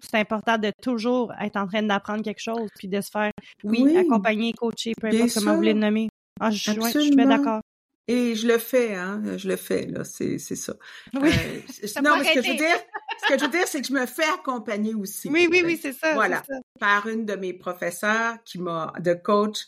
c'est 0.00 0.18
important 0.18 0.58
de 0.58 0.72
toujours 0.82 1.32
être 1.40 1.56
en 1.56 1.66
train 1.66 1.82
d'apprendre 1.82 2.22
quelque 2.22 2.42
chose, 2.42 2.68
puis 2.76 2.88
de 2.88 3.00
se 3.00 3.10
faire, 3.10 3.30
oui, 3.64 3.96
accompagner, 3.96 4.52
coacher, 4.52 4.94
peu 5.00 5.08
importe 5.08 5.34
comment 5.34 5.52
vous 5.52 5.56
voulez 5.58 5.74
le 5.74 5.80
nommer. 5.80 6.08
Ah, 6.40 6.50
je, 6.50 6.72
je 6.72 6.98
suis 7.00 7.16
d'accord. 7.16 7.60
Et 8.10 8.34
je 8.34 8.48
le 8.48 8.56
fais, 8.56 8.94
hein, 8.94 9.22
je 9.36 9.46
le 9.46 9.56
fais, 9.56 9.86
là, 9.86 10.02
c'est, 10.02 10.38
c'est 10.38 10.56
ça. 10.56 10.72
Oui. 11.12 11.28
Euh, 11.28 12.00
non, 12.02 12.16
mais 12.16 12.24
ce 12.24 12.34
que 12.34 12.42
je 12.42 12.50
veux 12.50 12.56
dire, 12.56 12.76
ce 13.22 13.28
que 13.28 13.38
je 13.38 13.44
veux 13.44 13.50
dire, 13.50 13.68
c'est 13.68 13.82
que 13.82 13.86
je 13.86 13.92
me 13.92 14.06
fais 14.06 14.24
accompagner 14.24 14.94
aussi. 14.94 15.28
Oui, 15.28 15.46
oui, 15.50 15.62
oui, 15.62 15.78
c'est 15.80 15.92
ça. 15.92 16.14
Voilà. 16.14 16.42
Par 16.80 17.06
une 17.06 17.26
de 17.26 17.34
mes 17.34 17.52
professeurs 17.52 18.42
qui 18.46 18.58
m'a, 18.58 18.94
de 18.98 19.12
coach, 19.12 19.66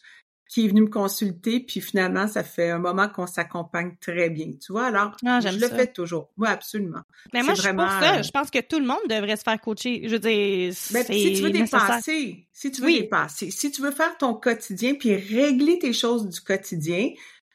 qui 0.48 0.64
est 0.64 0.68
venue 0.68 0.82
me 0.82 0.88
consulter, 0.88 1.60
puis 1.60 1.82
finalement, 1.82 2.26
ça 2.26 2.42
fait 2.42 2.70
un 2.70 2.78
moment 2.78 3.08
qu'on 3.08 3.26
s'accompagne 3.26 3.94
très 4.00 4.30
bien, 4.30 4.50
tu 4.60 4.72
vois? 4.72 4.86
Alors, 4.86 5.14
ah, 5.24 5.38
je 5.40 5.48
le 5.56 5.68
fais 5.68 5.86
toujours. 5.86 6.30
Oui, 6.38 6.48
absolument. 6.48 7.02
Mais 7.32 7.42
moi, 7.42 7.54
je 7.54 7.68
pour 7.68 7.88
ça. 7.88 8.16
Euh, 8.16 8.22
je 8.22 8.30
pense 8.30 8.50
que 8.50 8.58
tout 8.58 8.80
le 8.80 8.86
monde 8.86 8.98
devrait 9.08 9.36
se 9.36 9.42
faire 9.42 9.60
coacher. 9.60 10.00
Je 10.04 10.12
veux 10.12 10.18
dire, 10.18 10.74
ben, 10.92 11.04
si 11.04 11.34
tu 11.34 11.42
veux 11.42 11.50
dépasser, 11.50 12.48
si 12.52 12.72
tu 12.72 12.80
veux 12.80 12.90
dépasser, 12.90 13.50
si 13.50 13.70
tu 13.70 13.82
veux 13.82 13.92
faire 13.92 14.16
ton 14.18 14.34
quotidien, 14.34 14.94
puis 14.94 15.14
régler 15.14 15.78
tes 15.78 15.92
choses 15.92 16.28
du 16.28 16.40
quotidien, 16.40 17.10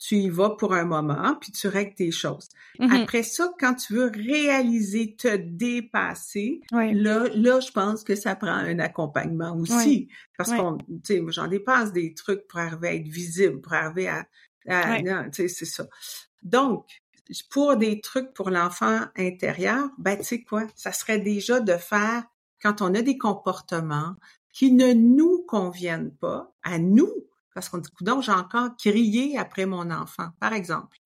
tu 0.05 0.15
y 0.17 0.29
vas 0.29 0.51
pour 0.51 0.73
un 0.73 0.85
moment, 0.85 1.35
puis 1.41 1.51
tu 1.51 1.67
règles 1.67 1.95
tes 1.95 2.11
choses. 2.11 2.49
Mm-hmm. 2.79 3.01
Après 3.01 3.23
ça, 3.23 3.51
quand 3.59 3.73
tu 3.73 3.93
veux 3.93 4.11
réaliser, 4.13 5.15
te 5.15 5.35
dépasser, 5.35 6.61
là, 6.71 7.27
là, 7.33 7.59
je 7.59 7.71
pense 7.71 8.03
que 8.03 8.15
ça 8.15 8.35
prend 8.35 8.51
un 8.51 8.77
accompagnement 8.77 9.55
aussi. 9.55 10.09
Parce 10.37 10.51
qu'on, 10.51 10.77
tu 10.77 10.99
sais, 11.03 11.23
j'en 11.29 11.47
dépasse 11.47 11.91
des 11.91 12.13
trucs 12.13 12.47
pour 12.47 12.59
arriver 12.59 12.87
à 12.87 12.93
être 12.93 13.07
visible, 13.07 13.61
pour 13.61 13.73
arriver 13.73 14.07
à, 14.07 14.27
tu 15.29 15.31
sais, 15.31 15.47
c'est 15.47 15.65
ça. 15.65 15.87
Donc, 16.43 16.85
pour 17.49 17.75
des 17.75 17.99
trucs 17.99 18.31
pour 18.33 18.51
l'enfant 18.51 19.01
intérieur, 19.17 19.89
ben, 19.97 20.17
tu 20.17 20.23
sais 20.23 20.43
quoi, 20.43 20.67
ça 20.75 20.91
serait 20.91 21.19
déjà 21.19 21.59
de 21.59 21.77
faire, 21.77 22.23
quand 22.61 22.83
on 22.83 22.93
a 22.93 23.01
des 23.01 23.17
comportements 23.17 24.15
qui 24.53 24.71
ne 24.71 24.93
nous 24.93 25.43
conviennent 25.47 26.11
pas, 26.11 26.53
à 26.61 26.77
nous, 26.77 27.11
parce 27.55 27.69
qu'on 27.69 27.79
dit, 27.79 27.89
donc 28.01 28.21
j'ai 28.21 28.33
encore 28.33 28.75
crié 28.77 29.37
après 29.39 29.65
mon 29.65 29.89
enfant, 29.89 30.27
par 30.39 30.53
exemple. 30.53 30.97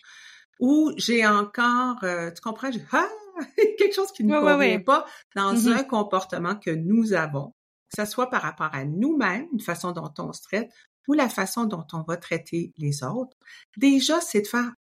Ou 0.60 0.92
j'ai 0.98 1.26
encore, 1.26 2.04
euh, 2.04 2.32
tu 2.32 2.42
comprends, 2.42 2.72
j'ai 2.72 2.84
ah! 2.92 3.08
quelque 3.78 3.94
chose 3.96 4.12
qui 4.12 4.26
ne 4.26 4.36
nous 4.36 4.42
convient 4.42 4.82
pas 4.82 5.06
dans 5.36 5.54
mm-hmm. 5.54 5.78
un 5.78 5.84
comportement 5.84 6.56
que 6.56 6.72
nous 6.72 7.14
avons, 7.14 7.54
que 7.90 8.04
ce 8.04 8.12
soit 8.12 8.30
par 8.30 8.42
rapport 8.42 8.74
à 8.74 8.84
nous-mêmes, 8.84 9.48
une 9.54 9.62
façon 9.62 9.92
dont 9.92 10.12
on 10.18 10.34
se 10.34 10.42
traite, 10.42 10.70
ou 11.08 11.14
la 11.14 11.30
façon 11.30 11.66
dont 11.66 11.86
on 11.94 12.02
va 12.02 12.18
traiter 12.18 12.74
les 12.78 13.04
autres. 13.04 13.38
Déjà, 13.78 14.20
c'est 14.20 14.42
de 14.42 14.48
faire, 14.48 14.74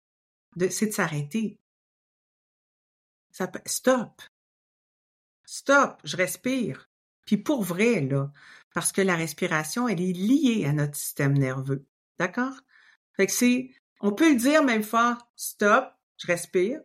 c'est 0.71 0.87
de 0.87 0.93
s'arrêter. 0.93 1.59
Ça, 3.31 3.49
stop. 3.67 4.23
Stop, 5.45 6.01
je 6.03 6.17
respire. 6.17 6.89
Puis 7.25 7.37
pour 7.37 7.63
vrai, 7.63 8.01
là, 8.01 8.33
parce 8.79 8.93
que 8.93 9.03
la 9.03 9.17
respiration, 9.17 9.89
elle 9.89 10.01
est 10.01 10.13
liée 10.13 10.65
à 10.65 10.73
notre 10.73 10.95
système 10.95 11.37
nerveux. 11.37 11.85
D'accord? 12.17 12.55
Fait 13.17 13.27
que 13.27 13.33
c'est, 13.33 13.71
on 14.01 14.13
peut 14.13 14.31
le 14.31 14.39
dire 14.39 14.63
même 14.63 14.85
fort, 14.85 15.17
stop, 15.35 15.93
je 16.17 16.29
respire. 16.29 16.79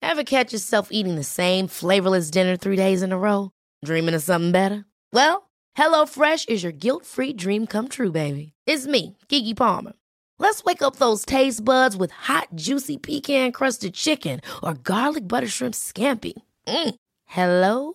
Ever 0.00 0.22
catch 0.22 0.52
yourself 0.52 0.90
eating 0.92 1.16
the 1.16 1.24
same 1.24 1.66
flavorless 1.66 2.30
dinner 2.30 2.56
three 2.56 2.76
days 2.76 3.02
in 3.02 3.10
a 3.10 3.18
row? 3.18 3.50
Dreaming 3.84 4.14
of 4.14 4.22
something 4.22 4.52
better? 4.52 4.84
Well, 5.12 5.50
HelloFresh 5.76 6.48
is 6.48 6.62
your 6.62 6.70
guilt-free 6.70 7.32
dream 7.32 7.66
come 7.66 7.88
true, 7.88 8.12
baby. 8.12 8.52
It's 8.64 8.86
me, 8.86 9.16
Kiki 9.28 9.54
Palmer. 9.54 9.94
Let's 10.38 10.62
wake 10.62 10.82
up 10.82 10.96
those 10.96 11.26
taste 11.26 11.64
buds 11.64 11.96
with 11.96 12.12
hot, 12.12 12.46
juicy 12.54 12.96
pecan-crusted 12.96 13.92
chicken 13.92 14.40
or 14.62 14.74
garlic 14.74 15.26
butter 15.26 15.48
shrimp 15.48 15.74
scampi. 15.74 16.34
Mm. 16.68 16.94
Hello? 17.26 17.94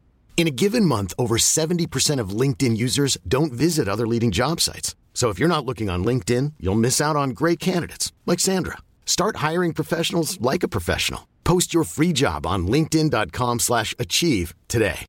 In 0.35 0.47
a 0.47 0.57
given 0.63 0.85
month, 0.85 1.13
over 1.19 1.37
70% 1.37 2.19
of 2.19 2.29
LinkedIn 2.41 2.75
users 2.75 3.15
don't 3.27 3.53
visit 3.53 3.87
other 3.87 4.07
leading 4.07 4.31
job 4.31 4.59
sites. 4.59 4.95
So 5.13 5.29
if 5.29 5.37
you're 5.37 5.47
not 5.47 5.65
looking 5.67 5.87
on 5.87 6.03
LinkedIn, 6.03 6.53
you'll 6.59 6.73
miss 6.73 6.99
out 6.99 7.15
on 7.15 7.35
great 7.35 7.59
candidates 7.59 8.11
like 8.25 8.39
Sandra. 8.39 8.77
Start 9.05 9.35
hiring 9.35 9.73
professionals 9.73 10.41
like 10.41 10.63
a 10.63 10.67
professional. 10.67 11.27
Post 11.43 11.75
your 11.75 11.83
free 11.83 12.11
job 12.11 12.47
on 12.47 12.65
linkedin.com/achieve 12.65 14.55
today. 14.67 15.05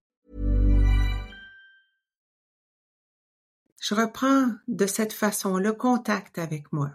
Je 3.82 3.96
reprends 3.96 4.58
de 4.68 4.86
cette 4.86 5.12
façon 5.12 5.58
le 5.58 5.72
contact 5.72 6.38
avec 6.38 6.72
moi. 6.72 6.92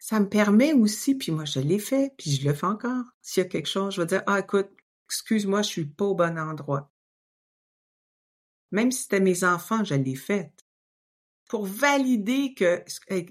Ça 0.00 0.18
me 0.18 0.28
permet 0.28 0.72
aussi, 0.72 1.14
puis 1.14 1.30
moi 1.30 1.44
je 1.44 1.60
l'ai 1.60 1.78
fait, 1.78 2.12
puis 2.18 2.32
je 2.32 2.46
le 2.46 2.52
fais 2.52 2.66
encore. 2.66 3.04
S'il 3.22 3.44
y 3.44 3.46
a 3.46 3.48
quelque 3.48 3.68
chose, 3.68 3.94
je 3.94 4.00
vais 4.00 4.08
dire 4.08 4.22
ah 4.26 4.40
écoute, 4.40 4.70
excuse-moi, 5.14 5.62
je 5.62 5.68
suis 5.68 5.86
pas 5.86 6.06
au 6.06 6.14
bon 6.14 6.38
endroit. 6.38 6.90
Même 8.72 8.90
si 8.90 9.02
c'était 9.02 9.20
mes 9.20 9.44
enfants, 9.44 9.84
je 9.84 9.94
l'ai 9.94 10.16
fait. 10.16 10.52
Pour 11.48 11.64
valider 11.64 12.54
que, 12.54 12.84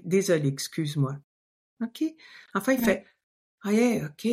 désolé, 0.04 0.48
excuse-moi. 0.48 1.18
OK? 1.82 2.04
Enfin, 2.54 2.72
il 2.72 2.80
fait, 2.80 3.04
ah 3.62 3.72
yeah, 3.72 4.06
OK, 4.06 4.26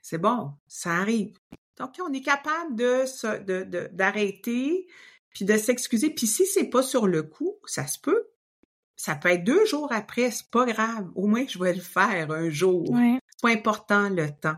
c'est 0.00 0.18
bon, 0.18 0.54
ça 0.66 0.94
arrive. 0.94 1.38
Donc, 1.76 1.94
on 2.00 2.12
est 2.14 2.22
capable 2.22 2.74
de, 2.74 3.88
d'arrêter, 3.92 4.86
puis 5.30 5.44
de 5.44 5.56
s'excuser. 5.58 6.08
Puis 6.08 6.26
si 6.26 6.46
c'est 6.46 6.70
pas 6.70 6.82
sur 6.82 7.06
le 7.06 7.22
coup, 7.22 7.56
ça 7.66 7.86
se 7.86 7.98
peut. 7.98 8.28
Ça 8.96 9.14
peut 9.16 9.28
être 9.28 9.44
deux 9.44 9.66
jours 9.66 9.92
après, 9.92 10.30
c'est 10.30 10.48
pas 10.50 10.64
grave. 10.64 11.10
Au 11.14 11.26
moins, 11.26 11.46
je 11.46 11.58
vais 11.58 11.74
le 11.74 11.82
faire 11.82 12.30
un 12.30 12.48
jour. 12.48 12.86
C'est 12.86 13.42
pas 13.42 13.50
important 13.50 14.08
le 14.08 14.30
temps. 14.30 14.56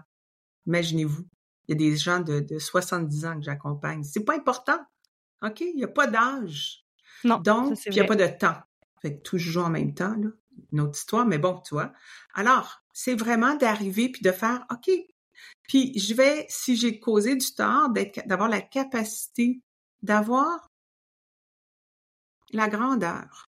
Imaginez-vous. 0.68 1.24
Il 1.68 1.72
y 1.72 1.74
a 1.74 1.90
des 1.90 1.96
gens 1.96 2.20
de, 2.20 2.40
de 2.40 2.58
70 2.58 3.26
ans 3.26 3.36
que 3.36 3.42
j'accompagne. 3.42 4.02
C'est 4.02 4.24
pas 4.24 4.34
important. 4.34 4.78
OK? 5.42 5.60
Il 5.60 5.76
n'y 5.76 5.84
a 5.84 5.88
pas 5.88 6.06
d'âge. 6.06 6.84
Non. 7.24 7.38
Donc, 7.38 7.78
il 7.86 7.92
n'y 7.92 8.00
a 8.00 8.04
pas 8.04 8.16
de 8.16 8.26
temps. 8.26 8.56
Fait 9.02 9.16
que 9.16 9.22
toujours 9.22 9.66
en 9.66 9.70
même 9.70 9.94
temps, 9.94 10.14
là. 10.16 10.28
Une 10.72 10.80
autre 10.80 10.98
histoire, 10.98 11.24
mais 11.24 11.38
bon, 11.38 11.60
tu 11.60 11.74
vois. 11.74 11.92
Alors, 12.34 12.82
c'est 12.92 13.14
vraiment 13.14 13.54
d'arriver 13.54 14.08
puis 14.08 14.22
de 14.22 14.32
faire 14.32 14.66
OK. 14.72 14.90
Puis 15.68 15.96
je 15.96 16.14
vais, 16.14 16.46
si 16.48 16.74
j'ai 16.74 16.98
causé 16.98 17.36
du 17.36 17.54
tort, 17.54 17.90
d'avoir 18.26 18.48
la 18.48 18.60
capacité 18.60 19.62
d'avoir 20.02 20.68
la 22.50 22.68
grandeur. 22.68 23.47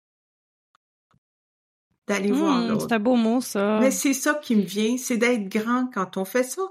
D'aller 2.08 2.32
voir 2.32 2.58
mmh, 2.58 2.68
l'autre. 2.68 2.86
C'est 2.88 2.94
un 2.94 2.98
beau 2.98 3.16
mot, 3.16 3.40
ça. 3.42 3.78
Mais 3.80 3.90
c'est 3.90 4.14
ça 4.14 4.34
qui 4.34 4.56
me 4.56 4.62
vient, 4.62 4.96
c'est 4.96 5.18
d'être 5.18 5.48
grand 5.48 5.90
quand 5.92 6.16
on 6.16 6.24
fait 6.24 6.42
ça. 6.42 6.62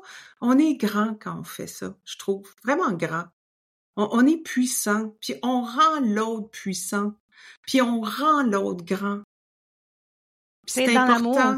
On 0.42 0.58
est 0.58 0.74
grand 0.76 1.16
quand 1.20 1.40
on 1.40 1.44
fait 1.44 1.68
ça, 1.68 1.96
je 2.06 2.18
trouve. 2.18 2.54
Vraiment 2.64 2.92
grand. 2.92 3.26
On, 3.96 4.28
est 4.28 4.38
puissant, 4.38 5.16
puis 5.22 5.36
on 5.42 5.62
rend 5.62 6.00
l'autre 6.02 6.50
puissant, 6.52 7.16
puis 7.64 7.82
on 7.82 8.02
rend 8.02 8.44
l'autre 8.44 8.86
grand. 8.86 9.22
C'est 10.68 10.96
important. 10.96 11.58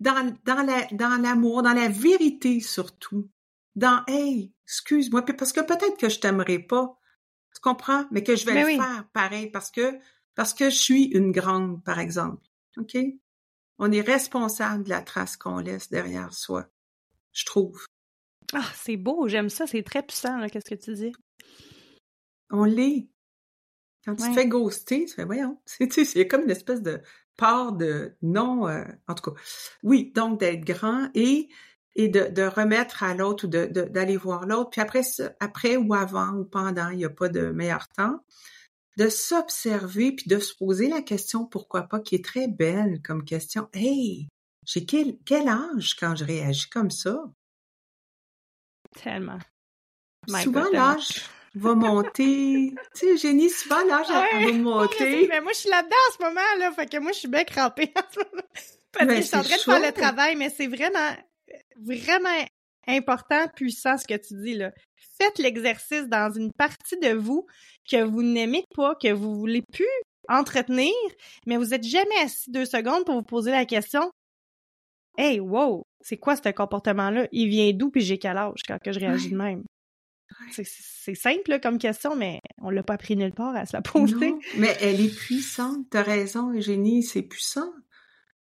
Dans, 0.00 0.34
dans, 0.44 0.62
la, 0.62 0.86
dans 0.92 1.20
l'amour, 1.20 1.62
dans 1.62 1.74
la 1.74 1.88
vérité 1.88 2.60
surtout. 2.60 3.28
Dans 3.76 4.04
Hey, 4.06 4.52
excuse-moi, 4.64 5.22
parce 5.22 5.52
que 5.52 5.60
peut-être 5.60 5.98
que 5.98 6.08
je 6.08 6.18
t'aimerais 6.18 6.60
pas. 6.60 6.98
Tu 7.54 7.60
comprends? 7.60 8.06
Mais 8.10 8.22
que 8.22 8.36
je 8.36 8.46
vais 8.46 8.60
le 8.60 8.82
faire 8.82 9.04
pareil 9.12 9.50
parce 9.50 9.70
que 9.70 9.98
parce 10.34 10.54
que 10.54 10.70
je 10.70 10.76
suis 10.76 11.04
une 11.06 11.32
grande, 11.32 11.82
par 11.82 11.98
exemple. 11.98 12.48
OK? 12.78 12.96
On 13.78 13.92
est 13.92 14.00
responsable 14.00 14.84
de 14.84 14.88
la 14.88 15.02
trace 15.02 15.36
qu'on 15.36 15.58
laisse 15.58 15.88
derrière 15.88 16.32
soi. 16.32 16.66
Je 17.32 17.44
trouve. 17.44 17.86
Ah, 18.52 18.64
c'est 18.74 18.96
beau, 18.96 19.28
j'aime 19.28 19.50
ça, 19.50 19.66
c'est 19.66 19.82
très 19.82 20.02
puissant, 20.02 20.46
qu'est-ce 20.48 20.70
que 20.70 20.74
tu 20.74 20.94
dis? 20.94 21.12
On 22.50 22.64
l'est. 22.64 23.08
Quand 24.04 24.16
tu 24.16 24.28
te 24.28 24.32
fais 24.32 24.46
ghoster, 24.46 25.04
tu 25.04 25.14
fais, 25.14 25.24
voyons, 25.24 25.60
c'est 25.66 26.26
comme 26.26 26.42
une 26.42 26.50
espèce 26.50 26.82
de 26.82 27.02
part 27.36 27.72
de 27.72 28.16
non, 28.22 28.68
euh, 28.68 28.84
en 29.06 29.14
tout 29.14 29.30
cas. 29.30 29.40
Oui, 29.82 30.12
donc 30.14 30.40
d'être 30.40 30.64
grand 30.64 31.10
et, 31.14 31.48
et 31.94 32.08
de, 32.08 32.28
de 32.28 32.42
remettre 32.42 33.02
à 33.02 33.14
l'autre 33.14 33.46
ou 33.46 33.48
d'aller 33.48 33.68
de, 33.68 33.82
d'aller 33.82 34.16
voir 34.16 34.46
l'autre. 34.46 34.70
Puis 34.70 34.80
après, 34.80 35.02
après 35.40 35.76
ou 35.76 35.94
avant 35.94 36.32
ou 36.32 36.44
pendant, 36.44 36.88
il 36.88 36.98
n'y 36.98 37.04
a 37.04 37.10
pas 37.10 37.28
de 37.28 37.50
meilleur 37.50 37.88
temps, 37.88 38.18
de 38.98 39.08
s'observer 39.08 40.10
puis 40.10 40.26
de 40.26 40.40
se 40.40 40.52
poser 40.56 40.88
la 40.88 41.02
question, 41.02 41.46
pourquoi 41.46 41.82
pas, 41.82 42.00
qui 42.00 42.16
est 42.16 42.24
très 42.24 42.48
belle 42.48 43.00
comme 43.00 43.24
question. 43.24 43.68
Hey, 43.72 44.26
j'ai 44.66 44.84
quel, 44.84 45.16
quel 45.24 45.46
âge 45.46 45.94
quand 45.94 46.16
je 46.16 46.24
réagis 46.24 46.68
comme 46.68 46.90
ça? 46.90 47.16
Tellement. 49.00 49.38
Souvent, 50.42 50.66
l'âge 50.72 51.22
va 51.54 51.76
monter. 51.76 52.74
tu 52.94 52.98
sais, 52.98 53.16
Génie, 53.16 53.50
souvent, 53.50 53.84
l'âge 53.84 54.08
va 54.08 54.52
monter. 54.52 55.28
mais 55.30 55.40
moi, 55.42 55.52
je 55.52 55.58
suis 55.58 55.70
là-dedans 55.70 55.96
en 56.08 56.12
ce 56.16 56.22
moment, 56.24 56.58
là. 56.58 56.72
Fait 56.72 56.86
que 56.86 56.98
moi, 56.98 57.12
je 57.12 57.18
suis 57.20 57.28
bien 57.28 57.44
crampée 57.44 57.92
en 57.94 58.02
ce 58.12 58.18
moment. 58.18 58.48
Parce 58.90 59.06
que 59.06 59.16
je 59.16 59.22
suis 59.22 59.36
en 59.36 59.42
train 59.42 59.56
de 59.56 59.62
faire 59.62 59.92
le 59.92 59.92
travail, 59.92 60.34
mais 60.34 60.50
c'est 60.50 60.66
vraiment, 60.66 61.16
vraiment 61.76 62.44
important, 62.88 63.46
puissant, 63.54 63.98
ce 63.98 64.06
que 64.06 64.16
tu 64.16 64.34
dis, 64.42 64.54
là. 64.54 64.72
Faites 65.20 65.38
l'exercice 65.38 66.08
dans 66.08 66.32
une 66.32 66.52
partie 66.52 66.98
de 66.98 67.12
vous 67.12 67.46
que 67.88 68.02
vous 68.02 68.22
n'aimez 68.22 68.64
pas, 68.74 68.94
que 68.94 69.12
vous 69.12 69.36
voulez 69.36 69.62
plus 69.72 69.86
entretenir, 70.28 70.92
mais 71.46 71.56
vous 71.56 71.74
êtes 71.74 71.84
jamais 71.84 72.16
assis 72.22 72.50
deux 72.50 72.66
secondes 72.66 73.04
pour 73.04 73.14
vous 73.14 73.22
poser 73.22 73.50
la 73.50 73.64
question 73.64 74.10
Hey, 75.16 75.40
wow, 75.40 75.84
c'est 76.00 76.16
quoi 76.16 76.36
ce 76.36 76.48
comportement-là? 76.48 77.26
Il 77.32 77.48
vient 77.48 77.72
d'où 77.72 77.90
puis 77.90 78.02
j'ai 78.02 78.18
quel 78.18 78.36
âge 78.36 78.60
quand 78.66 78.78
que 78.78 78.92
je 78.92 79.00
réagis 79.00 79.30
de 79.30 79.36
même? 79.36 79.64
C'est 80.50 81.14
simple 81.14 81.58
comme 81.60 81.78
question, 81.78 82.14
mais 82.14 82.38
on 82.58 82.70
l'a 82.70 82.82
pas 82.82 82.94
appris 82.94 83.16
nulle 83.16 83.32
part 83.32 83.56
à 83.56 83.66
se 83.66 83.74
la 83.74 83.82
poser. 83.82 84.34
mais 84.56 84.76
elle 84.80 85.00
est 85.00 85.14
puissante. 85.14 85.86
T'as 85.90 86.02
raison, 86.02 86.52
Eugénie, 86.52 87.02
c'est 87.02 87.22
puissant. 87.22 87.72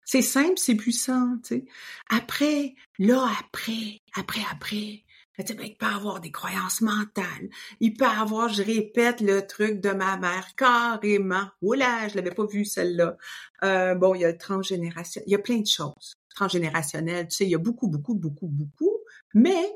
C'est 0.06 0.22
simple, 0.22 0.56
c'est 0.56 0.76
puissant, 0.76 1.36
tu 1.42 1.56
sais. 1.56 1.64
Après, 2.08 2.76
là, 3.00 3.28
après, 3.40 4.00
après, 4.14 4.40
après, 4.52 5.04
il 5.38 5.76
peut 5.76 5.86
avoir 5.86 6.20
des 6.20 6.30
croyances 6.30 6.80
mentales. 6.80 7.50
Il 7.80 7.94
peut 7.94 8.06
avoir, 8.06 8.48
je 8.48 8.62
répète, 8.62 9.20
le 9.20 9.44
truc 9.44 9.80
de 9.80 9.90
ma 9.90 10.16
mère, 10.16 10.54
carrément. 10.56 11.48
Oula, 11.60 12.06
je 12.06 12.14
l'avais 12.14 12.30
pas 12.30 12.46
vu 12.46 12.64
celle-là. 12.64 13.16
Euh, 13.64 13.96
bon, 13.96 14.14
il 14.14 14.20
y 14.20 14.24
a 14.24 14.30
le 14.30 14.38
transgénération. 14.38 15.20
Il 15.26 15.32
y 15.32 15.34
a 15.34 15.40
plein 15.40 15.58
de 15.58 15.66
choses 15.66 16.14
transgénérationnelles. 16.36 17.26
Tu 17.26 17.36
sais, 17.36 17.44
il 17.44 17.50
y 17.50 17.56
a 17.56 17.58
beaucoup, 17.58 17.88
beaucoup, 17.88 18.14
beaucoup, 18.14 18.46
beaucoup. 18.46 18.96
Mais 19.34 19.72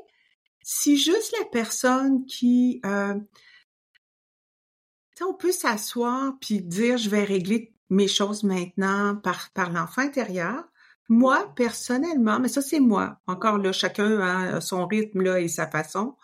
si 0.63 0.97
juste 0.97 1.35
la 1.39 1.45
personne 1.51 2.25
qui... 2.25 2.79
Euh, 2.85 3.15
on 5.23 5.33
peut 5.35 5.51
s'asseoir 5.51 6.33
puis 6.41 6.61
dire, 6.61 6.97
je 6.97 7.09
vais 7.09 7.23
régler 7.23 7.70
mes 7.91 8.07
choses 8.07 8.43
maintenant 8.43 9.15
par, 9.17 9.51
par 9.53 9.71
l'enfant 9.71 10.01
intérieur. 10.01 10.63
Moi, 11.09 11.53
personnellement, 11.55 12.39
mais 12.39 12.47
ça 12.47 12.61
c'est 12.61 12.79
moi, 12.79 13.19
encore 13.27 13.57
là, 13.57 13.73
chacun 13.73 14.19
a 14.21 14.61
son 14.61 14.87
rythme 14.87 15.21
là 15.21 15.39
et 15.39 15.49
sa 15.49 15.67
façon. 15.67 16.15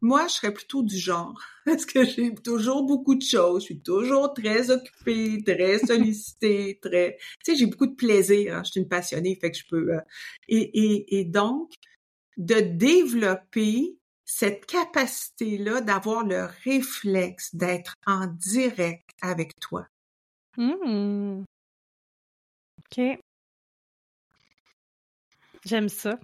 Moi, 0.00 0.26
je 0.26 0.32
serais 0.32 0.52
plutôt 0.52 0.82
du 0.82 0.98
genre, 0.98 1.38
parce 1.66 1.86
que 1.86 2.04
j'ai 2.04 2.34
toujours 2.34 2.84
beaucoup 2.84 3.14
de 3.14 3.22
choses, 3.22 3.62
je 3.62 3.66
suis 3.66 3.80
toujours 3.82 4.32
très 4.34 4.70
occupée, 4.70 5.42
très 5.44 5.78
sollicitée, 5.86 6.78
très, 6.82 7.18
tu 7.44 7.52
sais, 7.52 7.58
j'ai 7.58 7.66
beaucoup 7.66 7.86
de 7.86 7.94
plaisir, 7.94 8.56
hein, 8.56 8.62
je 8.64 8.72
suis 8.72 8.80
une 8.80 8.88
passionnée, 8.88 9.38
fait 9.40 9.50
que 9.50 9.58
je 9.58 9.66
peux, 9.68 9.94
euh, 9.94 10.00
et, 10.48 10.58
et, 10.58 11.20
et 11.20 11.24
donc, 11.24 11.72
de 12.38 12.54
développer 12.54 13.98
cette 14.24 14.64
capacité-là 14.64 15.82
d'avoir 15.82 16.24
le 16.24 16.48
réflexe 16.64 17.54
d'être 17.54 17.96
en 18.06 18.26
direct 18.26 19.10
avec 19.20 19.60
toi. 19.60 19.86
Mmh. 20.56 21.44
OK. 22.78 23.00
J'aime 25.64 25.88
ça. 25.88 26.18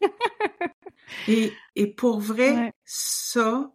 et, 1.28 1.52
et 1.74 1.86
pour 1.86 2.20
vrai, 2.20 2.72
ça, 2.84 3.72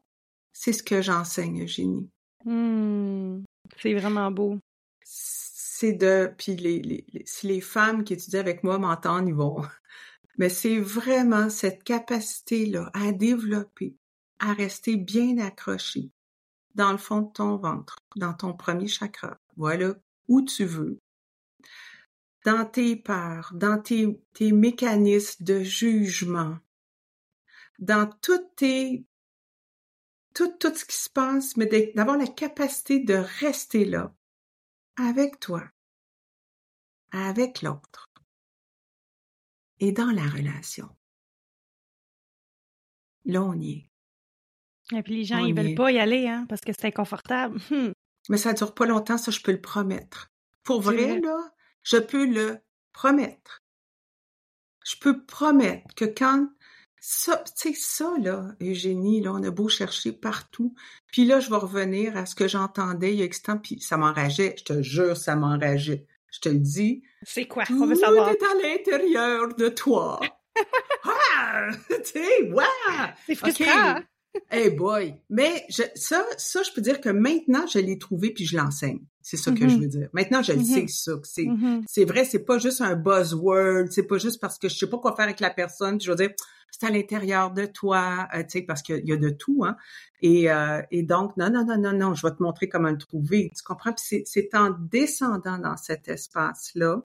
c'est 0.51 0.73
ce 0.73 0.83
que 0.83 1.01
j'enseigne, 1.01 1.63
Eugénie. 1.63 2.09
Mmh. 2.45 3.43
C'est 3.77 3.93
vraiment 3.93 4.31
beau. 4.31 4.57
C'est 5.03 5.93
de... 5.93 6.33
Puis 6.37 6.55
les, 6.55 6.79
les, 6.81 7.05
si 7.25 7.47
les 7.47 7.61
femmes 7.61 8.03
qui 8.03 8.13
étudient 8.13 8.39
avec 8.39 8.63
moi 8.63 8.79
m'entendent, 8.79 9.27
ils 9.27 9.33
vont 9.33 9.61
mais 10.39 10.49
c'est 10.49 10.79
vraiment 10.79 11.49
cette 11.49 11.83
capacité-là 11.83 12.89
à 12.93 13.11
développer, 13.11 13.95
à 14.39 14.53
rester 14.53 14.95
bien 14.95 15.37
accroché 15.37 16.11
dans 16.75 16.91
le 16.91 16.97
fond 16.97 17.21
de 17.21 17.31
ton 17.31 17.57
ventre, 17.57 17.97
dans 18.15 18.33
ton 18.33 18.53
premier 18.53 18.87
chakra. 18.87 19.37
Voilà 19.59 19.93
où 20.29 20.41
tu 20.41 20.63
veux. 20.63 21.01
Dans 22.45 22.65
tes 22.65 22.95
peurs, 22.95 23.51
dans 23.53 23.77
tes, 23.81 24.23
tes 24.31 24.53
mécanismes 24.53 25.43
de 25.43 25.61
jugement, 25.61 26.57
dans 27.77 28.09
tes 28.55 29.05
tout, 30.33 30.53
tout 30.57 30.73
ce 30.73 30.85
qui 30.85 30.95
se 30.95 31.09
passe, 31.09 31.57
mais 31.57 31.65
d'avoir 31.93 32.17
la 32.17 32.27
capacité 32.27 33.01
de 33.01 33.15
rester 33.15 33.83
là, 33.83 34.15
avec 34.95 35.41
toi, 35.41 35.69
avec 37.11 37.61
l'autre, 37.61 38.09
et 39.81 39.91
dans 39.91 40.11
la 40.11 40.23
relation. 40.23 40.87
Là, 43.25 43.43
on 43.43 43.59
y 43.59 43.71
est. 43.71 44.97
Et 44.97 45.03
puis 45.03 45.17
les 45.17 45.25
gens, 45.25 45.43
ils 45.43 45.53
veulent 45.53 45.75
pas 45.75 45.91
y 45.91 45.99
aller, 45.99 46.29
hein, 46.29 46.45
parce 46.47 46.61
que 46.61 46.71
c'est 46.71 46.87
inconfortable. 46.87 47.59
Mais 48.29 48.37
ça 48.37 48.53
dure 48.53 48.73
pas 48.73 48.85
longtemps, 48.85 49.17
ça, 49.17 49.31
je 49.31 49.41
peux 49.41 49.51
le 49.51 49.61
promettre. 49.61 50.31
Pour 50.63 50.81
vrai, 50.81 51.19
là, 51.19 51.51
je 51.83 51.97
peux 51.97 52.25
le 52.25 52.59
promettre. 52.93 53.63
Je 54.85 54.95
peux 54.97 55.25
promettre 55.25 55.93
que 55.95 56.05
quand 56.05 56.47
ça, 57.01 57.43
tu 57.57 57.73
sais, 57.73 57.79
ça, 57.79 58.13
là, 58.19 58.55
Eugénie, 58.61 59.21
là, 59.21 59.33
on 59.33 59.43
a 59.43 59.51
beau 59.51 59.69
chercher 59.69 60.11
partout. 60.11 60.75
Puis 61.07 61.25
là, 61.25 61.39
je 61.39 61.49
vais 61.49 61.55
revenir 61.55 62.17
à 62.17 62.25
ce 62.25 62.35
que 62.35 62.47
j'entendais 62.47 63.13
il 63.13 63.19
y 63.19 63.21
a 63.21 63.25
X 63.25 63.41
temps, 63.41 63.57
puis 63.57 63.79
ça 63.79 63.97
m'enrageait. 63.97 64.55
Je 64.57 64.63
te 64.63 64.81
jure, 64.81 65.15
ça 65.15 65.35
m'enrageait. 65.35 66.05
Je 66.31 66.39
te 66.39 66.49
le 66.49 66.59
dis. 66.59 67.03
C'est 67.23 67.47
quoi? 67.47 67.63
On 67.69 67.85
veut 67.85 67.95
savoir. 67.95 68.29
Tout 68.29 68.35
est 68.35 68.45
à 68.45 68.67
l'intérieur 68.67 69.55
de 69.55 69.69
toi. 69.69 70.19
ah! 71.03 71.69
Tu 71.89 71.95
sais, 72.03 72.51
wow! 72.51 72.63
C'est 73.25 73.35
frustrant. 73.35 74.01
Hey 74.51 74.69
boy! 74.69 75.15
Mais 75.29 75.65
je, 75.69 75.83
ça, 75.95 76.23
ça, 76.37 76.61
je 76.63 76.71
peux 76.71 76.81
dire 76.81 77.01
que 77.01 77.09
maintenant, 77.09 77.65
je 77.67 77.79
l'ai 77.79 77.97
trouvé 77.97 78.31
puis 78.31 78.45
je 78.45 78.57
l'enseigne. 78.57 79.01
C'est 79.21 79.37
ça 79.37 79.51
que 79.51 79.59
je 79.59 79.75
mm-hmm. 79.75 79.81
veux 79.81 79.87
dire. 79.87 80.09
Maintenant, 80.13 80.41
je 80.41 80.53
le 80.53 80.63
sais 80.63 80.83
mm-hmm. 80.83 81.03
ça. 81.03 81.11
C'est, 81.23 81.43
mm-hmm. 81.43 81.83
c'est 81.87 82.05
vrai, 82.05 82.25
c'est 82.25 82.45
pas 82.45 82.57
juste 82.57 82.81
un 82.81 82.95
buzzword. 82.95 83.87
C'est 83.91 84.07
pas 84.07 84.17
juste 84.17 84.39
parce 84.39 84.57
que 84.57 84.69
je 84.69 84.75
sais 84.75 84.89
pas 84.89 84.97
quoi 84.97 85.15
faire 85.15 85.25
avec 85.25 85.39
la 85.39 85.49
personne. 85.49 85.97
Puis 85.97 86.05
je 86.05 86.11
veux 86.11 86.17
dire, 86.17 86.31
c'est 86.71 86.85
à 86.85 86.89
l'intérieur 86.91 87.51
de 87.51 87.65
toi, 87.65 88.27
euh, 88.35 88.43
tu 88.43 88.49
sais, 88.49 88.61
parce 88.61 88.81
qu'il 88.81 89.05
y 89.05 89.11
a 89.11 89.17
de 89.17 89.29
tout, 89.29 89.63
hein. 89.65 89.75
Et, 90.21 90.51
euh, 90.51 90.81
et 90.91 91.03
donc, 91.03 91.35
non, 91.37 91.49
non, 91.49 91.65
non, 91.65 91.77
non, 91.77 91.93
non, 91.93 92.13
je 92.13 92.25
vais 92.25 92.33
te 92.33 92.41
montrer 92.41 92.69
comment 92.69 92.89
le 92.89 92.97
trouver. 92.97 93.51
Tu 93.55 93.63
comprends? 93.63 93.93
Puis 93.93 94.03
c'est, 94.05 94.23
c'est 94.25 94.55
en 94.55 94.71
descendant 94.91 95.57
dans 95.57 95.77
cet 95.77 96.07
espace-là 96.07 97.01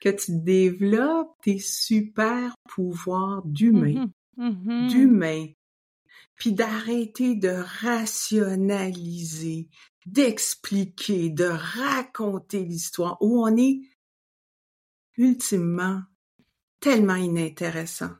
que 0.00 0.08
tu 0.08 0.32
développes 0.38 1.34
tes 1.42 1.58
super 1.58 2.54
pouvoirs 2.68 3.42
d'humain. 3.44 4.06
D'humain 4.36 5.46
puis 6.42 6.52
d'arrêter 6.52 7.36
de 7.36 7.62
rationaliser, 7.82 9.68
d'expliquer, 10.06 11.30
de 11.30 11.44
raconter 11.44 12.64
l'histoire 12.64 13.16
où 13.20 13.46
on 13.46 13.56
est 13.56 13.78
ultimement 15.16 16.02
tellement 16.80 17.14
inintéressant. 17.14 18.10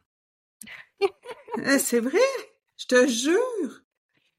Euh, 1.59 1.81
c'est 1.81 1.99
vrai, 1.99 2.21
je 2.77 2.87
te 2.87 3.09
jure. 3.09 3.83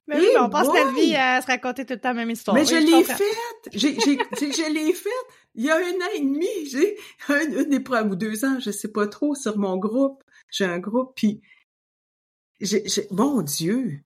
Mais 0.08 0.18
oui, 0.18 0.30
on 0.40 0.50
passe 0.50 0.70
la 0.74 0.90
vie 0.94 1.18
à 1.18 1.42
se 1.42 1.48
raconter 1.48 1.86
tout 1.86 1.96
le 1.96 2.00
temps 2.00 2.12
la 2.12 2.16
même 2.16 2.30
histoire. 2.30 2.56
Mais 2.56 2.64
je 2.64 2.76
l'ai 2.76 3.04
faite. 3.04 3.20
Je 3.74 4.74
l'ai 4.74 4.94
faite. 4.94 5.12
Il 5.56 5.66
y 5.66 5.70
a 5.70 5.76
un 5.76 5.80
an 5.80 6.10
et 6.16 6.22
demi, 6.22 6.48
j'ai 6.72 6.98
une, 7.28 7.74
épreuve 7.74 8.12
ou 8.12 8.16
deux 8.16 8.46
ans, 8.46 8.62
je 8.62 8.72
sais 8.72 8.94
pas 8.94 9.08
trop, 9.08 9.36
sur 9.36 9.58
mon 9.58 9.76
groupe. 9.76 10.24
J'ai 10.50 10.64
un 10.64 10.80
groupe, 10.80 11.12
puis 11.18 11.42
mon 13.12 13.42
Dieu! 13.42 14.00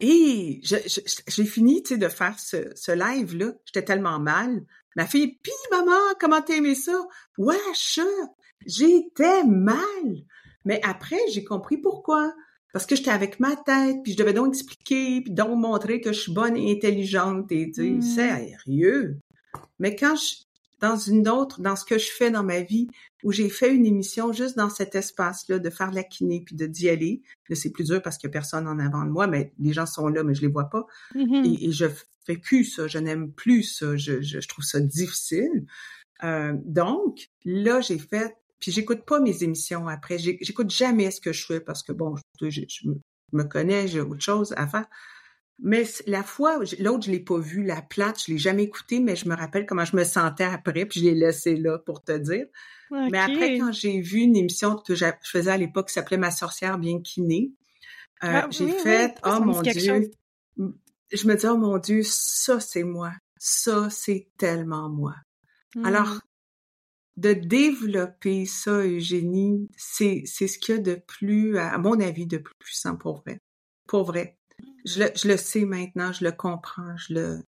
Et 0.00 0.60
j'ai 0.62 1.44
fini, 1.44 1.82
tu 1.82 1.94
sais, 1.94 1.98
de 1.98 2.08
faire 2.08 2.38
ce, 2.38 2.70
ce 2.74 2.92
live-là. 2.92 3.52
J'étais 3.64 3.84
tellement 3.84 4.18
mal. 4.18 4.64
Ma 4.96 5.06
fille, 5.06 5.38
pis 5.42 5.50
maman, 5.70 5.98
comment 6.20 6.42
t'as 6.42 6.56
aimé 6.56 6.74
ça? 6.74 7.06
Wesh! 7.38 8.00
J'étais 8.66 9.44
mal! 9.44 10.24
Mais 10.64 10.80
après, 10.84 11.18
j'ai 11.32 11.44
compris 11.44 11.78
pourquoi. 11.78 12.32
Parce 12.72 12.86
que 12.86 12.96
j'étais 12.96 13.10
avec 13.10 13.38
ma 13.38 13.56
tête, 13.56 13.96
puis 14.02 14.12
je 14.12 14.16
devais 14.16 14.32
donc 14.32 14.54
expliquer, 14.54 15.20
puis 15.20 15.32
donc 15.32 15.58
montrer 15.58 16.00
que 16.00 16.12
je 16.12 16.20
suis 16.20 16.32
bonne 16.32 16.56
et 16.56 16.72
intelligente, 16.72 17.52
et 17.52 17.70
tu 17.70 17.74
sais, 17.74 17.90
mmh. 17.90 18.02
sérieux. 18.02 19.18
Mais 19.78 19.94
quand 19.94 20.16
je, 20.16 20.36
dans 20.82 20.96
une 20.96 21.28
autre, 21.28 21.60
dans 21.60 21.76
ce 21.76 21.84
que 21.84 21.96
je 21.96 22.10
fais 22.10 22.30
dans 22.30 22.42
ma 22.42 22.60
vie, 22.60 22.88
où 23.22 23.30
j'ai 23.30 23.48
fait 23.48 23.72
une 23.72 23.86
émission 23.86 24.32
juste 24.32 24.56
dans 24.56 24.68
cet 24.68 24.96
espace-là, 24.96 25.60
de 25.60 25.70
faire 25.70 25.92
la 25.92 26.02
kiné 26.02 26.42
puis 26.44 26.56
de 26.56 26.66
d'y 26.66 26.88
aller. 26.88 27.22
Là, 27.48 27.54
c'est 27.54 27.70
plus 27.70 27.84
dur 27.84 28.02
parce 28.02 28.18
qu'il 28.18 28.28
n'y 28.28 28.32
a 28.32 28.34
personne 28.34 28.66
en 28.66 28.80
avant 28.80 29.04
de 29.04 29.10
moi, 29.10 29.28
mais 29.28 29.52
les 29.60 29.72
gens 29.72 29.86
sont 29.86 30.08
là, 30.08 30.24
mais 30.24 30.34
je 30.34 30.42
les 30.42 30.48
vois 30.48 30.68
pas. 30.68 30.84
Mm-hmm. 31.14 31.68
et, 31.68 31.72
je 31.72 31.86
fais 32.26 32.36
plus 32.36 32.64
ça, 32.64 32.88
je 32.88 32.98
n'aime 32.98 33.32
plus 33.32 33.62
ça, 33.62 33.96
je, 33.96 34.20
je, 34.20 34.48
trouve 34.48 34.64
ça 34.64 34.80
difficile. 34.80 35.66
Euh, 36.24 36.52
donc, 36.64 37.30
là, 37.44 37.80
j'ai 37.80 37.98
fait, 37.98 38.36
puis 38.58 38.72
j'écoute 38.72 39.04
pas 39.06 39.20
mes 39.20 39.44
émissions 39.44 39.86
après, 39.86 40.18
j'écoute 40.18 40.70
jamais 40.70 41.12
ce 41.12 41.20
que 41.20 41.32
je 41.32 41.46
fais 41.46 41.60
parce 41.60 41.82
que 41.84 41.92
bon, 41.92 42.16
je, 42.40 42.48
je 42.50 42.88
me 43.32 43.44
connais, 43.44 43.86
j'ai 43.86 44.00
autre 44.00 44.20
chose 44.20 44.52
à 44.56 44.66
faire. 44.66 44.86
Mais 45.58 45.84
la 46.06 46.22
fois, 46.22 46.58
l'autre, 46.80 47.04
je 47.06 47.10
l'ai 47.10 47.20
pas 47.20 47.38
vu, 47.38 47.62
la 47.62 47.82
plate, 47.82 48.22
je 48.26 48.32
l'ai 48.32 48.38
jamais 48.38 48.64
écouté, 48.64 49.00
mais 49.00 49.16
je 49.16 49.28
me 49.28 49.36
rappelle 49.36 49.66
comment 49.66 49.84
je 49.84 49.96
me 49.96 50.04
sentais 50.04 50.44
après, 50.44 50.86
puis 50.86 51.00
je 51.00 51.06
l'ai 51.06 51.14
laissé 51.14 51.56
là 51.56 51.78
pour 51.78 52.02
te 52.02 52.16
dire. 52.16 52.46
Mais 52.90 53.18
après, 53.18 53.58
quand 53.58 53.72
j'ai 53.72 54.00
vu 54.00 54.20
une 54.20 54.36
émission 54.36 54.76
que 54.76 54.94
je 54.94 55.06
faisais 55.24 55.50
à 55.50 55.56
l'époque 55.56 55.88
qui 55.88 55.94
s'appelait 55.94 56.18
Ma 56.18 56.30
sorcière 56.30 56.78
bien 56.78 57.00
kinée, 57.00 57.52
euh, 58.24 58.42
ah 58.44 58.48
j'ai 58.50 58.70
fait, 58.70 59.14
oh 59.24 59.40
mon 59.40 59.62
Dieu, 59.62 60.10
je 61.12 61.26
me 61.26 61.34
dis, 61.34 61.46
oh 61.46 61.56
mon 61.56 61.78
Dieu, 61.78 62.02
ça 62.04 62.60
c'est 62.60 62.84
moi, 62.84 63.12
ça 63.38 63.88
c'est 63.90 64.28
tellement 64.36 64.88
moi. 64.88 65.14
Alors, 65.84 66.20
de 67.16 67.32
développer 67.32 68.46
ça, 68.46 68.78
Eugénie, 68.82 69.68
c'est, 69.76 70.22
c'est 70.26 70.48
ce 70.48 70.58
qu'il 70.58 70.74
y 70.74 70.78
a 70.78 70.80
de 70.80 70.94
plus, 71.06 71.58
à 71.58 71.78
mon 71.78 71.98
avis, 72.00 72.26
de 72.26 72.38
plus 72.38 72.54
puissant 72.58 72.96
pour 72.96 73.22
vrai. 73.22 73.40
Pour 73.86 74.04
vrai 74.04 74.38
je 74.84 75.04
le, 75.04 75.10
je 75.14 75.28
le 75.28 75.36
sais 75.36 75.64
maintenant, 75.64 76.12
je 76.12 76.24
le 76.24 76.32
comprends, 76.32 76.96
je 76.96 77.14
le, 77.14 77.42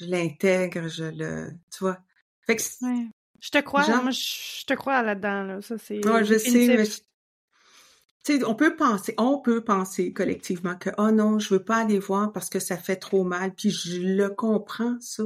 je 0.00 0.06
l'intègre, 0.06 0.88
je 0.88 1.04
le, 1.04 1.50
tu 1.70 1.78
vois. 1.80 1.98
Fait 2.46 2.56
que, 2.56 2.62
ouais. 2.82 3.08
Je 3.40 3.50
te 3.50 3.58
crois, 3.58 3.86
moi, 4.02 4.10
je 4.10 4.64
te 4.64 4.74
crois 4.74 5.02
là-dedans, 5.02 5.42
là. 5.42 5.60
Ça, 5.60 5.76
c'est. 5.78 6.04
Ouais, 6.06 6.24
je 6.24 6.38
sais, 6.38 6.66
mais. 6.68 6.84
Tu 8.24 8.38
sais, 8.38 8.44
on 8.44 8.54
peut 8.54 8.74
penser, 8.74 9.14
on 9.18 9.38
peut 9.38 9.62
penser 9.62 10.12
collectivement 10.12 10.74
que, 10.76 10.90
oh 10.98 11.12
non, 11.12 11.38
je 11.38 11.54
veux 11.54 11.62
pas 11.62 11.76
aller 11.76 11.98
voir 11.98 12.32
parce 12.32 12.50
que 12.50 12.58
ça 12.58 12.76
fait 12.76 12.96
trop 12.96 13.22
mal, 13.22 13.54
puis 13.54 13.70
je 13.70 14.00
le 14.00 14.30
comprends, 14.30 14.96
ça. 15.00 15.22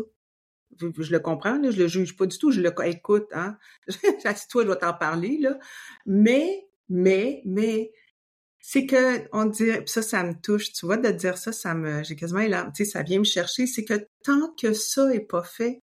Je, 0.79 1.13
le 1.13 1.19
comprends, 1.19 1.59
là, 1.59 1.71
je 1.71 1.79
le 1.79 1.89
juge 1.89 2.17
pas 2.17 2.27
du 2.27 2.39
tout, 2.39 2.53
je 2.53 2.61
le 2.61 2.73
écoute, 2.87 3.29
hein. 3.33 3.57
toi 4.23 4.63
je 4.63 4.67
dois 4.67 4.77
t'en 4.77 4.95
parler, 4.95 5.39
là. 5.39 5.59
Mais, 6.05 6.69
mais, 6.89 7.43
mais, 7.47 7.91
c'est 8.61 8.87
que 8.87 9.27
on 9.33 9.47
dirait, 9.47 9.85
ça, 9.87 10.03
ça 10.03 10.23
me 10.23 10.35
touche, 10.35 10.73
tu 10.73 10.87
vois, 10.87 10.99
de 10.99 11.11
dire 11.11 11.39
ça, 11.39 11.53
ça 11.53 11.75
me, 11.75 12.05
j'ai 12.05 12.15
quasiment 12.15 12.41
là, 12.41 12.71
tu 12.75 12.85
sais, 12.85 12.91
ça 12.91 13.03
vient 13.03 13.19
me 13.19 13.25
chercher. 13.25 13.67
C'est 13.67 13.85
que 13.85 14.07
tant 14.23 14.53
que 14.55 14.73
ça 14.75 15.13
est 15.15 15.21
pas 15.21 15.43
fait, 15.43 15.83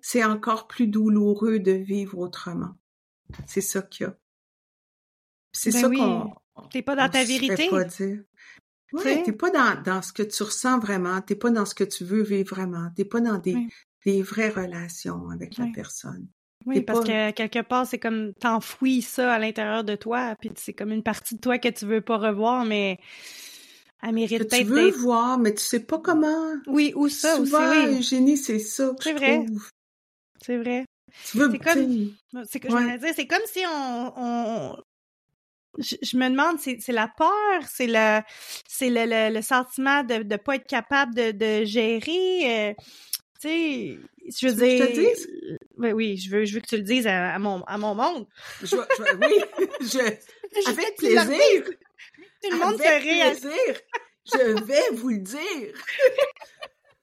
c'est 0.00 0.24
encore 0.24 0.66
plus 0.66 0.88
douloureux 0.88 1.58
de 1.58 1.72
vivre 1.72 2.18
autrement. 2.18 2.74
C'est 3.46 3.60
ça 3.60 3.82
qu'il 3.82 4.06
y 4.06 4.08
a. 4.08 4.16
C'est 5.52 5.72
ben 5.72 5.80
ça 5.80 5.88
qu'on. 5.90 6.34
T'es 6.70 6.82
pas 6.82 6.96
dans 6.96 7.08
ta 7.08 7.24
vérité. 7.24 7.68
Pas 7.68 7.84
dire. 7.84 8.22
Ouais, 8.92 9.22
t'es 9.22 9.32
pas 9.32 9.50
dans, 9.50 9.80
dans 9.82 10.02
ce 10.02 10.12
que 10.12 10.22
tu 10.22 10.42
ressens 10.42 10.80
vraiment, 10.80 11.20
t'es 11.20 11.36
pas 11.36 11.50
dans 11.50 11.64
ce 11.64 11.76
que 11.76 11.84
tu 11.84 12.04
veux 12.04 12.22
vivre 12.22 12.56
vraiment, 12.56 12.90
t'es 12.96 13.04
pas 13.04 13.20
dans 13.20 13.38
des, 13.38 13.56
des 14.04 14.20
vraies 14.20 14.48
relations 14.48 15.30
avec 15.30 15.58
la 15.58 15.66
personne. 15.72 16.26
Oui, 16.66 16.82
parce 16.82 17.00
que 17.00 17.30
quelque 17.30 17.62
part, 17.62 17.86
c'est 17.86 17.98
comme 17.98 18.34
t'enfouis 18.34 19.02
ça 19.02 19.34
à 19.34 19.38
l'intérieur 19.38 19.82
de 19.82 19.96
toi, 19.96 20.34
puis 20.38 20.50
c'est 20.56 20.74
comme 20.74 20.92
une 20.92 21.02
partie 21.02 21.34
de 21.34 21.40
toi 21.40 21.58
que 21.58 21.68
tu 21.68 21.86
veux 21.86 22.02
pas 22.02 22.18
revoir, 22.18 22.64
mais 22.64 22.98
elle 24.02 24.14
mérite 24.14 24.38
peut-être. 24.38 24.58
Tu 24.58 24.64
veux 24.64 24.90
voir, 24.90 25.38
mais 25.38 25.54
tu 25.54 25.62
sais 25.62 25.80
pas 25.80 25.98
comment. 25.98 26.54
Oui, 26.66 26.92
ou 26.96 27.08
ça 27.08 27.36
Souvent, 27.36 27.70
aussi. 27.70 27.86
Oui. 27.86 27.98
Eugénie, 27.98 28.36
c'est 28.36 28.58
ça. 28.58 28.92
C'est 29.00 29.12
vrai. 29.12 29.46
C'est 30.42 30.58
vrai. 30.58 30.84
Tu 31.30 31.38
veux. 31.38 31.50
C'est 31.50 31.58
comme. 31.58 32.14
C'est 32.46 32.60
que 32.60 32.70
je 32.70 32.98
dire, 32.98 33.12
c'est 33.14 33.26
comme 33.26 33.46
si 33.46 33.60
on. 33.66 34.12
on... 34.16 34.76
Je, 35.78 36.16
me 36.16 36.28
demande, 36.28 36.58
c'est 36.58 36.92
la 36.92 37.06
peur, 37.06 37.62
c'est 37.68 37.86
le, 37.86 38.20
c'est 38.68 38.90
le, 38.90 39.32
le, 39.32 39.40
sentiment 39.40 40.02
de 40.02 40.14
ne 40.14 40.36
pas 40.36 40.56
être 40.56 40.66
capable 40.66 41.14
de, 41.14 41.30
de 41.30 41.64
gérer. 41.64 42.70
Euh, 42.70 42.74
tu 43.40 43.48
sais, 43.48 43.98
je 44.38 44.48
veux 44.48 44.54
dire. 44.54 44.86
Je 44.86 44.90
te 44.90 44.92
dise? 44.92 45.28
Oui, 45.78 45.92
oui, 45.92 46.16
je 46.16 46.30
veux, 46.30 46.44
je 46.44 46.54
veux 46.54 46.60
que 46.60 46.66
tu 46.66 46.76
le 46.76 46.82
dises 46.82 47.06
à, 47.06 47.38
mon, 47.38 47.62
à 47.62 47.78
mon 47.78 47.94
monde. 47.94 48.26
Je, 48.60 48.66
je, 48.66 48.76
oui, 48.76 49.66
je, 49.80 50.70
avec 50.70 50.96
plaisir. 50.96 51.64
Tout 52.42 52.50
le 52.50 52.58
monde 52.58 52.80
avec 52.80 53.02
plaisir. 53.02 53.80
je 54.32 54.64
vais 54.64 54.96
vous 54.96 55.08
le 55.10 55.18
dire. 55.18 55.74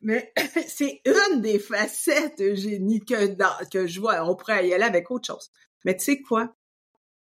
Mais 0.02 0.32
c'est 0.68 1.02
une 1.06 1.42
des 1.42 1.60
facettes, 1.60 2.42
Eugénie, 2.42 3.02
que, 3.02 3.36
que 3.70 3.88
je 3.88 4.00
vois. 4.00 4.24
On 4.30 4.36
pourrait 4.36 4.68
y 4.68 4.74
aller 4.74 4.84
avec 4.84 5.10
autre 5.12 5.28
chose. 5.28 5.50
Mais 5.86 5.96
tu 5.98 6.06
sais 6.06 6.22
quoi? 6.22 6.56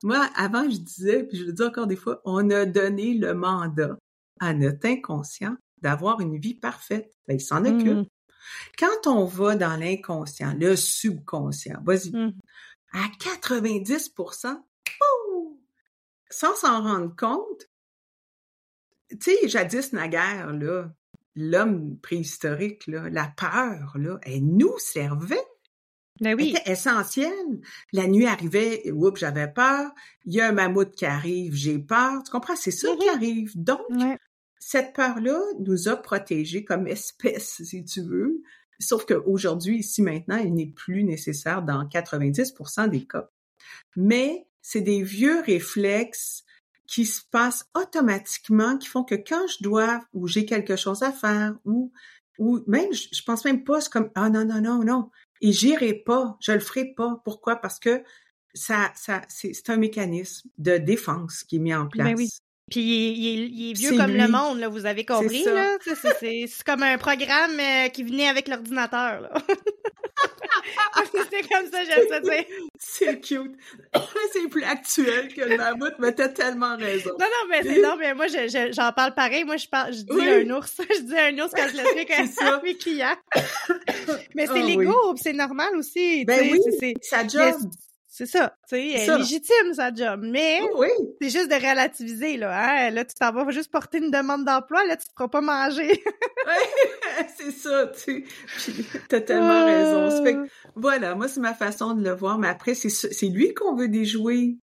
Moi, 0.02 0.28
avant, 0.36 0.68
je 0.68 0.76
disais, 0.76 1.24
puis 1.24 1.38
je 1.38 1.44
le 1.44 1.52
dis 1.52 1.62
encore 1.62 1.86
des 1.86 1.96
fois, 1.96 2.20
on 2.24 2.50
a 2.50 2.66
donné 2.66 3.14
le 3.14 3.34
mandat 3.34 3.96
à 4.40 4.52
notre 4.52 4.86
inconscient 4.86 5.56
d'avoir 5.80 6.20
une 6.20 6.38
vie 6.38 6.54
parfaite. 6.54 7.10
Ben, 7.26 7.34
il 7.34 7.40
s'en 7.40 7.64
occupe. 7.64 7.88
Mmh. 7.88 8.06
Quand 8.78 9.06
on 9.06 9.24
va 9.24 9.56
dans 9.56 9.76
l'inconscient, 9.76 10.54
le 10.58 10.76
subconscient, 10.76 11.80
vas-y, 11.84 12.10
mmh. 12.10 12.32
à 12.92 13.06
90% 13.18 14.56
sans 16.30 16.54
s'en 16.56 16.82
rendre 16.82 17.14
compte, 17.16 17.70
tu 19.10 19.18
sais, 19.20 19.48
jadis 19.48 19.92
naguère, 19.92 20.52
là, 20.52 20.90
l'homme 21.34 21.98
préhistorique, 21.98 22.86
là, 22.86 23.08
la 23.10 23.28
peur, 23.28 23.92
là, 23.96 24.18
elle 24.22 24.44
nous 24.44 24.76
servait. 24.78 25.44
Ben 26.20 26.34
oui. 26.34 26.54
C'était 26.54 26.72
essentiel. 26.72 27.60
La 27.92 28.06
nuit 28.06 28.26
arrivait, 28.26 28.90
oups, 28.90 29.20
j'avais 29.20 29.48
peur. 29.48 29.90
Il 30.24 30.34
y 30.34 30.40
a 30.40 30.48
un 30.48 30.52
mammouth 30.52 30.92
qui 30.92 31.04
arrive, 31.04 31.54
j'ai 31.54 31.78
peur. 31.78 32.22
Tu 32.24 32.30
comprends? 32.30 32.56
C'est 32.56 32.70
ça 32.70 32.88
qui 32.98 33.08
arrive. 33.08 33.52
Donc, 33.54 33.82
cette 34.58 34.94
peur-là 34.94 35.40
nous 35.60 35.88
a 35.88 35.96
protégés 35.96 36.64
comme 36.64 36.86
espèce, 36.86 37.62
si 37.62 37.84
tu 37.84 38.02
veux. 38.02 38.42
Sauf 38.78 39.06
qu'aujourd'hui, 39.06 39.78
ici 39.78 40.02
maintenant, 40.02 40.36
elle 40.36 40.54
n'est 40.54 40.66
plus 40.70 41.02
nécessaire 41.02 41.62
dans 41.62 41.84
90% 41.84 42.90
des 42.90 43.06
cas. 43.06 43.30
Mais 43.96 44.46
c'est 44.60 44.82
des 44.82 45.02
vieux 45.02 45.40
réflexes 45.40 46.44
qui 46.86 47.04
se 47.04 47.22
passent 47.30 47.68
automatiquement, 47.74 48.78
qui 48.78 48.88
font 48.88 49.02
que 49.02 49.14
quand 49.14 49.46
je 49.48 49.62
dois 49.62 50.04
ou 50.12 50.26
j'ai 50.26 50.44
quelque 50.44 50.76
chose 50.76 51.02
à 51.02 51.12
faire 51.12 51.54
ou 51.64 51.92
ou 52.38 52.60
même 52.66 52.92
je, 52.92 53.22
pense 53.24 53.46
même 53.46 53.64
pas 53.64 53.80
c'est 53.80 53.90
comme 53.90 54.10
ah 54.14 54.28
non 54.28 54.44
non 54.44 54.60
non 54.60 54.84
non 54.84 55.10
et 55.40 55.52
j'irai 55.52 55.94
pas, 55.94 56.36
je 56.40 56.52
le 56.52 56.60
ferai 56.60 56.92
pas. 56.94 57.20
Pourquoi? 57.24 57.56
Parce 57.56 57.78
que 57.78 58.02
ça 58.54 58.92
ça 58.94 59.22
c'est 59.28 59.70
un 59.70 59.76
mécanisme 59.76 60.48
de 60.58 60.78
défense 60.78 61.44
qui 61.44 61.56
est 61.56 61.60
mis 61.60 61.74
en 61.74 61.84
ben 61.84 61.90
place. 61.90 62.14
oui. 62.16 62.28
Puis 62.70 62.80
il 62.80 63.70
est, 63.70 63.72
vieux 63.74 63.96
comme 63.96 64.16
le 64.16 64.26
monde, 64.26 64.58
là, 64.58 64.68
vous 64.68 64.86
avez 64.86 65.04
compris, 65.04 65.44
là. 65.44 65.76
C'est 66.18 66.48
comme 66.64 66.82
un 66.82 66.98
programme 66.98 67.58
euh, 67.60 67.88
qui 67.88 68.02
venait 68.02 68.28
avec 68.28 68.48
l'ordinateur, 68.48 69.20
là. 69.20 69.32
c'est 71.30 71.48
comme 71.48 71.70
ça, 71.70 71.84
j'aime 71.84 72.08
ça. 72.08 72.20
C'est 72.78 73.20
cute. 73.20 73.52
c'est 74.32 74.48
plus 74.48 74.64
actuel 74.64 75.32
que 75.32 75.42
le 75.42 75.56
mammouth, 75.56 75.94
mais 75.98 76.12
t'as 76.12 76.28
tellement 76.28 76.76
raison. 76.76 77.10
Non, 77.18 77.26
non, 77.26 77.48
mais 77.48 77.62
c'est 77.62 77.80
non, 77.80 77.96
mais 77.98 78.14
moi, 78.14 78.26
j'en 78.26 78.92
parle 78.92 79.14
pareil. 79.14 79.44
Moi, 79.44 79.56
je 79.56 79.68
parle, 79.68 79.92
je 79.92 80.02
dis 80.02 80.28
un 80.28 80.50
ours. 80.50 80.74
je 80.90 81.02
dis 81.02 81.16
un 81.16 81.38
ours 81.38 81.52
quand 81.54 81.68
je 81.68 81.76
le 81.76 81.82
fais 81.84 82.44
avec 82.44 82.62
mes 82.62 82.76
clients. 82.76 83.16
mais 84.34 84.46
c'est 84.46 84.52
ah 84.54 84.66
l'ego, 84.66 85.14
c'est 85.16 85.32
normal 85.32 85.76
aussi. 85.76 86.24
Ben 86.24 86.40
oui, 86.50 86.60
c'est 86.80 86.94
ça 87.02 87.26
job. 87.26 87.54
C'est 88.16 88.24
ça, 88.24 88.56
tu 88.66 88.76
sais, 88.76 88.88
elle 88.92 89.10
est 89.10 89.18
légitime 89.18 89.74
sa 89.74 89.92
job, 89.92 90.20
mais 90.22 90.62
oui. 90.78 90.88
c'est 91.20 91.28
juste 91.28 91.50
de 91.50 91.54
relativiser 91.54 92.38
là. 92.38 92.86
Hein? 92.86 92.90
Là, 92.90 93.04
tu 93.04 93.14
t'en 93.14 93.30
vas 93.30 93.50
juste 93.50 93.70
porter 93.70 93.98
une 93.98 94.10
demande 94.10 94.46
d'emploi, 94.46 94.86
là, 94.86 94.96
tu 94.96 95.04
te 95.04 95.12
feras 95.12 95.28
pas 95.28 95.42
manger. 95.42 96.02
c'est 97.36 97.50
ça, 97.50 97.92
tu 97.94 98.24
as 99.12 99.20
tellement 99.20 99.66
raison. 99.66 100.24
fait 100.24 100.32
que, 100.32 100.48
voilà, 100.76 101.14
moi 101.14 101.28
c'est 101.28 101.40
ma 101.40 101.52
façon 101.52 101.92
de 101.92 102.02
le 102.02 102.14
voir, 102.14 102.38
mais 102.38 102.48
après 102.48 102.72
c'est 102.72 102.88
c'est 102.88 103.28
lui 103.28 103.52
qu'on 103.52 103.74
veut 103.74 103.88
déjouer. 103.88 104.56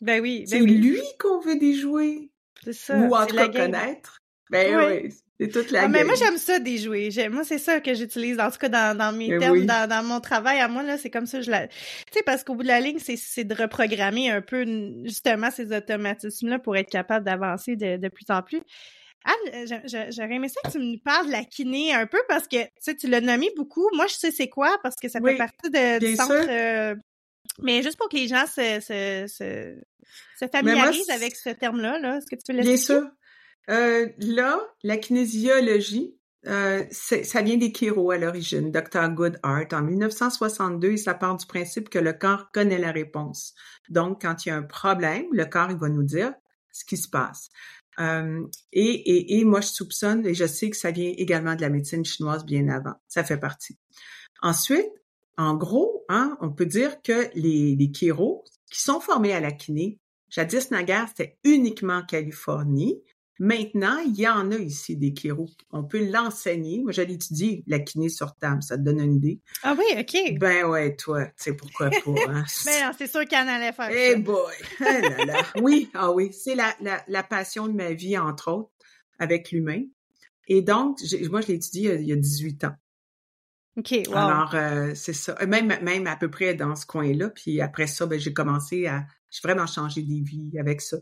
Ben 0.00 0.22
oui, 0.22 0.46
ben 0.50 0.60
c'est 0.60 0.60
lui 0.60 1.02
qu'on 1.20 1.40
veut 1.40 1.56
déjouer. 1.56 2.30
C'est 2.64 2.72
ça. 2.72 2.96
Ou 2.96 3.14
en 3.14 3.26
tout 3.26 3.36
cas 3.36 3.48
connaître. 3.48 4.22
Ben 4.48 4.74
oui. 4.78 5.14
C'est 5.40 5.48
toute 5.48 5.70
la 5.70 5.82
ah, 5.82 5.88
mais 5.88 6.02
moi 6.02 6.14
j'aime 6.16 6.36
ça 6.36 6.58
déjouer. 6.58 7.10
Moi 7.30 7.44
c'est 7.44 7.58
ça 7.58 7.80
que 7.80 7.94
j'utilise 7.94 8.40
en 8.40 8.50
tout 8.50 8.58
cas 8.58 8.68
dans, 8.68 8.96
dans 8.96 9.12
mes 9.12 9.28
ben 9.28 9.38
termes 9.38 9.66
dans, 9.66 9.88
dans, 9.88 10.02
mon 10.02 10.20
travail 10.20 10.58
à 10.58 10.66
moi 10.66 10.82
là, 10.82 10.98
c'est 10.98 11.10
comme 11.10 11.26
ça 11.26 11.40
je 11.40 11.50
la 11.50 11.68
Tu 11.68 11.74
sais 12.12 12.22
parce 12.24 12.42
qu'au 12.42 12.56
bout 12.56 12.64
de 12.64 12.68
la 12.68 12.80
ligne 12.80 12.98
c'est 12.98 13.16
c'est 13.16 13.44
de 13.44 13.54
reprogrammer 13.54 14.30
un 14.30 14.40
peu 14.40 14.64
justement 15.04 15.50
ces 15.52 15.72
automatismes 15.72 16.48
là 16.48 16.58
pour 16.58 16.76
être 16.76 16.90
capable 16.90 17.24
d'avancer 17.24 17.76
de, 17.76 17.96
de 17.96 18.08
plus 18.08 18.26
en 18.30 18.42
plus. 18.42 18.60
Anne, 19.24 19.66
j'aurais 20.10 20.34
aimé 20.34 20.48
ça 20.48 20.60
que 20.64 20.72
tu 20.72 20.78
me 20.78 20.96
parles 21.02 21.26
de 21.26 21.32
la 21.32 21.44
kiné 21.44 21.92
un 21.92 22.06
peu 22.06 22.18
parce 22.28 22.48
que 22.48 22.62
tu 22.62 22.70
sais 22.80 22.96
tu 22.96 23.08
l'as 23.08 23.20
nommé 23.20 23.50
beaucoup. 23.56 23.88
Moi 23.94 24.06
je 24.08 24.14
sais 24.14 24.32
c'est 24.32 24.48
quoi 24.48 24.76
parce 24.82 24.96
que 24.96 25.08
ça 25.08 25.20
fait 25.20 25.36
partie 25.36 25.70
de, 25.70 25.98
du 26.00 26.16
centre 26.16 26.48
euh, 26.48 26.96
mais 27.62 27.82
juste 27.82 27.96
pour 27.96 28.08
que 28.08 28.16
les 28.16 28.28
gens 28.28 28.46
se, 28.46 28.80
se, 28.80 29.24
se, 29.28 29.76
se 30.38 30.48
familiarisent 30.50 31.10
avec 31.10 31.34
ce 31.34 31.50
terme-là, 31.50 31.98
là, 31.98 32.18
est-ce 32.18 32.26
que 32.26 32.36
tu 32.36 32.42
peux 32.46 32.52
l'expliquer? 32.52 32.92
Bien 32.92 33.00
sûr. 33.00 33.10
Euh, 33.68 34.08
là, 34.18 34.60
la 34.82 34.96
kinésiologie, 34.96 36.16
euh, 36.46 36.84
ça 36.90 37.42
vient 37.42 37.56
des 37.56 37.72
chiro 37.72 38.10
à 38.10 38.18
l'origine, 38.18 38.70
Dr. 38.70 39.08
Goodhart. 39.10 39.66
En 39.72 39.82
1962, 39.82 40.96
ça 40.96 41.14
part 41.14 41.36
du 41.36 41.46
principe 41.46 41.88
que 41.88 41.98
le 41.98 42.12
corps 42.12 42.50
connaît 42.52 42.78
la 42.78 42.92
réponse. 42.92 43.54
Donc, 43.88 44.22
quand 44.22 44.46
il 44.46 44.50
y 44.50 44.52
a 44.52 44.56
un 44.56 44.62
problème, 44.62 45.26
le 45.32 45.44
corps, 45.44 45.70
il 45.70 45.76
va 45.76 45.88
nous 45.88 46.04
dire 46.04 46.32
ce 46.72 46.84
qui 46.84 46.96
se 46.96 47.08
passe. 47.08 47.50
Euh, 47.98 48.46
et, 48.72 48.82
et, 48.82 49.38
et, 49.38 49.44
moi, 49.44 49.60
je 49.60 49.68
soupçonne, 49.68 50.24
et 50.26 50.34
je 50.34 50.46
sais 50.46 50.70
que 50.70 50.76
ça 50.76 50.92
vient 50.92 51.12
également 51.16 51.56
de 51.56 51.60
la 51.60 51.68
médecine 51.68 52.04
chinoise 52.04 52.44
bien 52.44 52.68
avant. 52.68 52.94
Ça 53.08 53.24
fait 53.24 53.38
partie. 53.38 53.76
Ensuite, 54.40 54.88
en 55.36 55.54
gros, 55.54 56.04
hein, 56.08 56.36
on 56.40 56.50
peut 56.50 56.66
dire 56.66 57.02
que 57.02 57.28
les, 57.34 57.74
les 57.76 57.90
qui 57.90 58.12
sont 58.70 59.00
formés 59.00 59.32
à 59.32 59.40
la 59.40 59.52
kiné, 59.52 59.98
jadis 60.28 60.70
naguère, 60.70 61.08
c'était 61.08 61.38
uniquement 61.44 61.98
en 61.98 62.04
Californie. 62.04 63.02
Maintenant, 63.40 63.98
il 63.98 64.18
y 64.18 64.26
en 64.26 64.50
a 64.50 64.56
ici 64.56 64.96
des 64.96 65.14
chiro. 65.14 65.48
On 65.70 65.84
peut 65.84 66.10
l'enseigner. 66.10 66.80
Moi, 66.82 66.90
j'allais 66.90 67.14
étudier 67.14 67.62
la 67.68 67.78
kiné 67.78 68.08
sur 68.08 68.34
table. 68.34 68.64
Ça 68.64 68.76
te 68.76 68.82
donne 68.82 69.00
une 69.00 69.14
idée. 69.14 69.40
Ah 69.62 69.76
oui, 69.78 69.84
OK. 70.00 70.38
Ben 70.40 70.66
ouais, 70.66 70.96
toi, 70.96 71.24
tu 71.26 71.32
sais 71.36 71.52
pourquoi 71.54 71.90
pas. 71.90 71.98
Hein? 72.28 72.44
ben 72.64 72.92
c'est 72.98 73.06
sûr 73.06 73.24
qu'elle 73.26 73.48
allait 73.48 73.72
faire 73.72 73.90
hey 73.90 74.16
boy! 74.16 74.52
Ah 74.80 75.00
là 75.00 75.24
là. 75.24 75.42
Oui, 75.60 75.88
ah 75.94 76.10
oui. 76.10 76.32
C'est 76.32 76.56
la, 76.56 76.74
la, 76.80 77.02
la, 77.06 77.22
passion 77.22 77.68
de 77.68 77.72
ma 77.72 77.92
vie, 77.92 78.18
entre 78.18 78.50
autres, 78.50 78.70
avec 79.18 79.52
l'humain. 79.52 79.82
Et 80.48 80.62
donc, 80.62 80.98
moi, 81.30 81.40
je 81.40 81.48
l'ai 81.48 81.54
étudié 81.54 81.94
il 81.94 82.06
y 82.06 82.12
a 82.12 82.16
18 82.16 82.64
ans. 82.64 82.74
OK, 83.76 83.94
wow. 84.08 84.16
Alors, 84.16 84.54
euh, 84.54 84.92
c'est 84.94 85.12
ça. 85.12 85.34
Même, 85.46 85.72
même 85.82 86.06
à 86.08 86.16
peu 86.16 86.28
près 86.28 86.54
dans 86.54 86.74
ce 86.74 86.86
coin-là. 86.86 87.30
Puis 87.30 87.60
après 87.60 87.86
ça, 87.86 88.06
ben, 88.06 88.18
j'ai 88.18 88.32
commencé 88.32 88.86
à... 88.86 89.04
J'ai 89.30 89.40
vraiment 89.44 89.66
changé 89.66 90.02
des 90.02 90.20
vies 90.22 90.58
avec 90.58 90.80
ça 90.80 90.96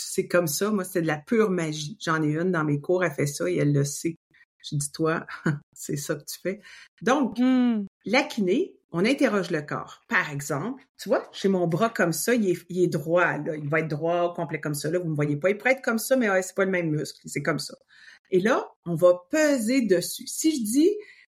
c'est 0.00 0.28
comme 0.28 0.46
ça. 0.46 0.70
Moi, 0.70 0.84
c'est 0.84 1.02
de 1.02 1.06
la 1.06 1.18
pure 1.18 1.50
magie. 1.50 1.96
J'en 2.00 2.22
ai 2.22 2.36
une 2.36 2.52
dans 2.52 2.64
mes 2.64 2.80
cours, 2.80 3.04
elle 3.04 3.12
fait 3.12 3.26
ça 3.26 3.48
et 3.50 3.56
elle 3.56 3.72
le 3.72 3.84
sait. 3.84 4.16
Je 4.62 4.76
dis, 4.76 4.92
toi, 4.92 5.26
c'est 5.72 5.96
ça 5.96 6.14
que 6.14 6.24
tu 6.24 6.38
fais. 6.40 6.60
Donc, 7.02 7.38
mmh. 7.38 7.86
la 8.06 8.22
kiné, 8.22 8.74
on 8.90 9.04
interroge 9.04 9.50
le 9.50 9.62
corps. 9.62 10.00
Par 10.08 10.30
exemple, 10.30 10.82
tu 10.98 11.08
vois, 11.08 11.28
j'ai 11.32 11.48
mon 11.48 11.66
bras 11.66 11.90
comme 11.90 12.12
ça, 12.12 12.34
il 12.34 12.48
est, 12.48 12.86
droit, 12.86 13.38
là. 13.38 13.54
Il 13.54 13.68
va 13.68 13.80
être 13.80 13.88
droit, 13.88 14.34
complet 14.34 14.60
comme 14.60 14.74
ça, 14.74 14.90
là. 14.90 14.98
Vous 14.98 15.08
me 15.08 15.14
voyez 15.14 15.36
pas. 15.36 15.50
Il 15.50 15.58
pourrait 15.58 15.72
être 15.72 15.82
comme 15.82 15.98
ça, 15.98 16.16
mais 16.16 16.28
c'est 16.42 16.54
pas 16.54 16.64
le 16.64 16.70
même 16.70 16.90
muscle. 16.90 17.20
C'est 17.26 17.42
comme 17.42 17.58
ça. 17.58 17.74
Et 18.30 18.40
là, 18.40 18.68
on 18.84 18.94
va 18.94 19.26
peser 19.30 19.82
dessus. 19.82 20.26
Si 20.26 20.56
je 20.56 20.62
dis, 20.62 20.90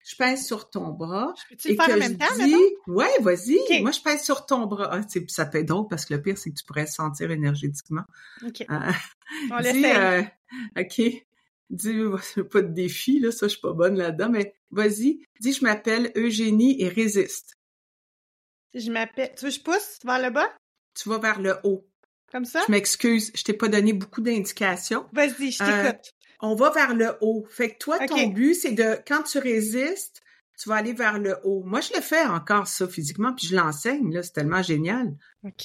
je 0.05 0.17
pèse 0.17 0.47
sur 0.47 0.69
ton 0.71 0.89
bras. 0.89 1.33
Je 1.37 1.49
peux-tu 1.51 1.69
le 1.69 1.75
faire 1.77 1.95
en 1.95 1.99
même 1.99 2.19
temps, 2.19 2.35
dis, 2.37 2.55
Ouais, 2.87 3.19
vas-y. 3.21 3.59
Moi, 3.81 3.93
je 3.93 4.01
pèse 4.01 4.23
sur 4.23 4.47
ton 4.47 4.67
bras. 4.67 4.91
Ah, 4.93 5.01
ça 5.29 5.47
peut 5.47 5.59
être 5.59 5.67
drôle 5.67 5.87
parce 5.89 6.05
que 6.05 6.15
le 6.15 6.23
pire, 6.23 6.37
c'est 6.37 6.51
que 6.51 6.57
tu 6.57 6.65
pourrais 6.65 6.87
se 6.87 6.95
sentir 6.95 7.31
énergétiquement. 7.31 8.03
OK. 8.45 8.63
Euh, 8.69 8.93
On 9.51 9.61
dis, 9.61 9.87
euh, 9.87 10.23
OK. 10.77 11.03
Dis, 11.71 12.01
pas 12.51 12.63
de 12.63 12.73
défi, 12.73 13.21
là. 13.21 13.31
Ça, 13.31 13.47
je 13.47 13.53
suis 13.53 13.61
pas 13.61 13.73
bonne 13.73 13.97
là-dedans, 13.97 14.31
mais 14.31 14.55
vas-y. 14.71 15.21
Dis, 15.41 15.53
je 15.53 15.63
m'appelle 15.65 16.13
Eugénie 16.17 16.81
et 16.83 16.89
résiste. 16.89 17.59
Je 18.75 18.91
m'appelle. 18.91 19.33
Tu 19.37 19.45
veux 19.45 19.51
que 19.51 19.57
je 19.57 19.63
pousse 19.63 19.99
vers 20.05 20.21
le 20.21 20.31
bas? 20.31 20.49
Tu 20.95 21.09
vas 21.09 21.19
vers 21.19 21.41
le 21.41 21.57
haut. 21.65 21.87
Comme 22.31 22.45
ça? 22.47 22.63
Je 22.67 22.73
m'excuse, 22.73 23.31
je 23.35 23.45
t'ai 23.45 23.53
pas 23.53 23.69
donné 23.69 23.93
beaucoup 23.93 24.23
d'indications. 24.23 25.07
Vas-y, 25.13 25.53
je 25.53 25.63
euh, 25.63 25.91
t'écoute 25.91 26.15
on 26.43 26.55
va 26.55 26.71
vers 26.71 26.95
le 26.95 27.17
haut. 27.21 27.47
Fait 27.49 27.71
que 27.71 27.79
toi, 27.79 28.07
ton 28.07 28.27
but, 28.29 28.55
c'est 28.55 28.73
de, 28.73 28.99
quand 29.07 29.23
tu 29.23 29.39
résistes, 29.39 30.23
tu 30.61 30.69
vas 30.69 30.77
aller 30.77 30.93
vers 30.93 31.19
le 31.19 31.39
haut. 31.45 31.63
Moi, 31.65 31.81
je 31.81 31.95
le 31.95 32.03
fais 32.03 32.25
encore 32.25 32.67
ça 32.67 32.87
physiquement, 32.87 33.33
puis 33.33 33.47
je 33.47 33.57
l'enseigne, 33.57 34.13
là, 34.13 34.23
c'est 34.23 34.33
tellement 34.33 34.63
génial. 34.63 35.17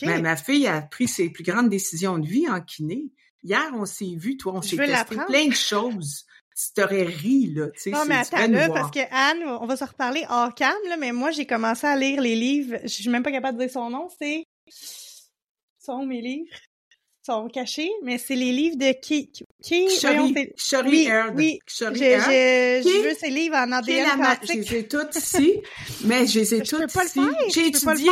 Mais 0.04 0.22
ma 0.22 0.38
fille 0.38 0.68
a 0.68 0.82
pris 0.82 1.08
ses 1.08 1.30
plus 1.30 1.44
grandes 1.44 1.70
décisions 1.70 2.18
de 2.18 2.28
vie 2.28 2.48
en 2.48 2.62
kiné. 2.62 3.12
Hier, 3.44 3.70
on 3.74 3.86
s'est 3.86 4.16
vu, 4.16 4.38
toi, 4.38 4.54
on 4.56 4.62
s'est 4.62 4.78
testé 4.78 5.16
plein 5.28 5.48
de 5.48 5.54
choses. 5.54 6.26
Tu 6.56 6.74
t'aurais 6.74 7.04
ri, 7.04 7.54
là, 7.54 7.68
tu 7.68 7.80
sais. 7.80 7.92
Non, 7.92 8.06
mais 8.08 8.16
attends, 8.16 8.48
là, 8.48 8.70
parce 8.70 8.90
que 8.90 9.00
Anne, 9.12 9.44
on 9.62 9.68
va 9.68 9.78
se 9.78 9.84
reparler 9.84 10.26
hors 10.28 10.56
cam, 10.56 10.74
là, 10.90 10.98
mais 10.98 11.12
moi, 11.12 11.30
j'ai 11.30 11.46
commencé 11.46 11.86
à 11.86 11.96
lire 11.96 12.20
les 12.20 12.36
livres, 12.36 12.80
je 12.82 12.88
suis 12.88 13.10
même 13.10 13.22
pas 13.22 13.32
capable 13.32 13.60
de 13.60 13.64
dire 13.64 13.72
son 13.72 13.92
nom, 13.92 14.10
c'est... 14.20 14.44
sont 15.78 16.04
mes 16.04 16.22
livres? 16.22 16.56
Sont 17.28 17.48
cachés, 17.50 17.92
mais 18.04 18.18
c'est 18.18 18.36
les 18.36 18.52
livres 18.52 18.78
de 18.78 18.94
qui 19.00 19.30
qui 19.62 19.90
Sherry, 19.90 20.34
oui, 20.34 20.50
oui. 21.36 21.60
je, 21.68 23.04
veux 23.04 23.16
ces 23.20 23.30
livres 23.30 23.58
en 23.58 23.72
ADN 23.72 24.08
Je 24.44 24.54
les 24.54 24.76
ai 24.76 24.88
toutes 24.88 25.16
ici, 25.16 25.62
mais 26.06 26.26
je 26.26 26.40
les 26.40 26.56
ai 26.56 26.62
toutes 26.62 26.96
ici. 27.04 27.20
J'ai 27.50 27.68
étudié. 27.68 28.12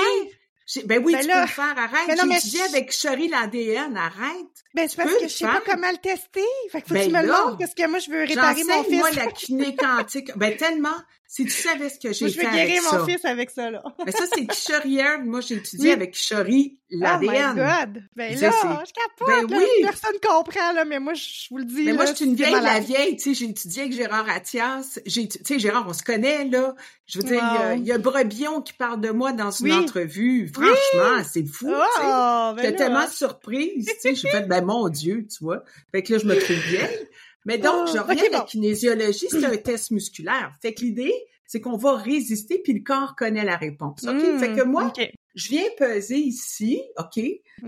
Ben 0.86 1.02
oui, 1.06 1.14
ben 1.14 1.22
tu 1.22 1.28
peux 1.28 1.42
le 1.42 1.48
faire, 1.48 1.76
arrête. 1.78 2.20
J'ai 2.20 2.36
étudié 2.36 2.62
avec 2.64 2.92
Sherry 2.92 3.28
l'ADN, 3.28 3.96
arrête. 3.96 4.65
Ben, 4.76 4.90
c'est 4.90 4.98
parce 4.98 5.14
que 5.14 5.24
je 5.24 5.28
sais 5.30 5.46
pas 5.46 5.62
comment 5.66 5.90
le 5.90 5.98
tester. 5.98 6.42
Fait 6.70 6.82
que 6.82 6.88
faut 6.88 6.94
que 6.94 7.00
ben 7.00 7.08
tu 7.08 7.14
me 7.14 7.22
le 7.22 7.28
montres, 7.28 7.58
parce 7.58 7.74
que 7.74 7.88
moi, 7.88 8.00
je 8.00 8.12
veux 8.12 8.24
réparer 8.26 8.64
mon 8.66 8.84
fils. 8.84 9.00
moi 9.00 9.12
la 9.12 9.28
kiné 9.28 9.76
quantique. 9.80 10.38
Ben, 10.38 10.58
tellement. 10.58 10.96
Si 11.28 11.44
tu 11.44 11.52
savais 11.52 11.90
ce 11.90 12.00
que 12.00 12.14
j'ai 12.14 12.30
fait 12.30 12.42
je 12.44 12.48
vais 12.48 12.54
guérir 12.54 12.82
mon 12.94 13.06
fils 13.06 13.26
avec 13.26 13.50
ça, 13.50 13.72
là. 13.72 13.84
Mais 14.06 14.12
ça, 14.12 14.26
c'est 14.34 14.46
Kishori 14.46 15.00
Moi, 15.24 15.42
j'ai 15.42 15.56
étudié 15.56 15.92
avec 15.92 16.12
Kishori 16.12 16.78
l'ADN. 16.92 17.30
Oh 17.30 17.32
my 17.32 17.56
God! 17.56 18.04
Ben 18.16 18.40
là, 18.40 18.84
je 18.86 18.94
capote, 18.94 19.50
ben 19.50 19.58
oui. 19.58 19.66
Personne 19.82 20.16
comprend, 20.22 20.72
là, 20.74 20.86
mais 20.86 21.00
moi, 21.00 21.14
je 21.14 21.48
vous 21.50 21.58
le 21.58 21.66
dis, 21.66 21.84
Mais 21.84 21.94
moi, 21.94 22.06
je 22.06 22.14
suis 22.14 22.26
une 22.26 22.36
vieille 22.36 22.54
la 22.54 22.80
vieille, 22.80 23.18
tu 23.18 23.24
sais, 23.24 23.34
j'ai 23.34 23.50
étudié 23.50 23.84
avec 23.84 23.94
Gérard 23.94 24.30
Attias. 24.30 25.00
Tu 25.06 25.28
sais, 25.44 25.60
Gérard, 25.60 25.86
on 25.88 25.94
se 25.94 26.04
connaît, 26.04 26.46
là. 26.46 26.76
Je 27.08 27.20
veux 27.20 27.26
dire, 27.26 27.44
il 27.76 27.86
y, 27.86 27.92
a 27.92 27.98
Brebillon 27.98 28.62
qui 28.62 28.74
parle 28.74 29.00
de 29.00 29.10
moi 29.10 29.32
dans 29.32 29.52
une 29.52 29.74
entrevue. 29.74 30.52
Franchement, 30.54 31.24
c'est 31.30 31.46
fou, 31.46 31.68
tu 31.68 31.74
sais. 31.74 32.04
Oh, 32.04 32.54
ben 32.56 32.64
J'étais 32.64 32.76
tellement 32.76 33.08
surprise, 33.08 33.86
tu 33.86 34.00
sais. 34.00 34.16
J'ai 34.16 34.30
fait, 34.30 34.48
ben 34.48 34.65
mon 34.66 34.90
Dieu, 34.90 35.26
tu 35.28 35.44
vois. 35.44 35.64
Fait 35.92 36.04
que 36.04 36.14
là, 36.14 36.20
je 36.20 36.26
me 36.26 36.36
trouve 36.36 36.58
vieille. 36.70 37.08
Mais 37.46 37.58
donc, 37.60 37.88
je 37.90 37.98
ah, 37.98 38.04
reviens 38.04 38.26
à 38.26 38.40
la 38.40 38.42
kinésiologie, 38.42 39.28
c'est 39.30 39.46
un 39.46 39.58
test 39.58 39.92
musculaire. 39.92 40.52
Fait 40.62 40.74
que 40.74 40.82
l'idée, 40.82 41.14
c'est 41.46 41.62
qu'on 41.62 41.78
va 41.78 41.96
résister, 41.96 42.60
puis 42.64 42.74
le 42.74 42.84
corps 42.84 43.16
connaît 43.16 43.46
la 43.46 43.56
réponse. 43.56 44.04
OK? 44.04 44.40
fait 44.40 44.54
que 44.54 44.64
moi, 44.64 44.88
hmm, 44.88 45.04
je 45.36 45.50
viens 45.50 45.70
peser 45.78 46.18
ici, 46.18 46.82
OK? 46.98 47.20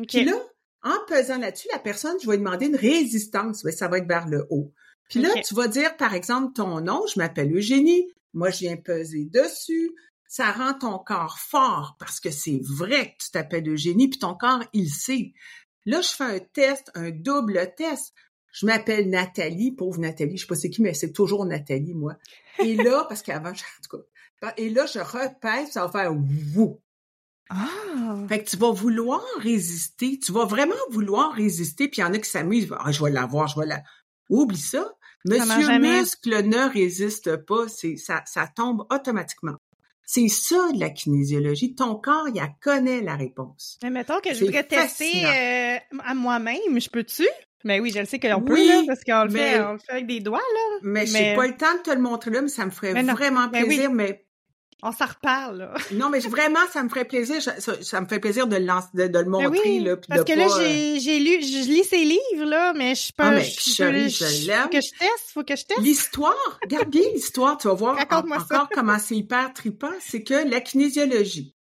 Puis 0.07 0.25
là, 0.25 0.33
en 0.83 0.97
pesant 1.07 1.37
là-dessus, 1.37 1.67
la 1.71 1.79
personne, 1.79 2.17
je 2.21 2.27
vais 2.27 2.37
lui 2.37 2.43
demander 2.43 2.67
une 2.67 2.75
résistance. 2.75 3.67
Ça 3.69 3.87
va 3.87 3.99
être 3.99 4.07
vers 4.07 4.27
le 4.27 4.47
haut. 4.49 4.73
Puis 5.09 5.19
là, 5.19 5.29
tu 5.45 5.53
vas 5.53 5.67
dire, 5.67 5.95
par 5.97 6.13
exemple, 6.13 6.53
ton 6.53 6.81
nom, 6.81 7.05
je 7.13 7.19
m'appelle 7.19 7.55
Eugénie. 7.55 8.07
Moi, 8.33 8.49
je 8.49 8.59
viens 8.59 8.77
peser 8.77 9.25
dessus. 9.25 9.91
Ça 10.27 10.51
rend 10.51 10.73
ton 10.73 10.97
corps 10.99 11.39
fort 11.39 11.95
parce 11.99 12.19
que 12.19 12.31
c'est 12.31 12.59
vrai 12.61 13.11
que 13.11 13.23
tu 13.23 13.31
t'appelles 13.31 13.67
Eugénie, 13.69 14.09
puis 14.09 14.19
ton 14.19 14.35
corps, 14.35 14.63
il 14.73 14.89
sait. 14.89 15.33
Là, 15.87 16.01
je 16.01 16.09
fais 16.09 16.25
un 16.25 16.39
test, 16.39 16.91
un 16.95 17.11
double 17.11 17.73
test. 17.77 18.13
Je 18.51 18.65
m'appelle 18.65 19.09
Nathalie, 19.09 19.71
pauvre 19.71 19.99
Nathalie, 19.99 20.35
je 20.35 20.41
sais 20.41 20.47
pas 20.47 20.55
c'est 20.55 20.69
qui, 20.69 20.81
mais 20.81 20.93
c'est 20.93 21.13
toujours 21.13 21.45
Nathalie, 21.45 21.93
moi. 21.93 22.17
Et 22.59 22.75
là, 22.75 23.05
parce 23.09 23.21
qu'avant, 23.21 23.51
en 23.51 23.53
tout 23.53 23.97
cas, 24.41 24.53
et 24.57 24.69
là, 24.69 24.85
je 24.85 24.99
repèse, 24.99 25.71
ça 25.71 25.85
va 25.85 25.91
faire 25.91 26.13
wouh. 26.55 26.81
Ah. 27.49 28.17
Fait 28.27 28.43
que 28.43 28.49
tu 28.49 28.57
vas 28.57 28.71
vouloir 28.71 29.23
résister, 29.39 30.19
tu 30.19 30.33
vas 30.33 30.43
vraiment 30.43 30.75
vouloir 30.91 31.31
résister, 31.31 31.87
puis 31.87 32.01
il 32.01 32.01
y 32.01 32.03
en 32.03 32.13
a 32.13 32.17
qui 32.17 32.29
s'amusent, 32.29 32.67
ah, 32.77 32.91
je 32.91 33.01
vais 33.01 33.11
l'avoir, 33.11 33.47
je 33.47 33.57
vais 33.57 33.65
la... 33.65 33.81
Oublie 34.29 34.57
ça. 34.57 34.93
Monsieur 35.23 35.79
Muscle 35.79 36.43
ne 36.43 36.69
résiste 36.69 37.37
pas, 37.37 37.69
c'est 37.69 37.95
ça, 37.95 38.23
ça 38.25 38.45
tombe 38.47 38.85
automatiquement. 38.91 39.55
C'est 40.09 40.29
ça 40.29 40.71
de 40.73 40.79
la 40.79 40.89
kinésiologie. 40.89 41.75
Ton 41.75 41.95
corps, 41.95 42.29
il 42.33 42.41
connaît 42.61 43.01
la 43.01 43.17
réponse. 43.17 43.77
Mais 43.83 43.89
mettons 43.89 44.21
que 44.21 44.33
je 44.33 44.45
voudrais 44.45 44.63
tester 44.63 45.25
euh, 45.25 45.77
à 46.01 46.13
moi-même, 46.15 46.79
je 46.79 46.89
peux-tu? 46.89 47.27
Mais 47.65 47.81
oui, 47.81 47.91
je 47.93 47.99
le 47.99 48.05
sais 48.05 48.17
qu'on 48.17 48.41
peut, 48.41 48.67
là, 48.67 48.83
parce 48.87 49.03
qu'on 49.03 49.25
le, 49.25 49.31
fait, 49.31 49.59
on 49.59 49.73
le 49.73 49.79
fait 49.79 49.91
avec 49.91 50.07
des 50.07 50.21
doigts, 50.21 50.37
là. 50.37 50.79
Mais, 50.81 51.01
mais... 51.01 51.07
j'ai 51.07 51.35
pas 51.35 51.47
le 51.47 51.57
temps 51.57 51.75
de 51.75 51.81
te 51.81 51.89
le 51.89 51.99
montrer 51.99 52.31
là, 52.31 52.41
mais 52.41 52.47
ça 52.47 52.65
me 52.65 52.71
ferait 52.71 52.93
vraiment 52.93 53.49
plaisir, 53.49 53.91
mais... 53.91 54.25
On 54.83 54.91
s'en 54.91 55.07
reparle, 55.07 55.57
là. 55.57 55.73
non, 55.93 56.09
mais 56.09 56.19
vraiment, 56.19 56.59
ça 56.71 56.83
me 56.83 56.89
ferait 56.89 57.05
plaisir, 57.05 57.41
ça, 57.41 58.01
me 58.01 58.07
fait 58.07 58.19
plaisir 58.19 58.45
de 58.45 58.57
le, 58.57 59.07
de, 59.07 59.19
le 59.19 59.25
montrer, 59.25 59.79
là. 59.79 59.97
Parce 60.07 60.23
que 60.23 60.33
là, 60.33 60.47
j'ai, 60.59 60.99
j'ai 60.99 61.19
lu, 61.19 61.41
je 61.41 61.67
lis 61.67 61.83
ces 61.83 62.03
livres, 62.03 62.45
là, 62.45 62.73
mais 62.73 62.93
je 62.93 63.11
peux 63.11 63.23
ah, 63.23 63.31
mais 63.31 63.43
chérie, 63.43 64.09
je, 64.11 64.45
l'aime. 64.45 64.63
Faut 64.63 64.69
que 64.69 64.81
je 64.81 64.91
teste, 64.91 65.31
faut 65.33 65.43
que 65.43 65.55
je 65.55 65.65
teste. 65.65 65.81
L'histoire, 65.81 66.59
regarde 66.61 66.89
bien 66.89 67.09
l'histoire, 67.13 67.57
tu 67.57 67.67
vas 67.67 67.73
voir 67.73 67.97
encore 67.97 68.69
comment 68.71 68.99
c'est 68.99 69.15
hyper 69.15 69.51
trippant, 69.53 69.93
c'est 69.99 70.21
que 70.23 70.47
la 70.47 70.61
kinésiologie, 70.61 71.55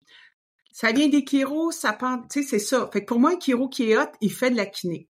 ça 0.72 0.90
vient 0.92 1.08
des 1.08 1.22
chiros, 1.22 1.70
ça 1.70 1.92
part, 1.92 2.20
tu 2.30 2.42
sais, 2.42 2.48
c'est 2.48 2.58
ça. 2.58 2.88
Fait 2.90 3.02
que 3.02 3.06
pour 3.06 3.20
moi, 3.20 3.32
un 3.36 3.38
chiro 3.38 3.68
qui 3.68 3.90
est 3.90 3.98
hot, 3.98 4.10
il 4.22 4.32
fait 4.32 4.50
de 4.50 4.56
la 4.56 4.64
kiné. 4.64 5.08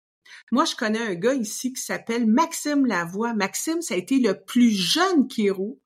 Moi, 0.51 0.63
je 0.63 0.75
connais 0.75 0.99
un 0.99 1.15
gars 1.15 1.33
ici 1.33 1.73
qui 1.73 1.81
s'appelle 1.81 2.25
Maxime 2.25 2.85
Lavoie. 2.85 3.33
Maxime, 3.33 3.81
ça 3.81 3.95
a 3.95 3.97
été 3.97 4.19
le 4.19 4.39
plus 4.41 4.71
jeune 4.71 5.29
chiro 5.29 5.79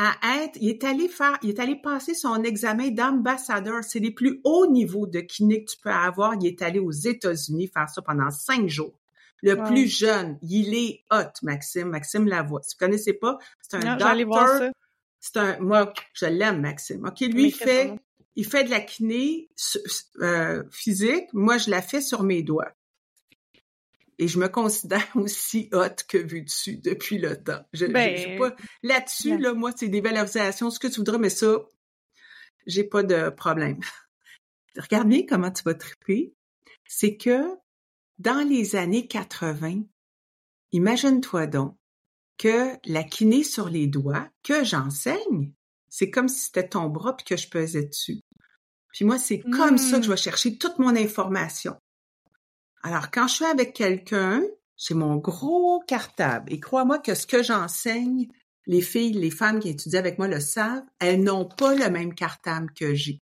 à 0.00 0.42
être, 0.42 0.56
il 0.60 0.70
est 0.70 0.84
allé 0.84 1.08
faire, 1.08 1.36
il 1.42 1.50
est 1.50 1.60
allé 1.60 1.76
passer 1.76 2.14
son 2.14 2.42
examen 2.42 2.88
d'ambassadeur. 2.88 3.84
C'est 3.84 3.98
les 3.98 4.10
plus 4.10 4.40
hauts 4.44 4.66
niveaux 4.66 5.06
de 5.06 5.20
kiné 5.20 5.62
que 5.62 5.72
tu 5.72 5.76
peux 5.78 5.90
avoir. 5.90 6.34
Il 6.40 6.46
est 6.46 6.62
allé 6.62 6.78
aux 6.78 6.90
États-Unis 6.90 7.68
faire 7.68 7.88
ça 7.88 8.00
pendant 8.00 8.30
cinq 8.30 8.66
jours. 8.68 8.94
Le 9.42 9.56
plus 9.56 9.86
jeune, 9.88 10.38
il 10.42 10.74
est 10.74 11.04
hot, 11.10 11.32
Maxime, 11.42 11.88
Maxime 11.88 12.26
Lavoie. 12.26 12.62
Si 12.62 12.74
vous 12.74 12.84
connaissez 12.84 13.12
pas, 13.12 13.38
c'est 13.60 13.76
un 13.76 13.96
docteur. 13.96 14.70
C'est 15.18 15.36
un, 15.36 15.58
moi, 15.60 15.92
je 16.14 16.26
l'aime, 16.26 16.62
Maxime. 16.62 17.04
OK, 17.06 17.20
lui, 17.20 17.48
il 17.48 17.52
fait, 17.52 17.92
il 18.36 18.46
fait 18.46 18.64
de 18.64 18.70
la 18.70 18.80
kiné 18.80 19.50
euh, 20.20 20.62
physique. 20.70 21.26
Moi, 21.34 21.58
je 21.58 21.70
la 21.70 21.82
fais 21.82 22.00
sur 22.00 22.22
mes 22.22 22.42
doigts 22.42 22.72
et 24.20 24.28
je 24.28 24.38
me 24.38 24.48
considère 24.48 25.08
aussi 25.16 25.68
haute 25.72 26.04
que 26.06 26.18
vue 26.18 26.42
dessus 26.42 26.76
depuis 26.76 27.18
le 27.18 27.42
temps. 27.42 27.64
Je, 27.72 27.86
ben, 27.86 28.38
pas 28.38 28.54
là-dessus 28.82 29.38
là, 29.38 29.54
moi 29.54 29.72
c'est 29.74 29.88
des 29.88 30.02
valorisations, 30.02 30.70
ce 30.70 30.78
que 30.78 30.86
tu 30.86 30.96
voudras, 30.96 31.18
mais 31.18 31.30
ça, 31.30 31.58
j'ai 32.66 32.84
pas 32.84 33.02
de 33.02 33.30
problème. 33.30 33.80
Regarde 34.76 35.08
bien 35.08 35.24
comment 35.26 35.50
tu 35.50 35.64
vas 35.64 35.74
triper. 35.74 36.34
C'est 36.86 37.16
que 37.16 37.40
dans 38.18 38.46
les 38.46 38.76
années 38.76 39.06
80, 39.06 39.82
imagine-toi 40.72 41.46
donc 41.46 41.76
que 42.36 42.76
la 42.84 43.02
kiné 43.02 43.42
sur 43.42 43.68
les 43.70 43.86
doigts 43.86 44.28
que 44.42 44.64
j'enseigne, 44.64 45.52
c'est 45.88 46.10
comme 46.10 46.28
si 46.28 46.46
c'était 46.46 46.68
ton 46.68 46.88
bras 46.88 47.16
puis 47.16 47.24
que 47.24 47.36
je 47.36 47.48
pesais 47.48 47.84
dessus. 47.84 48.20
Puis 48.92 49.04
moi, 49.04 49.18
c'est 49.18 49.40
comme 49.40 49.78
ça 49.78 49.98
que 49.98 50.02
je 50.02 50.08
hmm. 50.08 50.12
vais 50.12 50.16
chercher 50.16 50.58
toute 50.58 50.78
mon 50.78 50.96
information. 50.96 51.76
Alors, 52.82 53.10
quand 53.10 53.28
je 53.28 53.34
suis 53.34 53.44
avec 53.44 53.74
quelqu'un, 53.74 54.42
j'ai 54.76 54.94
mon 54.94 55.16
gros 55.16 55.80
cartable. 55.86 56.52
Et 56.52 56.60
crois-moi 56.60 56.98
que 56.98 57.14
ce 57.14 57.26
que 57.26 57.42
j'enseigne, 57.42 58.28
les 58.66 58.80
filles, 58.80 59.12
les 59.12 59.30
femmes 59.30 59.60
qui 59.60 59.68
étudient 59.68 60.00
avec 60.00 60.18
moi 60.18 60.28
le 60.28 60.40
savent, 60.40 60.84
elles 60.98 61.22
n'ont 61.22 61.44
pas 61.44 61.74
le 61.74 61.90
même 61.90 62.14
cartable 62.14 62.72
que 62.72 62.94
j'ai. 62.94 63.20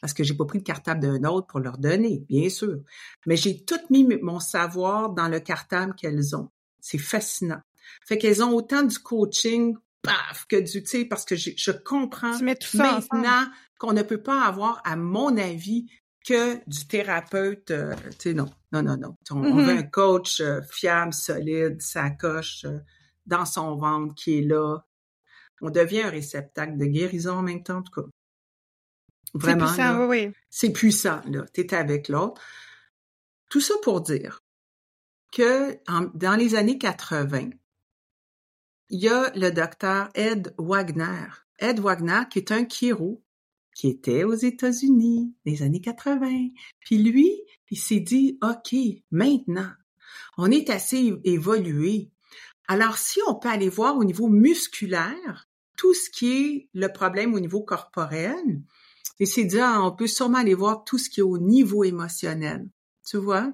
Parce 0.00 0.14
que 0.14 0.22
j'ai 0.22 0.34
pas 0.34 0.44
pris 0.44 0.58
le 0.58 0.64
cartable 0.64 1.00
d'un 1.00 1.28
autre 1.28 1.48
pour 1.48 1.60
leur 1.60 1.76
donner, 1.76 2.24
bien 2.28 2.48
sûr. 2.48 2.80
Mais 3.26 3.36
j'ai 3.36 3.64
tout 3.64 3.80
mis 3.90 4.04
mon 4.22 4.40
savoir 4.40 5.10
dans 5.10 5.28
le 5.28 5.40
cartable 5.40 5.94
qu'elles 5.94 6.36
ont. 6.36 6.50
C'est 6.80 6.98
fascinant. 6.98 7.60
Fait 8.06 8.16
qu'elles 8.16 8.42
ont 8.42 8.54
autant 8.54 8.82
du 8.82 8.98
coaching, 8.98 9.76
paf, 10.02 10.46
que 10.48 10.56
du, 10.56 10.82
tu 10.82 10.86
sais, 10.86 11.04
parce 11.04 11.24
que 11.24 11.34
je, 11.36 11.70
comprends 11.72 12.38
maintenant 12.38 13.46
qu'on 13.78 13.92
ne 13.92 14.02
peut 14.02 14.22
pas 14.22 14.42
avoir, 14.42 14.80
à 14.84 14.96
mon 14.96 15.36
avis, 15.36 15.90
que 16.28 16.62
du 16.68 16.86
thérapeute, 16.86 17.70
euh, 17.70 17.94
tu 18.18 18.30
sais, 18.30 18.34
non, 18.34 18.50
non, 18.70 18.82
non, 18.82 18.98
non. 18.98 19.16
On, 19.30 19.40
veut 19.40 19.62
mm-hmm. 19.62 19.78
un 19.78 19.82
coach 19.84 20.40
euh, 20.40 20.60
fiable, 20.60 21.14
solide, 21.14 21.80
sacoche 21.80 22.66
euh, 22.66 22.80
dans 23.24 23.46
son 23.46 23.76
ventre 23.76 24.14
qui 24.14 24.38
est 24.38 24.42
là. 24.42 24.76
On 25.62 25.70
devient 25.70 26.02
un 26.02 26.10
réceptacle 26.10 26.76
de 26.76 26.84
guérison 26.84 27.38
en 27.38 27.42
même 27.42 27.62
temps, 27.62 27.78
en 27.78 27.82
tout 27.82 28.02
cas. 28.02 28.08
Vraiment. 29.32 29.68
C'est 29.68 29.74
puissant, 29.74 30.06
oui, 30.06 30.26
oui. 30.26 30.32
C'est 30.50 30.72
puissant, 30.72 31.22
là. 31.28 31.46
T'es 31.54 31.74
avec 31.74 32.08
l'autre. 32.08 32.42
Tout 33.48 33.62
ça 33.62 33.74
pour 33.82 34.02
dire 34.02 34.44
que 35.32 35.78
dans 36.14 36.36
les 36.36 36.54
années 36.54 36.78
80, 36.78 37.50
il 38.90 39.00
y 39.00 39.08
a 39.08 39.30
le 39.34 39.50
docteur 39.50 40.10
Ed 40.14 40.54
Wagner. 40.58 41.28
Ed 41.58 41.80
Wagner, 41.80 42.22
qui 42.30 42.38
est 42.38 42.52
un 42.52 42.66
chiro, 42.66 43.22
qui 43.78 43.86
était 43.86 44.24
aux 44.24 44.34
États-Unis 44.34 45.32
les 45.44 45.62
années 45.62 45.80
80. 45.80 46.48
Puis 46.80 46.98
lui, 46.98 47.30
il 47.70 47.78
s'est 47.78 48.00
dit, 48.00 48.36
OK, 48.42 48.74
maintenant, 49.12 49.70
on 50.36 50.50
est 50.50 50.68
assez 50.68 51.14
évolué. 51.22 52.10
Alors, 52.66 52.98
si 52.98 53.20
on 53.28 53.36
peut 53.36 53.48
aller 53.48 53.68
voir 53.68 53.96
au 53.96 54.02
niveau 54.02 54.26
musculaire, 54.26 55.48
tout 55.76 55.94
ce 55.94 56.10
qui 56.10 56.32
est 56.32 56.68
le 56.74 56.88
problème 56.88 57.34
au 57.34 57.40
niveau 57.40 57.62
corporel, 57.62 58.60
il 59.20 59.28
s'est 59.28 59.44
dit, 59.44 59.60
ah, 59.60 59.80
on 59.84 59.94
peut 59.94 60.08
sûrement 60.08 60.38
aller 60.38 60.54
voir 60.54 60.82
tout 60.82 60.98
ce 60.98 61.08
qui 61.08 61.20
est 61.20 61.22
au 61.22 61.38
niveau 61.38 61.84
émotionnel. 61.84 62.68
Tu 63.08 63.16
vois? 63.16 63.52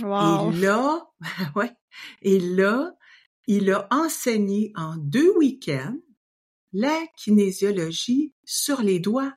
Wow. 0.00 0.52
Et 0.52 0.60
là, 0.60 1.10
ouais. 1.56 1.72
Et 2.22 2.38
là, 2.38 2.92
il 3.48 3.72
a 3.72 3.88
enseigné 3.90 4.72
en 4.76 4.96
deux 4.96 5.36
week-ends 5.36 5.98
la 6.72 7.04
kinésiologie 7.16 8.32
sur 8.44 8.80
les 8.80 9.00
doigts. 9.00 9.34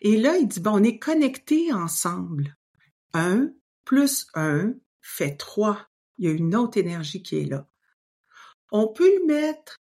Et 0.00 0.16
là, 0.16 0.36
il 0.36 0.48
dit, 0.48 0.60
bon, 0.60 0.80
on 0.80 0.82
est 0.82 0.98
connectés 0.98 1.72
ensemble. 1.72 2.56
Un 3.14 3.50
plus 3.84 4.26
un 4.34 4.74
fait 5.00 5.36
trois. 5.36 5.88
Il 6.18 6.26
y 6.26 6.28
a 6.28 6.32
une 6.32 6.54
autre 6.54 6.78
énergie 6.78 7.22
qui 7.22 7.38
est 7.38 7.46
là. 7.46 7.66
On 8.70 8.88
peut 8.88 9.10
le 9.20 9.26
mettre 9.26 9.80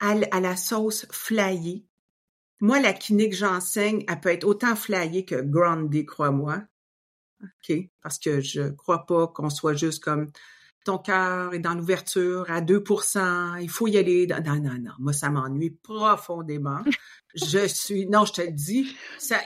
à, 0.00 0.14
la 0.14 0.56
sauce 0.56 1.06
flyée. 1.10 1.86
Moi, 2.60 2.80
la 2.80 2.92
kiné 2.92 3.28
que 3.28 3.36
j'enseigne, 3.36 4.04
elle 4.08 4.20
peut 4.20 4.30
être 4.30 4.44
autant 4.44 4.74
flyée 4.74 5.24
que 5.24 5.40
groundée, 5.40 6.04
crois-moi. 6.04 6.62
OK? 7.42 7.76
Parce 8.02 8.18
que 8.18 8.40
je 8.40 8.70
crois 8.70 9.06
pas 9.06 9.28
qu'on 9.28 9.50
soit 9.50 9.74
juste 9.74 10.02
comme 10.02 10.30
ton 10.88 10.96
cœur 10.96 11.52
est 11.52 11.58
dans 11.58 11.74
l'ouverture 11.74 12.50
à 12.50 12.62
2 12.62 12.82
il 13.60 13.68
faut 13.68 13.86
y 13.88 13.98
aller. 13.98 14.26
Non, 14.26 14.56
non, 14.56 14.78
non, 14.80 14.92
moi, 14.98 15.12
ça 15.12 15.28
m'ennuie 15.28 15.68
profondément. 15.68 16.80
je 17.34 17.66
suis, 17.66 18.06
non, 18.06 18.24
je 18.24 18.32
te 18.32 18.40
le 18.40 18.52
dis, 18.52 18.96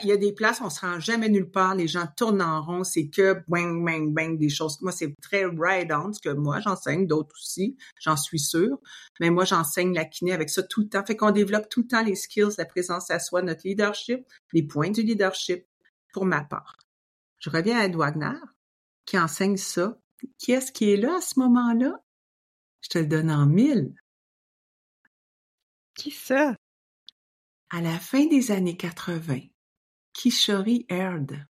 il 0.03 0.07
y 0.07 0.13
a 0.13 0.15
des 0.15 0.31
places, 0.31 0.61
on 0.61 0.69
se 0.69 0.79
rend 0.79 1.01
jamais 1.01 1.27
nulle 1.27 1.51
part, 1.51 1.75
les 1.75 1.89
gens 1.89 2.07
tournent 2.15 2.41
en 2.41 2.61
rond, 2.61 2.85
c'est 2.85 3.09
que 3.09 3.41
bang, 3.49 3.83
bang, 3.83 4.13
bang, 4.13 4.37
des 4.37 4.47
choses. 4.47 4.81
Moi, 4.81 4.93
c'est 4.93 5.13
très 5.21 5.43
ride-on, 5.43 6.13
ce 6.13 6.21
que 6.21 6.29
moi, 6.29 6.61
j'enseigne, 6.61 7.07
d'autres 7.07 7.35
aussi, 7.35 7.75
j'en 7.99 8.15
suis 8.15 8.39
sûre. 8.39 8.77
Mais 9.19 9.29
moi, 9.29 9.43
j'enseigne 9.43 9.93
la 9.93 10.05
kiné 10.05 10.31
avec 10.31 10.49
ça 10.49 10.63
tout 10.63 10.79
le 10.79 10.87
temps. 10.87 11.03
Fait 11.05 11.17
qu'on 11.17 11.31
développe 11.31 11.67
tout 11.67 11.81
le 11.81 11.87
temps 11.87 12.03
les 12.03 12.15
skills, 12.15 12.55
la 12.57 12.65
présence 12.65 13.11
à 13.11 13.19
soi, 13.19 13.41
notre 13.41 13.63
leadership, 13.65 14.25
les 14.53 14.63
points 14.63 14.91
du 14.91 15.01
leadership, 15.01 15.65
pour 16.13 16.23
ma 16.23 16.41
part. 16.41 16.77
Je 17.39 17.49
reviens 17.49 17.79
à 17.79 17.83
Ed 17.83 17.97
Wagner, 17.97 18.39
qui 19.05 19.19
enseigne 19.19 19.57
ça. 19.57 19.97
Qui 20.37 20.51
est-ce 20.51 20.71
qui 20.71 20.91
est 20.91 20.97
là 20.97 21.17
à 21.17 21.21
ce 21.21 21.39
moment-là? 21.39 21.93
Je 22.81 22.89
te 22.89 22.97
le 22.99 23.07
donne 23.07 23.31
en 23.31 23.45
mille. 23.45 23.95
Qui 25.95 26.11
ça? 26.11 26.55
À 27.69 27.81
la 27.81 27.99
fin 27.99 28.25
des 28.27 28.51
années 28.51 28.77
80, 28.77 29.39
Kishori 30.13 30.85
Erd 30.89 31.47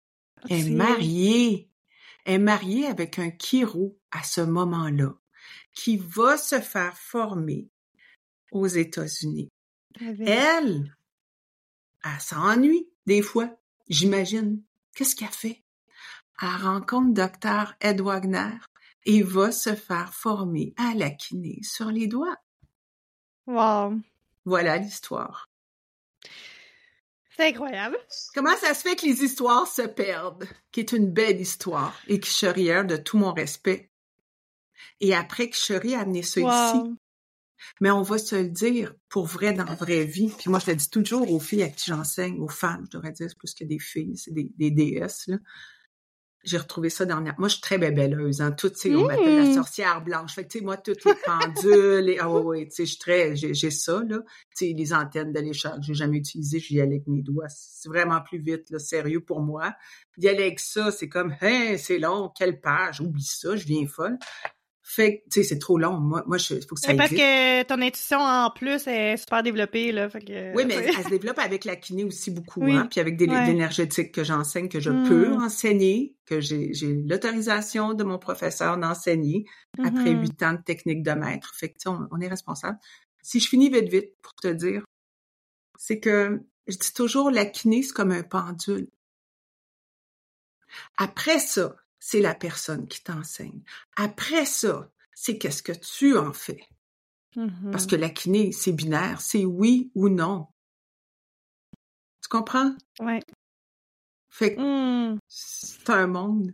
est 0.49 0.71
mariée, 0.71 1.71
est 2.25 2.39
mariée 2.39 2.87
avec 2.87 3.19
un 3.19 3.31
Kiro 3.31 3.99
à 4.11 4.23
ce 4.23 4.41
moment-là, 4.41 5.13
qui 5.73 5.97
va 5.99 6.39
se 6.39 6.61
faire 6.61 6.97
former 6.97 7.69
aux 8.53 8.67
États-Unis. 8.67 9.51
Elle, 10.01 10.97
elle 12.05 12.21
s'ennuie 12.21 12.89
des 13.07 13.23
fois, 13.23 13.55
j'imagine. 13.89 14.63
Qu'est-ce 14.95 15.17
qu'elle 15.17 15.29
fait? 15.29 15.63
Elle 16.41 16.63
rencontre 16.63 17.15
Dr. 17.15 17.75
Ed 17.81 18.01
Wagner 18.01 18.59
et 19.07 19.23
va 19.23 19.53
se 19.53 19.75
faire 19.75 20.13
former 20.13 20.75
à 20.77 20.95
la 20.95 21.11
kiné 21.11 21.61
sur 21.63 21.91
les 21.91 22.07
doigts. 22.07 22.37
Wow. 23.47 24.01
Voilà 24.45 24.77
l'histoire. 24.77 25.49
C'est 27.37 27.49
incroyable. 27.49 27.97
Comment 28.35 28.57
ça 28.57 28.75
se 28.75 28.83
fait 28.83 28.97
que 28.97 29.07
les 29.07 29.23
histoires 29.23 29.67
se 29.67 29.83
perdent, 29.83 30.49
qui 30.73 30.81
est 30.81 30.93
une 30.93 31.11
belle 31.11 31.41
histoire 31.41 31.95
et 32.09 32.19
qui 32.19 32.31
cherie 32.31 32.69
de 32.87 32.97
tout 32.97 33.19
mon 33.19 33.33
respect. 33.33 33.91
Et 35.01 35.15
après 35.15 35.51
que 35.51 35.57
Cherie 35.57 35.95
a 35.95 36.01
amené 36.01 36.23
ça 36.23 36.41
ici. 36.41 36.97
Mais 37.81 37.91
on 37.91 38.03
va 38.03 38.19
se 38.19 38.37
le 38.37 38.49
dire 38.49 38.95
pour 39.09 39.27
vrai 39.27 39.53
dans 39.53 39.65
la 39.65 39.75
vraie 39.75 40.05
vie. 40.05 40.33
Puis 40.39 40.51
moi, 40.51 40.59
je 40.59 40.71
le 40.71 40.77
dis 40.77 40.91
toujours 40.91 41.31
aux 41.31 41.41
filles 41.41 41.63
à 41.63 41.69
qui 41.69 41.87
j'enseigne, 41.87 42.41
aux 42.41 42.49
femmes, 42.49 42.87
je 42.87 42.97
devrais 42.97 43.13
dire, 43.13 43.29
plus 43.39 43.55
que 43.55 43.65
des 43.65 43.79
filles, 43.79 44.17
c'est 44.17 44.33
des, 44.33 44.51
des 44.57 44.71
déesses, 44.71 45.27
là 45.27 45.39
j'ai 46.47 46.59
retrouvé 46.59 46.91
ça 46.91 47.05
dernière. 47.05 47.35
Moi, 47.39 47.49
je 47.49 47.55
suis 47.55 47.63
très 47.63 47.77
bébelleuse, 47.77 48.41
hein. 48.41 48.53
Tout, 48.53 48.71
tu 48.71 48.95
on 48.95 49.07
m'appelle 49.07 49.37
la 49.37 49.51
mmh. 49.51 49.55
sorcière 49.55 50.01
blanche. 50.01 50.35
Fait 50.35 50.45
que, 50.45 50.49
tu 50.49 50.59
sais, 50.59 50.65
moi, 50.65 50.77
toutes 50.77 51.05
les 51.05 51.15
pendules, 51.25 52.09
et, 52.09 52.19
ah 52.21 52.31
ouais, 52.31 52.67
tu 52.67 52.71
sais, 52.71 52.85
je 52.85 52.91
suis 52.91 52.99
très, 52.99 53.37
j'ai 53.37 53.71
ça, 53.71 54.01
là. 54.09 54.19
Tu 54.57 54.69
sais, 54.69 54.75
les 54.77 54.93
antennes 54.95 55.33
de 55.33 55.41
l'échelle, 55.41 55.79
j'ai 55.81 55.95
jamais 55.95 56.19
utilisé, 56.19 56.61
j'y 56.61 56.81
allais 56.81 56.97
avec 56.97 57.09
mes 57.09 57.23
doigts. 57.23 57.49
C'est 57.49 57.89
vraiment 57.89 58.21
plus 58.21 58.39
vite, 58.39 58.71
là, 58.71 58.79
sérieux 58.79 59.21
pour 59.21 59.41
moi. 59.41 59.75
Y 60.19 60.29
aller 60.29 60.45
avec 60.45 60.61
ça, 60.61 60.91
c'est 60.93 61.09
comme, 61.09 61.35
hein, 61.43 61.77
c'est 61.79 61.99
long, 61.99 62.31
quelle 62.35 62.61
page, 62.61 63.01
oublie 63.01 63.23
ça, 63.23 63.57
je 63.57 63.65
viens 63.67 63.87
folle. 63.87 64.19
Fait 64.89 65.19
que, 65.19 65.25
tu 65.25 65.31
sais, 65.31 65.43
c'est 65.43 65.59
trop 65.59 65.79
long. 65.79 65.99
Moi, 65.99 66.23
moi, 66.29 66.39
je, 66.39 66.55
faut 66.61 66.77
que 66.77 66.81
ça 66.81 66.95
Parce 66.95 67.11
que 67.11 67.63
ton 67.65 67.83
intuition, 67.83 68.21
en 68.21 68.51
plus, 68.51 68.87
est 68.87 69.17
super 69.17 69.43
développée, 69.43 69.91
là. 69.91 70.09
Fait 70.09 70.21
que, 70.21 70.55
oui, 70.55 70.65
mais 70.65 70.75
elle, 70.75 71.03
se 71.03 71.09
développe 71.09 71.41
avec 71.41 71.65
la 71.65 71.75
kiné 71.75 72.05
aussi 72.05 72.31
beaucoup, 72.31 72.63
hein. 72.63 72.87
Puis 72.89 73.01
avec 73.01 73.17
des 73.17 73.27
l'énergétique 73.27 74.13
que 74.13 74.23
j'enseigne, 74.23 74.69
que 74.69 74.79
je 74.79 74.91
peux 74.91 75.31
mmh. 75.31 75.43
enseigner, 75.43 76.15
que 76.25 76.41
j'ai 76.41 76.73
l'autorisation 77.05 77.95
de 77.95 78.05
mon 78.05 78.19
professeur 78.19 78.79
d'enseigner 78.79 79.45
après 79.85 80.15
mmh 80.15 80.23
huit 80.23 80.43
ans 80.45 80.53
de 80.53 80.63
technique 80.63 81.03
de 81.03 81.11
maître. 81.11 81.53
Fait 81.57 81.71
que, 81.71 81.89
on, 81.89 82.07
on 82.13 82.21
est 82.21 82.29
responsable. 82.29 82.79
Si 83.23 83.41
je 83.41 83.49
finis 83.49 83.71
vite, 83.71 83.89
vite, 83.89 84.15
pour 84.23 84.35
te 84.35 84.47
dire, 84.47 84.85
c'est 85.77 85.99
que 85.99 86.41
je 86.69 86.79
dis 86.79 86.95
toujours 86.95 87.33
la 87.33 87.45
kiné, 87.45 87.83
c'est 87.83 87.93
comme 87.93 88.13
un 88.13 88.23
pendule. 88.23 88.87
Après 90.97 91.41
ça, 91.41 91.75
c'est 92.07 92.21
la 92.21 92.37
personne 92.37 92.87
qui 92.87 93.03
t'enseigne. 93.03 93.63
Après 93.97 94.45
ça, 94.45 94.89
c'est 95.13 95.39
qu'est-ce 95.39 95.61
que 95.61 95.73
tu 95.73 96.17
en 96.17 96.33
fais? 96.33 96.61
Parce 97.73 97.85
que 97.87 97.97
mm-hmm. 97.97 98.01
la 98.01 98.11
kiné, 98.11 98.53
c'est 98.53 98.71
binaire, 98.71 99.21
c'est 99.21 99.45
oui 99.45 99.91
ou 99.97 100.09
non. 100.09 100.47
Tu 102.23 102.29
comprends? 102.31 102.73
Oui. 103.01 103.19
Fait 104.29 104.55
que 104.55 104.61
mm. 104.61 105.19
c'est 105.27 105.91
un 105.91 106.07
monde. 106.07 106.53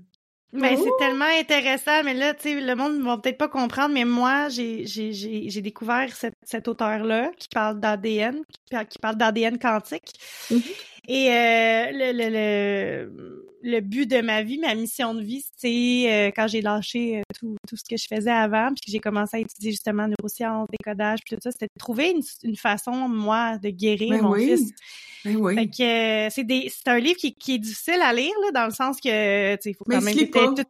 Mais 0.54 0.76
c'est 0.76 0.90
tellement 0.98 1.26
intéressant, 1.38 2.02
mais 2.02 2.14
là, 2.14 2.32
tu 2.32 2.42
sais, 2.44 2.60
le 2.60 2.74
monde 2.74 2.96
ne 2.98 3.04
va 3.04 3.18
peut-être 3.18 3.38
pas 3.38 3.48
comprendre, 3.48 3.92
mais 3.92 4.06
moi, 4.06 4.48
j'ai, 4.48 4.84
découvert 5.62 6.16
cette, 6.16 6.34
cet 6.44 6.66
auteur-là 6.66 7.30
qui 7.36 7.48
parle 7.48 7.78
d'ADN, 7.78 8.42
qui, 8.88 8.98
parle 8.98 9.16
d'ADN 9.16 9.58
quantique. 9.58 10.18
Mm-hmm. 10.50 10.91
Et 11.08 11.30
euh, 11.30 11.86
le, 11.92 12.12
le, 12.12 12.28
le, 12.30 13.46
le, 13.62 13.80
but 13.80 14.06
de 14.06 14.20
ma 14.20 14.42
vie, 14.42 14.58
ma 14.58 14.74
mission 14.74 15.14
de 15.14 15.22
vie, 15.22 15.44
c'est 15.56 16.04
euh, 16.06 16.30
quand 16.34 16.46
j'ai 16.46 16.60
lâché 16.60 17.18
euh, 17.18 17.22
tout, 17.38 17.56
tout 17.68 17.76
ce 17.76 17.82
que 17.82 17.96
je 17.96 18.06
faisais 18.06 18.30
avant, 18.30 18.68
puis 18.68 18.84
que 18.86 18.90
j'ai 18.92 19.00
commencé 19.00 19.38
à 19.38 19.40
étudier 19.40 19.72
justement 19.72 20.06
neurosciences, 20.06 20.68
décodage, 20.70 21.20
puis 21.26 21.34
tout 21.34 21.40
ça, 21.42 21.50
c'était 21.50 21.66
de 21.66 21.78
trouver 21.78 22.10
une, 22.10 22.22
une, 22.44 22.56
façon, 22.56 23.08
moi, 23.08 23.58
de 23.58 23.70
guérir 23.70 24.10
ben 24.10 24.22
mon 24.22 24.34
fils. 24.34 24.70
Ben 25.24 25.36
oui. 25.36 25.54
Fait 25.56 25.66
que 25.66 26.34
c'est 26.34 26.44
des 26.44 26.70
c'est 26.70 26.88
un 26.88 26.98
livre 26.98 27.18
qui, 27.18 27.34
qui 27.34 27.54
est 27.54 27.58
difficile 27.58 28.00
à 28.00 28.12
lire, 28.12 28.34
là, 28.44 28.52
dans 28.52 28.66
le 28.66 28.72
sens 28.72 29.00
que, 29.00 29.56
tu 29.56 29.62
sais, 29.62 29.70
il 29.70 29.74
faut 29.74 29.84
quand 29.84 30.00
même 30.00 30.14
que 30.14 30.62
tout 30.62 30.68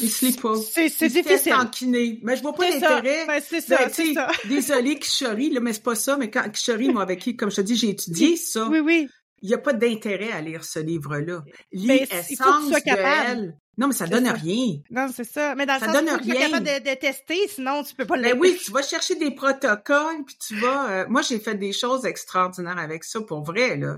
il 0.00 0.10
se 0.10 0.24
lit 0.26 0.32
pas. 0.32 0.54
C'est 0.56 1.08
difficile. 1.08 1.54
en 1.54 1.66
kiné. 1.66 2.20
Mais 2.22 2.36
je 2.36 2.42
vois 2.42 2.54
pas 2.54 2.68
l'intérêt. 2.68 3.26
Ben, 3.26 3.42
c'est 3.44 3.60
ça, 3.60 3.88
c'est 3.90 4.14
ça. 4.14 4.28
Désolée, 4.48 4.98
Kishori, 4.98 5.50
là, 5.50 5.60
mais 5.60 5.72
c'est 5.72 5.82
pas 5.82 5.96
ça. 5.96 6.16
Mais 6.16 6.30
quand 6.30 6.48
Kishori, 6.50 6.90
moi, 6.90 7.02
avec 7.02 7.20
qui, 7.20 7.36
comme 7.36 7.50
je 7.50 7.56
te 7.56 7.60
dis, 7.62 7.76
j'ai 7.76 7.90
étudié 7.90 8.36
ça. 8.36 8.68
Oui, 8.68 8.78
oui 8.78 9.08
il 9.42 9.48
n'y 9.48 9.54
a 9.54 9.58
pas 9.58 9.72
d'intérêt 9.72 10.30
à 10.30 10.40
lire 10.40 10.64
ce 10.64 10.78
livre-là. 10.78 11.42
Lis 11.72 11.88
ben, 11.88 12.06
Essence 12.10 12.70
de 12.70 12.80
elle. 12.86 13.58
Non, 13.76 13.88
mais 13.88 13.94
ça 13.94 14.06
donne 14.06 14.28
rien. 14.28 14.76
Non, 14.90 15.08
c'est 15.12 15.24
ça. 15.24 15.54
Mais 15.54 15.66
dans 15.66 15.78
ça 15.78 15.86
le 15.86 15.92
sens 15.92 16.04
donne 16.04 16.20
rien. 16.20 16.34
Tu 16.34 16.40
es 16.40 16.50
capable 16.50 16.66
de, 16.66 16.90
de, 16.90 16.94
tester, 16.94 17.48
sinon 17.48 17.82
tu 17.82 17.94
peux 17.94 18.04
pas 18.04 18.16
le 18.16 18.22
Ben 18.22 18.38
oui, 18.38 18.56
tu 18.62 18.70
vas 18.70 18.82
chercher 18.82 19.16
des 19.16 19.34
protocoles, 19.34 20.24
puis 20.24 20.36
tu 20.46 20.56
vas... 20.60 20.90
Euh, 20.90 21.06
moi, 21.08 21.22
j'ai 21.22 21.40
fait 21.40 21.54
des 21.54 21.72
choses 21.72 22.04
extraordinaires 22.04 22.78
avec 22.78 23.02
ça, 23.02 23.20
pour 23.22 23.42
vrai, 23.42 23.76
là. 23.76 23.96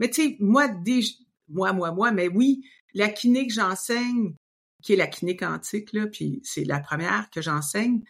Mais 0.00 0.08
tu 0.08 0.22
sais, 0.22 0.36
moi, 0.40 0.68
des... 0.68 1.00
moi, 1.48 1.72
moi, 1.72 1.90
moi, 1.90 2.12
mais 2.12 2.28
oui, 2.28 2.62
la 2.94 3.08
kiné 3.08 3.46
que 3.46 3.52
j'enseigne, 3.52 4.34
qui 4.82 4.94
est 4.94 4.96
la 4.96 5.08
kiné 5.08 5.36
quantique, 5.36 5.92
là, 5.92 6.06
puis 6.06 6.40
c'est 6.44 6.64
la 6.64 6.80
première 6.80 7.28
que 7.30 7.42
j'enseigne, 7.42 8.00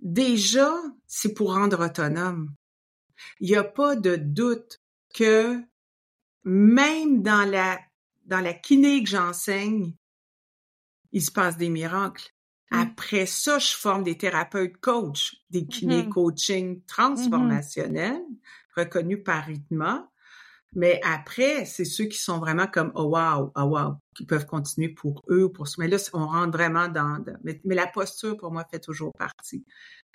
déjà, 0.00 0.72
c'est 1.06 1.34
pour 1.34 1.54
rendre 1.54 1.84
autonome. 1.84 2.54
Il 3.40 3.50
n'y 3.50 3.56
a 3.56 3.64
pas 3.64 3.96
de 3.96 4.16
doute 4.16 4.80
que 5.12 5.60
même 6.44 7.22
dans 7.22 7.48
la, 7.48 7.78
dans 8.26 8.40
la 8.40 8.54
kiné 8.54 9.02
que 9.02 9.10
j'enseigne, 9.10 9.94
il 11.12 11.22
se 11.22 11.30
passe 11.30 11.56
des 11.56 11.68
miracles. 11.68 12.32
Mmh. 12.70 12.76
Après 12.76 13.26
ça, 13.26 13.58
je 13.58 13.74
forme 13.74 14.04
des 14.04 14.18
thérapeutes 14.18 14.76
coach, 14.78 15.36
des 15.50 15.66
kiné 15.66 16.04
mmh 16.04 16.10
coaching 16.10 16.82
transformationnels, 16.86 18.22
reconnus 18.76 19.22
par 19.24 19.46
Rhythma. 19.46 20.10
Mais 20.74 21.00
après, 21.02 21.64
c'est 21.64 21.86
ceux 21.86 22.04
qui 22.04 22.18
sont 22.18 22.38
vraiment 22.38 22.66
comme 22.66 22.92
oh 22.94 23.04
wow, 23.04 23.52
oh 23.56 23.62
wow, 23.62 23.94
qui 24.14 24.26
peuvent 24.26 24.44
continuer 24.44 24.90
pour 24.90 25.24
eux 25.30 25.44
ou 25.44 25.48
pour 25.48 25.66
Mais 25.78 25.88
là, 25.88 25.96
on 26.12 26.26
rentre 26.26 26.52
vraiment 26.52 26.88
dans. 26.88 27.24
mais, 27.42 27.58
la 27.64 27.86
posture 27.86 28.36
pour 28.36 28.52
moi 28.52 28.66
fait 28.70 28.78
toujours 28.78 29.12
partie 29.14 29.64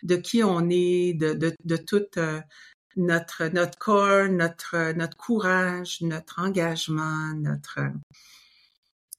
de 0.04 0.16
qui 0.16 0.44
on 0.44 0.70
est, 0.70 1.16
de 1.16 1.34
de, 1.34 1.56
de 1.64 1.78
toute 1.78 2.18
euh, 2.18 2.40
notre 2.96 3.48
notre 3.48 3.78
corps, 3.78 4.30
notre 4.30 4.94
notre 4.94 5.18
courage, 5.18 6.00
notre 6.02 6.40
engagement, 6.40 7.34
notre 7.36 7.80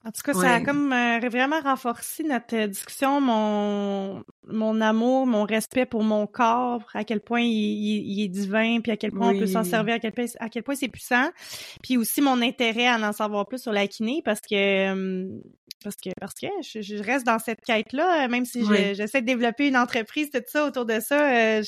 en 0.06 0.10
tout 0.10 0.20
cas, 0.22 0.34
ça 0.34 0.54
a 0.56 0.60
comme 0.60 0.92
euh, 0.92 1.28
vraiment 1.30 1.60
renforcé 1.62 2.24
notre 2.24 2.54
euh, 2.54 2.66
discussion, 2.66 3.22
mon 3.22 4.22
mon 4.46 4.80
amour, 4.82 5.26
mon 5.26 5.44
respect 5.44 5.86
pour 5.86 6.02
mon 6.02 6.26
corps, 6.26 6.82
à 6.92 7.04
quel 7.04 7.20
point 7.20 7.40
il, 7.40 8.22
est 8.22 8.28
divin, 8.28 8.80
puis 8.82 8.92
à 8.92 8.98
quel 8.98 9.12
point 9.12 9.30
on 9.30 9.38
peut 9.38 9.46
s'en 9.46 9.64
servir, 9.64 9.94
à 9.94 9.98
quel 9.98 10.12
point 10.12 10.26
à 10.40 10.50
quel 10.50 10.62
point 10.62 10.74
c'est 10.74 10.88
puissant, 10.88 11.30
puis 11.82 11.96
aussi 11.96 12.20
mon 12.20 12.42
intérêt 12.42 12.86
à 12.86 12.98
en 12.98 13.12
savoir 13.12 13.46
plus 13.46 13.62
sur 13.62 13.72
la 13.72 13.86
kiné 13.86 14.20
parce 14.22 14.42
que 14.42 15.40
parce 15.84 15.96
que 15.96 16.10
parce 16.20 16.34
que 16.34 16.46
je, 16.62 17.02
reste 17.02 17.26
dans 17.26 17.38
cette 17.38 17.60
quête 17.60 17.92
là, 17.92 18.26
même 18.28 18.44
si 18.44 18.64
j'essaie 18.94 19.20
de 19.20 19.26
développer 19.26 19.68
une 19.68 19.76
entreprise 19.76 20.30
tout 20.32 20.40
ça 20.48 20.66
autour 20.66 20.86
de 20.86 20.98
ça, 21.00 21.58
euh, 21.58 21.62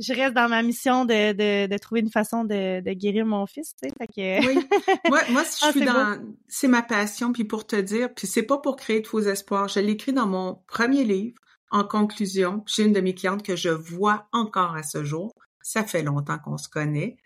je, 0.00 0.12
reste 0.14 0.34
dans 0.34 0.48
ma 0.48 0.62
mission 0.62 1.04
de, 1.04 1.32
de, 1.32 1.66
de 1.66 1.78
trouver 1.78 2.00
une 2.00 2.10
façon 2.10 2.44
de, 2.44 2.80
de 2.80 2.92
guérir 2.92 3.26
mon 3.26 3.46
fils, 3.46 3.74
tu 3.80 3.88
sais, 3.88 4.06
que... 4.06 4.46
Oui. 4.46 4.66
Moi 5.08 5.20
moi 5.30 5.42
je 5.44 5.66
ah, 5.66 5.70
suis 5.70 5.84
dans 5.84 6.18
c'est 6.48 6.68
ma 6.68 6.82
passion 6.82 7.32
puis 7.32 7.44
pour 7.44 7.66
te 7.66 7.76
dire, 7.76 8.12
puis 8.14 8.26
c'est 8.26 8.42
pas 8.42 8.58
pour 8.58 8.76
créer 8.76 9.00
de 9.00 9.06
faux 9.06 9.20
espoirs, 9.20 9.68
je 9.68 9.80
l'écris 9.80 10.12
dans 10.12 10.26
mon 10.26 10.62
premier 10.66 11.04
livre 11.04 11.38
en 11.72 11.84
conclusion, 11.84 12.62
j'ai 12.66 12.84
une 12.84 12.92
de 12.92 13.00
mes 13.00 13.14
clientes 13.14 13.42
que 13.42 13.56
je 13.56 13.70
vois 13.70 14.28
encore 14.32 14.74
à 14.76 14.82
ce 14.82 15.04
jour. 15.04 15.34
Ça 15.62 15.84
fait 15.84 16.02
longtemps 16.02 16.38
qu'on 16.38 16.58
se 16.58 16.68
connaît. 16.68 17.16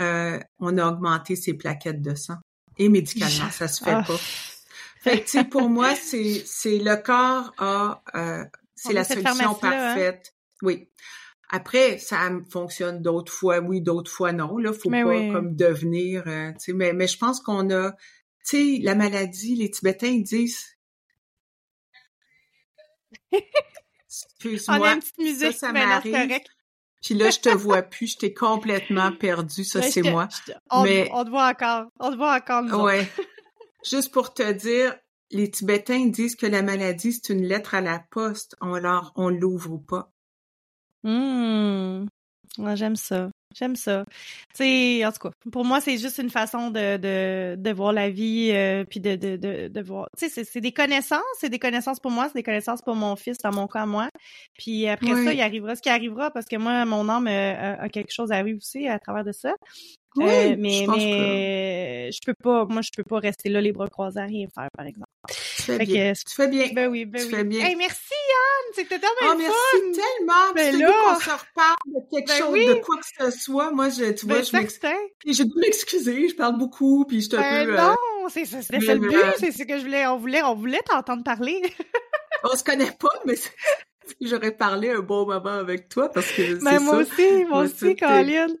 Euh, 0.00 0.38
on 0.58 0.76
a 0.76 0.86
augmenté 0.86 1.34
ses 1.34 1.54
plaquettes 1.54 2.02
de 2.02 2.14
sang. 2.14 2.36
Et 2.76 2.88
médicalement, 2.88 3.50
ça 3.50 3.68
se 3.68 3.82
fait 3.82 3.90
ah. 3.90 4.04
pas. 4.06 4.16
Fait 5.00 5.22
que, 5.22 5.42
pour 5.44 5.68
moi, 5.70 5.94
c'est, 5.94 6.42
c'est 6.44 6.78
le 6.78 6.96
corps 6.96 7.54
a, 7.58 8.02
euh, 8.14 8.44
c'est 8.74 8.92
la 8.92 9.04
solution 9.04 9.50
hein? 9.50 9.58
parfaite. 9.60 10.34
Oui. 10.62 10.88
Après, 11.48 11.98
ça 11.98 12.30
fonctionne 12.50 13.02
d'autres 13.02 13.32
fois, 13.32 13.58
oui, 13.58 13.80
d'autres 13.80 14.10
fois 14.10 14.32
non. 14.32 14.58
Là, 14.58 14.72
faut 14.72 14.90
pas 14.90 15.02
comme 15.02 15.56
devenir. 15.56 16.24
Euh, 16.26 16.52
mais, 16.68 16.92
mais 16.92 17.08
je 17.08 17.18
pense 17.18 17.40
qu'on 17.40 17.70
a, 17.70 17.92
tu 18.46 18.76
sais, 18.76 18.78
la 18.82 18.94
maladie, 18.94 19.56
les 19.56 19.70
Tibétains 19.70 20.18
disent. 20.18 20.76
Excuse-moi. 23.32 24.78
On 24.78 24.82
a 24.82 24.92
une 24.94 25.00
petite 25.00 25.18
musique, 25.18 25.52
ça, 25.52 25.68
ça 25.68 25.72
m'arrive. 25.72 26.40
Puis 27.02 27.14
là, 27.14 27.30
je 27.30 27.40
te 27.40 27.48
vois 27.48 27.82
plus, 27.82 28.12
je 28.12 28.18
t'ai 28.18 28.34
complètement 28.34 29.12
perdu, 29.18 29.64
ça 29.64 29.82
c'est 29.82 30.02
moi. 30.02 30.28
on, 30.70 30.82
mais 30.82 31.08
on 31.12 31.24
te 31.24 31.30
voit 31.30 31.48
encore, 31.48 31.86
on 31.98 32.10
te 32.10 32.16
voit 32.16 32.34
encore. 32.34 32.62
Nous 32.62 32.82
ouais. 32.82 33.08
Juste 33.88 34.12
pour 34.12 34.34
te 34.34 34.52
dire, 34.52 34.96
les 35.30 35.50
Tibétains 35.50 36.06
disent 36.06 36.36
que 36.36 36.46
la 36.46 36.62
maladie 36.62 37.12
c'est 37.12 37.32
une 37.32 37.44
lettre 37.44 37.74
à 37.74 37.80
la 37.80 37.98
poste. 37.98 38.56
On 38.60 38.74
alors 38.74 39.12
on 39.16 39.28
l'ouvre 39.28 39.72
ou 39.72 39.78
pas. 39.78 40.10
Hum. 41.04 42.08
j'aime 42.74 42.96
ça. 42.96 43.30
J'aime 43.56 43.74
ça. 43.74 44.04
Tu 44.54 44.62
sais, 44.64 45.04
en 45.04 45.10
tout 45.10 45.28
cas, 45.28 45.30
pour 45.50 45.64
moi, 45.64 45.80
c'est 45.80 45.98
juste 45.98 46.18
une 46.18 46.30
façon 46.30 46.70
de, 46.70 46.96
de, 46.98 47.56
de 47.56 47.70
voir 47.72 47.92
la 47.92 48.08
vie, 48.08 48.50
euh, 48.52 48.84
puis 48.84 49.00
de, 49.00 49.16
de, 49.16 49.36
de, 49.36 49.66
de 49.66 49.80
voir. 49.82 50.08
Tu 50.16 50.28
sais, 50.28 50.44
c'est 50.44 50.60
des 50.60 50.70
connaissances, 50.70 51.20
c'est 51.38 51.48
des 51.48 51.58
connaissances 51.58 51.98
pour 51.98 52.12
moi, 52.12 52.28
c'est 52.28 52.34
des 52.34 52.44
connaissances 52.44 52.80
pour 52.80 52.94
mon 52.94 53.16
fils, 53.16 53.38
dans 53.38 53.52
mon 53.52 53.66
cas, 53.66 53.86
moi. 53.86 54.08
Puis 54.56 54.86
après 54.86 55.14
ça, 55.24 55.32
il 55.32 55.40
arrivera 55.40 55.74
ce 55.74 55.82
qui 55.82 55.88
arrivera, 55.88 56.30
parce 56.30 56.46
que 56.46 56.56
moi, 56.56 56.84
mon 56.84 57.08
âme 57.08 57.26
euh, 57.26 57.76
a 57.76 57.88
quelque 57.88 58.12
chose 58.12 58.30
à 58.30 58.40
vivre 58.44 58.58
aussi 58.58 58.86
à 58.86 59.00
travers 59.00 59.24
de 59.24 59.32
ça. 59.32 59.52
Oui, 60.16 60.24
euh, 60.26 60.56
mais 60.58 60.84
je 60.84 60.90
mais 60.90 62.10
je 62.12 62.18
peux 62.26 62.34
pas, 62.34 62.64
moi 62.64 62.82
je 62.82 62.90
peux 62.96 63.04
pas 63.04 63.18
rester 63.18 63.48
là 63.48 63.60
les 63.60 63.72
bras 63.72 63.86
croisés 63.88 64.20
à 64.20 64.24
rien 64.24 64.46
faire 64.52 64.68
par 64.76 64.86
exemple. 64.86 65.06
Tu 65.28 65.62
fais 65.62 65.78
bien. 65.78 66.12
tu 66.12 66.34
fais 66.34 66.48
bien. 66.48 66.68
Ben 66.72 66.88
oui, 66.88 67.04
ben 67.04 67.20
tu 67.20 67.26
oui. 67.26 67.34
Fais 67.34 67.44
bien. 67.44 67.64
Hey, 67.64 67.76
merci 67.76 68.12
Anne, 68.12 68.72
c'était 68.74 68.98
tellement 68.98 69.32
oh, 69.32 69.36
merci 69.38 70.00
tellement. 70.00 70.52
Ben 70.54 70.78
là, 70.80 70.92
qu'on 71.04 71.20
se 71.20 71.30
reparle 71.30 71.76
de 71.86 72.10
quelque 72.10 72.28
ben 72.28 72.38
chose, 72.38 72.76
de 72.76 72.80
quoi 72.80 72.96
que 72.96 73.30
ce 73.30 73.38
soit. 73.38 73.70
Moi, 73.70 73.88
je, 73.90 74.12
tu 74.12 74.26
vois, 74.26 74.38
ben 74.38 74.44
je 74.44 74.56
m'excuse. 74.56 74.90
J'ai 75.26 75.44
dû 75.44 75.58
m'excuser, 75.58 76.28
je 76.28 76.34
parle 76.34 76.58
beaucoup, 76.58 77.04
puis 77.04 77.20
je 77.20 77.28
te 77.28 77.36
ben 77.36 77.66
peu. 77.66 77.78
Euh, 77.78 77.82
non, 77.82 78.28
c'est 78.28 78.46
c'était 78.46 78.78
le 78.94 78.98
but, 78.98 79.16
c'est 79.38 79.52
ce 79.52 79.62
que 79.62 79.78
je 79.78 79.84
voulais, 79.84 80.06
on 80.06 80.16
voulait, 80.16 80.42
on 80.42 80.56
voulait 80.56 80.80
t'entendre 80.88 81.22
parler. 81.22 81.62
on 82.44 82.56
se 82.56 82.64
connaît 82.64 82.92
pas, 82.92 83.12
mais 83.26 83.34
j'aurais 84.20 84.52
parlé 84.52 84.90
un 84.90 85.00
bon 85.00 85.26
moment 85.26 85.50
avec 85.50 85.88
toi 85.88 86.10
parce 86.10 86.30
que 86.32 86.62
ben, 86.62 86.78
c'est 86.78 86.84
moi 86.84 86.96
aussi, 86.96 87.44
moi 87.48 87.62
aussi, 87.62 87.94
Caroline. 87.94 88.56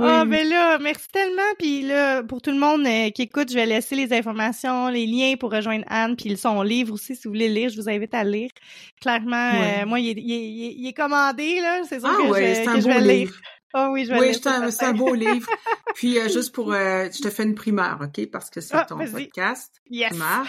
Ah, 0.00 0.24
ben 0.24 0.48
là, 0.48 0.78
merci 0.78 1.08
tellement. 1.12 1.42
Puis 1.58 1.82
là, 1.82 2.22
pour 2.22 2.42
tout 2.42 2.50
le 2.50 2.58
monde 2.58 2.86
euh, 2.86 3.10
qui 3.10 3.22
écoute, 3.22 3.50
je 3.50 3.54
vais 3.54 3.66
laisser 3.66 3.94
les 3.94 4.12
informations, 4.12 4.88
les 4.88 5.06
liens 5.06 5.34
pour 5.38 5.52
rejoindre 5.52 5.84
Anne, 5.88 6.16
puis 6.16 6.36
son 6.36 6.62
livre 6.62 6.94
aussi, 6.94 7.16
si 7.16 7.24
vous 7.24 7.30
voulez 7.30 7.48
lire, 7.48 7.70
je 7.70 7.80
vous 7.80 7.88
invite 7.88 8.14
à 8.14 8.24
lire. 8.24 8.50
Clairement, 9.00 9.52
euh, 9.54 9.86
moi, 9.86 10.00
il 10.00 10.10
est, 10.10 10.22
il, 10.22 10.86
est, 10.86 10.92
commandé, 10.92 11.60
là. 11.60 11.82
C'est 11.88 12.00
sûr 12.00 12.08
ah, 12.08 12.16
que, 12.16 12.34
je, 12.34 12.74
que 12.74 12.80
je 12.80 12.86
vais 12.86 13.00
le 13.00 13.06
lire. 13.06 13.40
Oh 13.76 13.88
oui, 13.90 14.04
je 14.04 14.12
vais 14.12 14.20
oui, 14.20 14.34
c'est 14.34 14.84
un, 14.84 14.92
beau 14.92 15.14
livre. 15.14 15.48
Puis 15.94 16.18
euh, 16.18 16.28
juste 16.28 16.54
pour, 16.54 16.72
je 16.72 17.22
te 17.22 17.28
fais 17.28 17.42
une 17.42 17.56
primeur, 17.56 17.98
ok, 18.00 18.30
parce 18.30 18.50
que 18.50 18.60
c'est 18.60 18.76
ah, 18.76 18.86
ton 18.88 18.98
podcast. 18.98 19.80
Yes. 19.90 20.10
Primeur 20.10 20.46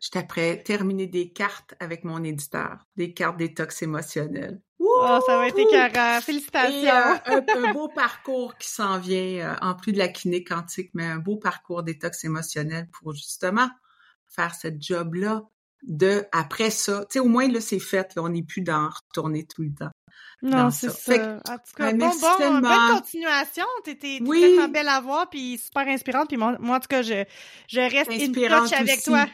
j'étais 0.00 0.18
après 0.18 0.62
terminer 0.62 1.06
des 1.06 1.30
cartes 1.30 1.74
avec 1.78 2.04
mon 2.04 2.24
éditeur, 2.24 2.86
des 2.96 3.14
cartes 3.14 3.36
détox 3.36 3.82
émotionnelles. 3.82 4.60
Oh, 4.78 5.20
ça 5.26 5.36
va 5.36 5.48
être 5.48 5.58
écœurant. 5.58 6.20
Félicitations. 6.20 6.88
Euh, 7.28 7.40
un, 7.56 7.72
beau 7.74 7.88
parcours 7.88 8.56
qui 8.56 8.68
s'en 8.68 8.98
vient, 8.98 9.52
euh, 9.52 9.56
en 9.60 9.74
plus 9.74 9.92
de 9.92 9.98
la 9.98 10.08
kiné 10.08 10.42
quantique, 10.42 10.90
mais 10.94 11.04
un 11.04 11.18
beau 11.18 11.36
parcours 11.36 11.82
détox 11.82 12.24
émotionnel 12.24 12.88
pour 12.90 13.12
justement 13.14 13.68
faire 14.26 14.54
cette 14.54 14.82
job-là 14.82 15.42
de 15.82 16.24
après 16.32 16.70
ça. 16.70 17.00
Tu 17.10 17.14
sais, 17.14 17.18
au 17.20 17.28
moins, 17.28 17.48
là, 17.48 17.60
c'est 17.60 17.78
fait. 17.78 18.14
Là, 18.14 18.22
on 18.22 18.28
n'est 18.28 18.42
plus 18.42 18.62
dans 18.62 18.88
retourner 18.88 19.46
tout 19.46 19.62
le 19.62 19.74
temps. 19.74 19.90
Non, 20.42 20.70
c'est 20.70 20.90
ça. 20.90 21.40
en 21.48 21.58
tout 21.58 21.74
cas, 21.76 21.92
bon, 21.92 22.08
bon, 22.08 22.60
bonne 22.60 22.98
continuation. 22.98 23.66
T'étais 23.84 24.18
oui. 24.22 24.40
tellement 24.40 24.68
belle 24.68 24.88
à 24.88 25.00
voir, 25.00 25.28
puis 25.28 25.58
super 25.58 25.86
inspirante. 25.86 26.28
Puis 26.28 26.38
moi, 26.38 26.56
en 26.58 26.80
tout 26.80 26.88
cas, 26.88 27.02
je, 27.02 27.24
je 27.68 27.80
reste 27.80 28.10
inspirante 28.10 28.72
avec 28.72 29.02
toi. 29.02 29.26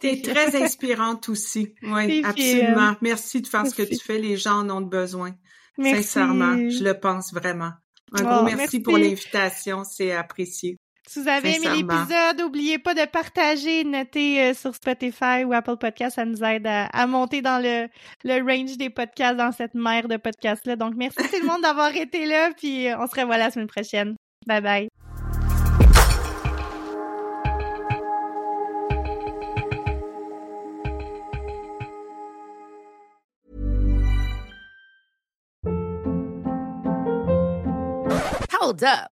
T'es 0.00 0.22
très 0.22 0.62
inspirante 0.62 1.28
aussi. 1.28 1.74
Oui, 1.82 2.22
absolument. 2.24 2.96
Merci 3.02 3.42
de 3.42 3.46
faire 3.46 3.66
ce 3.66 3.74
que 3.74 3.82
tu 3.82 3.98
fais. 3.98 4.18
Les 4.18 4.36
gens 4.36 4.60
en 4.60 4.70
ont 4.70 4.80
besoin. 4.80 5.32
Sincèrement, 5.78 6.56
je 6.70 6.84
le 6.84 6.98
pense 6.98 7.32
vraiment. 7.32 7.72
Un 8.12 8.22
gros 8.22 8.44
merci, 8.44 8.80
pour 8.80 8.96
l'invitation. 8.96 9.84
C'est 9.84 10.12
apprécié. 10.12 10.78
Si 11.06 11.20
vous 11.20 11.28
avez 11.28 11.56
aimé 11.56 11.66
l'épisode, 11.76 12.38
n'oubliez 12.38 12.78
pas 12.78 12.94
de 12.94 13.04
partager, 13.04 13.84
noter 13.84 14.40
euh, 14.40 14.54
sur 14.54 14.74
Spotify 14.74 15.44
ou 15.44 15.52
Apple 15.52 15.76
Podcasts. 15.76 16.16
Ça 16.16 16.24
nous 16.24 16.44
aide 16.44 16.66
à, 16.66 17.06
monter 17.06 17.42
dans 17.42 17.60
le, 17.60 17.88
le 18.24 18.42
range 18.42 18.76
des 18.76 18.90
podcasts 18.90 19.36
dans 19.36 19.52
cette 19.52 19.74
mer 19.74 20.08
de 20.08 20.16
podcasts-là. 20.16 20.76
Donc, 20.76 20.94
merci 20.96 21.16
tout 21.16 21.40
le 21.40 21.46
monde 21.46 21.62
d'avoir 21.62 21.94
été 21.96 22.26
là. 22.26 22.50
Puis, 22.56 22.86
on 22.96 23.06
se 23.06 23.20
revoit 23.20 23.38
la 23.38 23.50
semaine 23.50 23.66
prochaine. 23.66 24.14
Bye 24.46 24.60
bye. 24.60 24.88
Hold 38.60 38.84
up. 38.84 39.19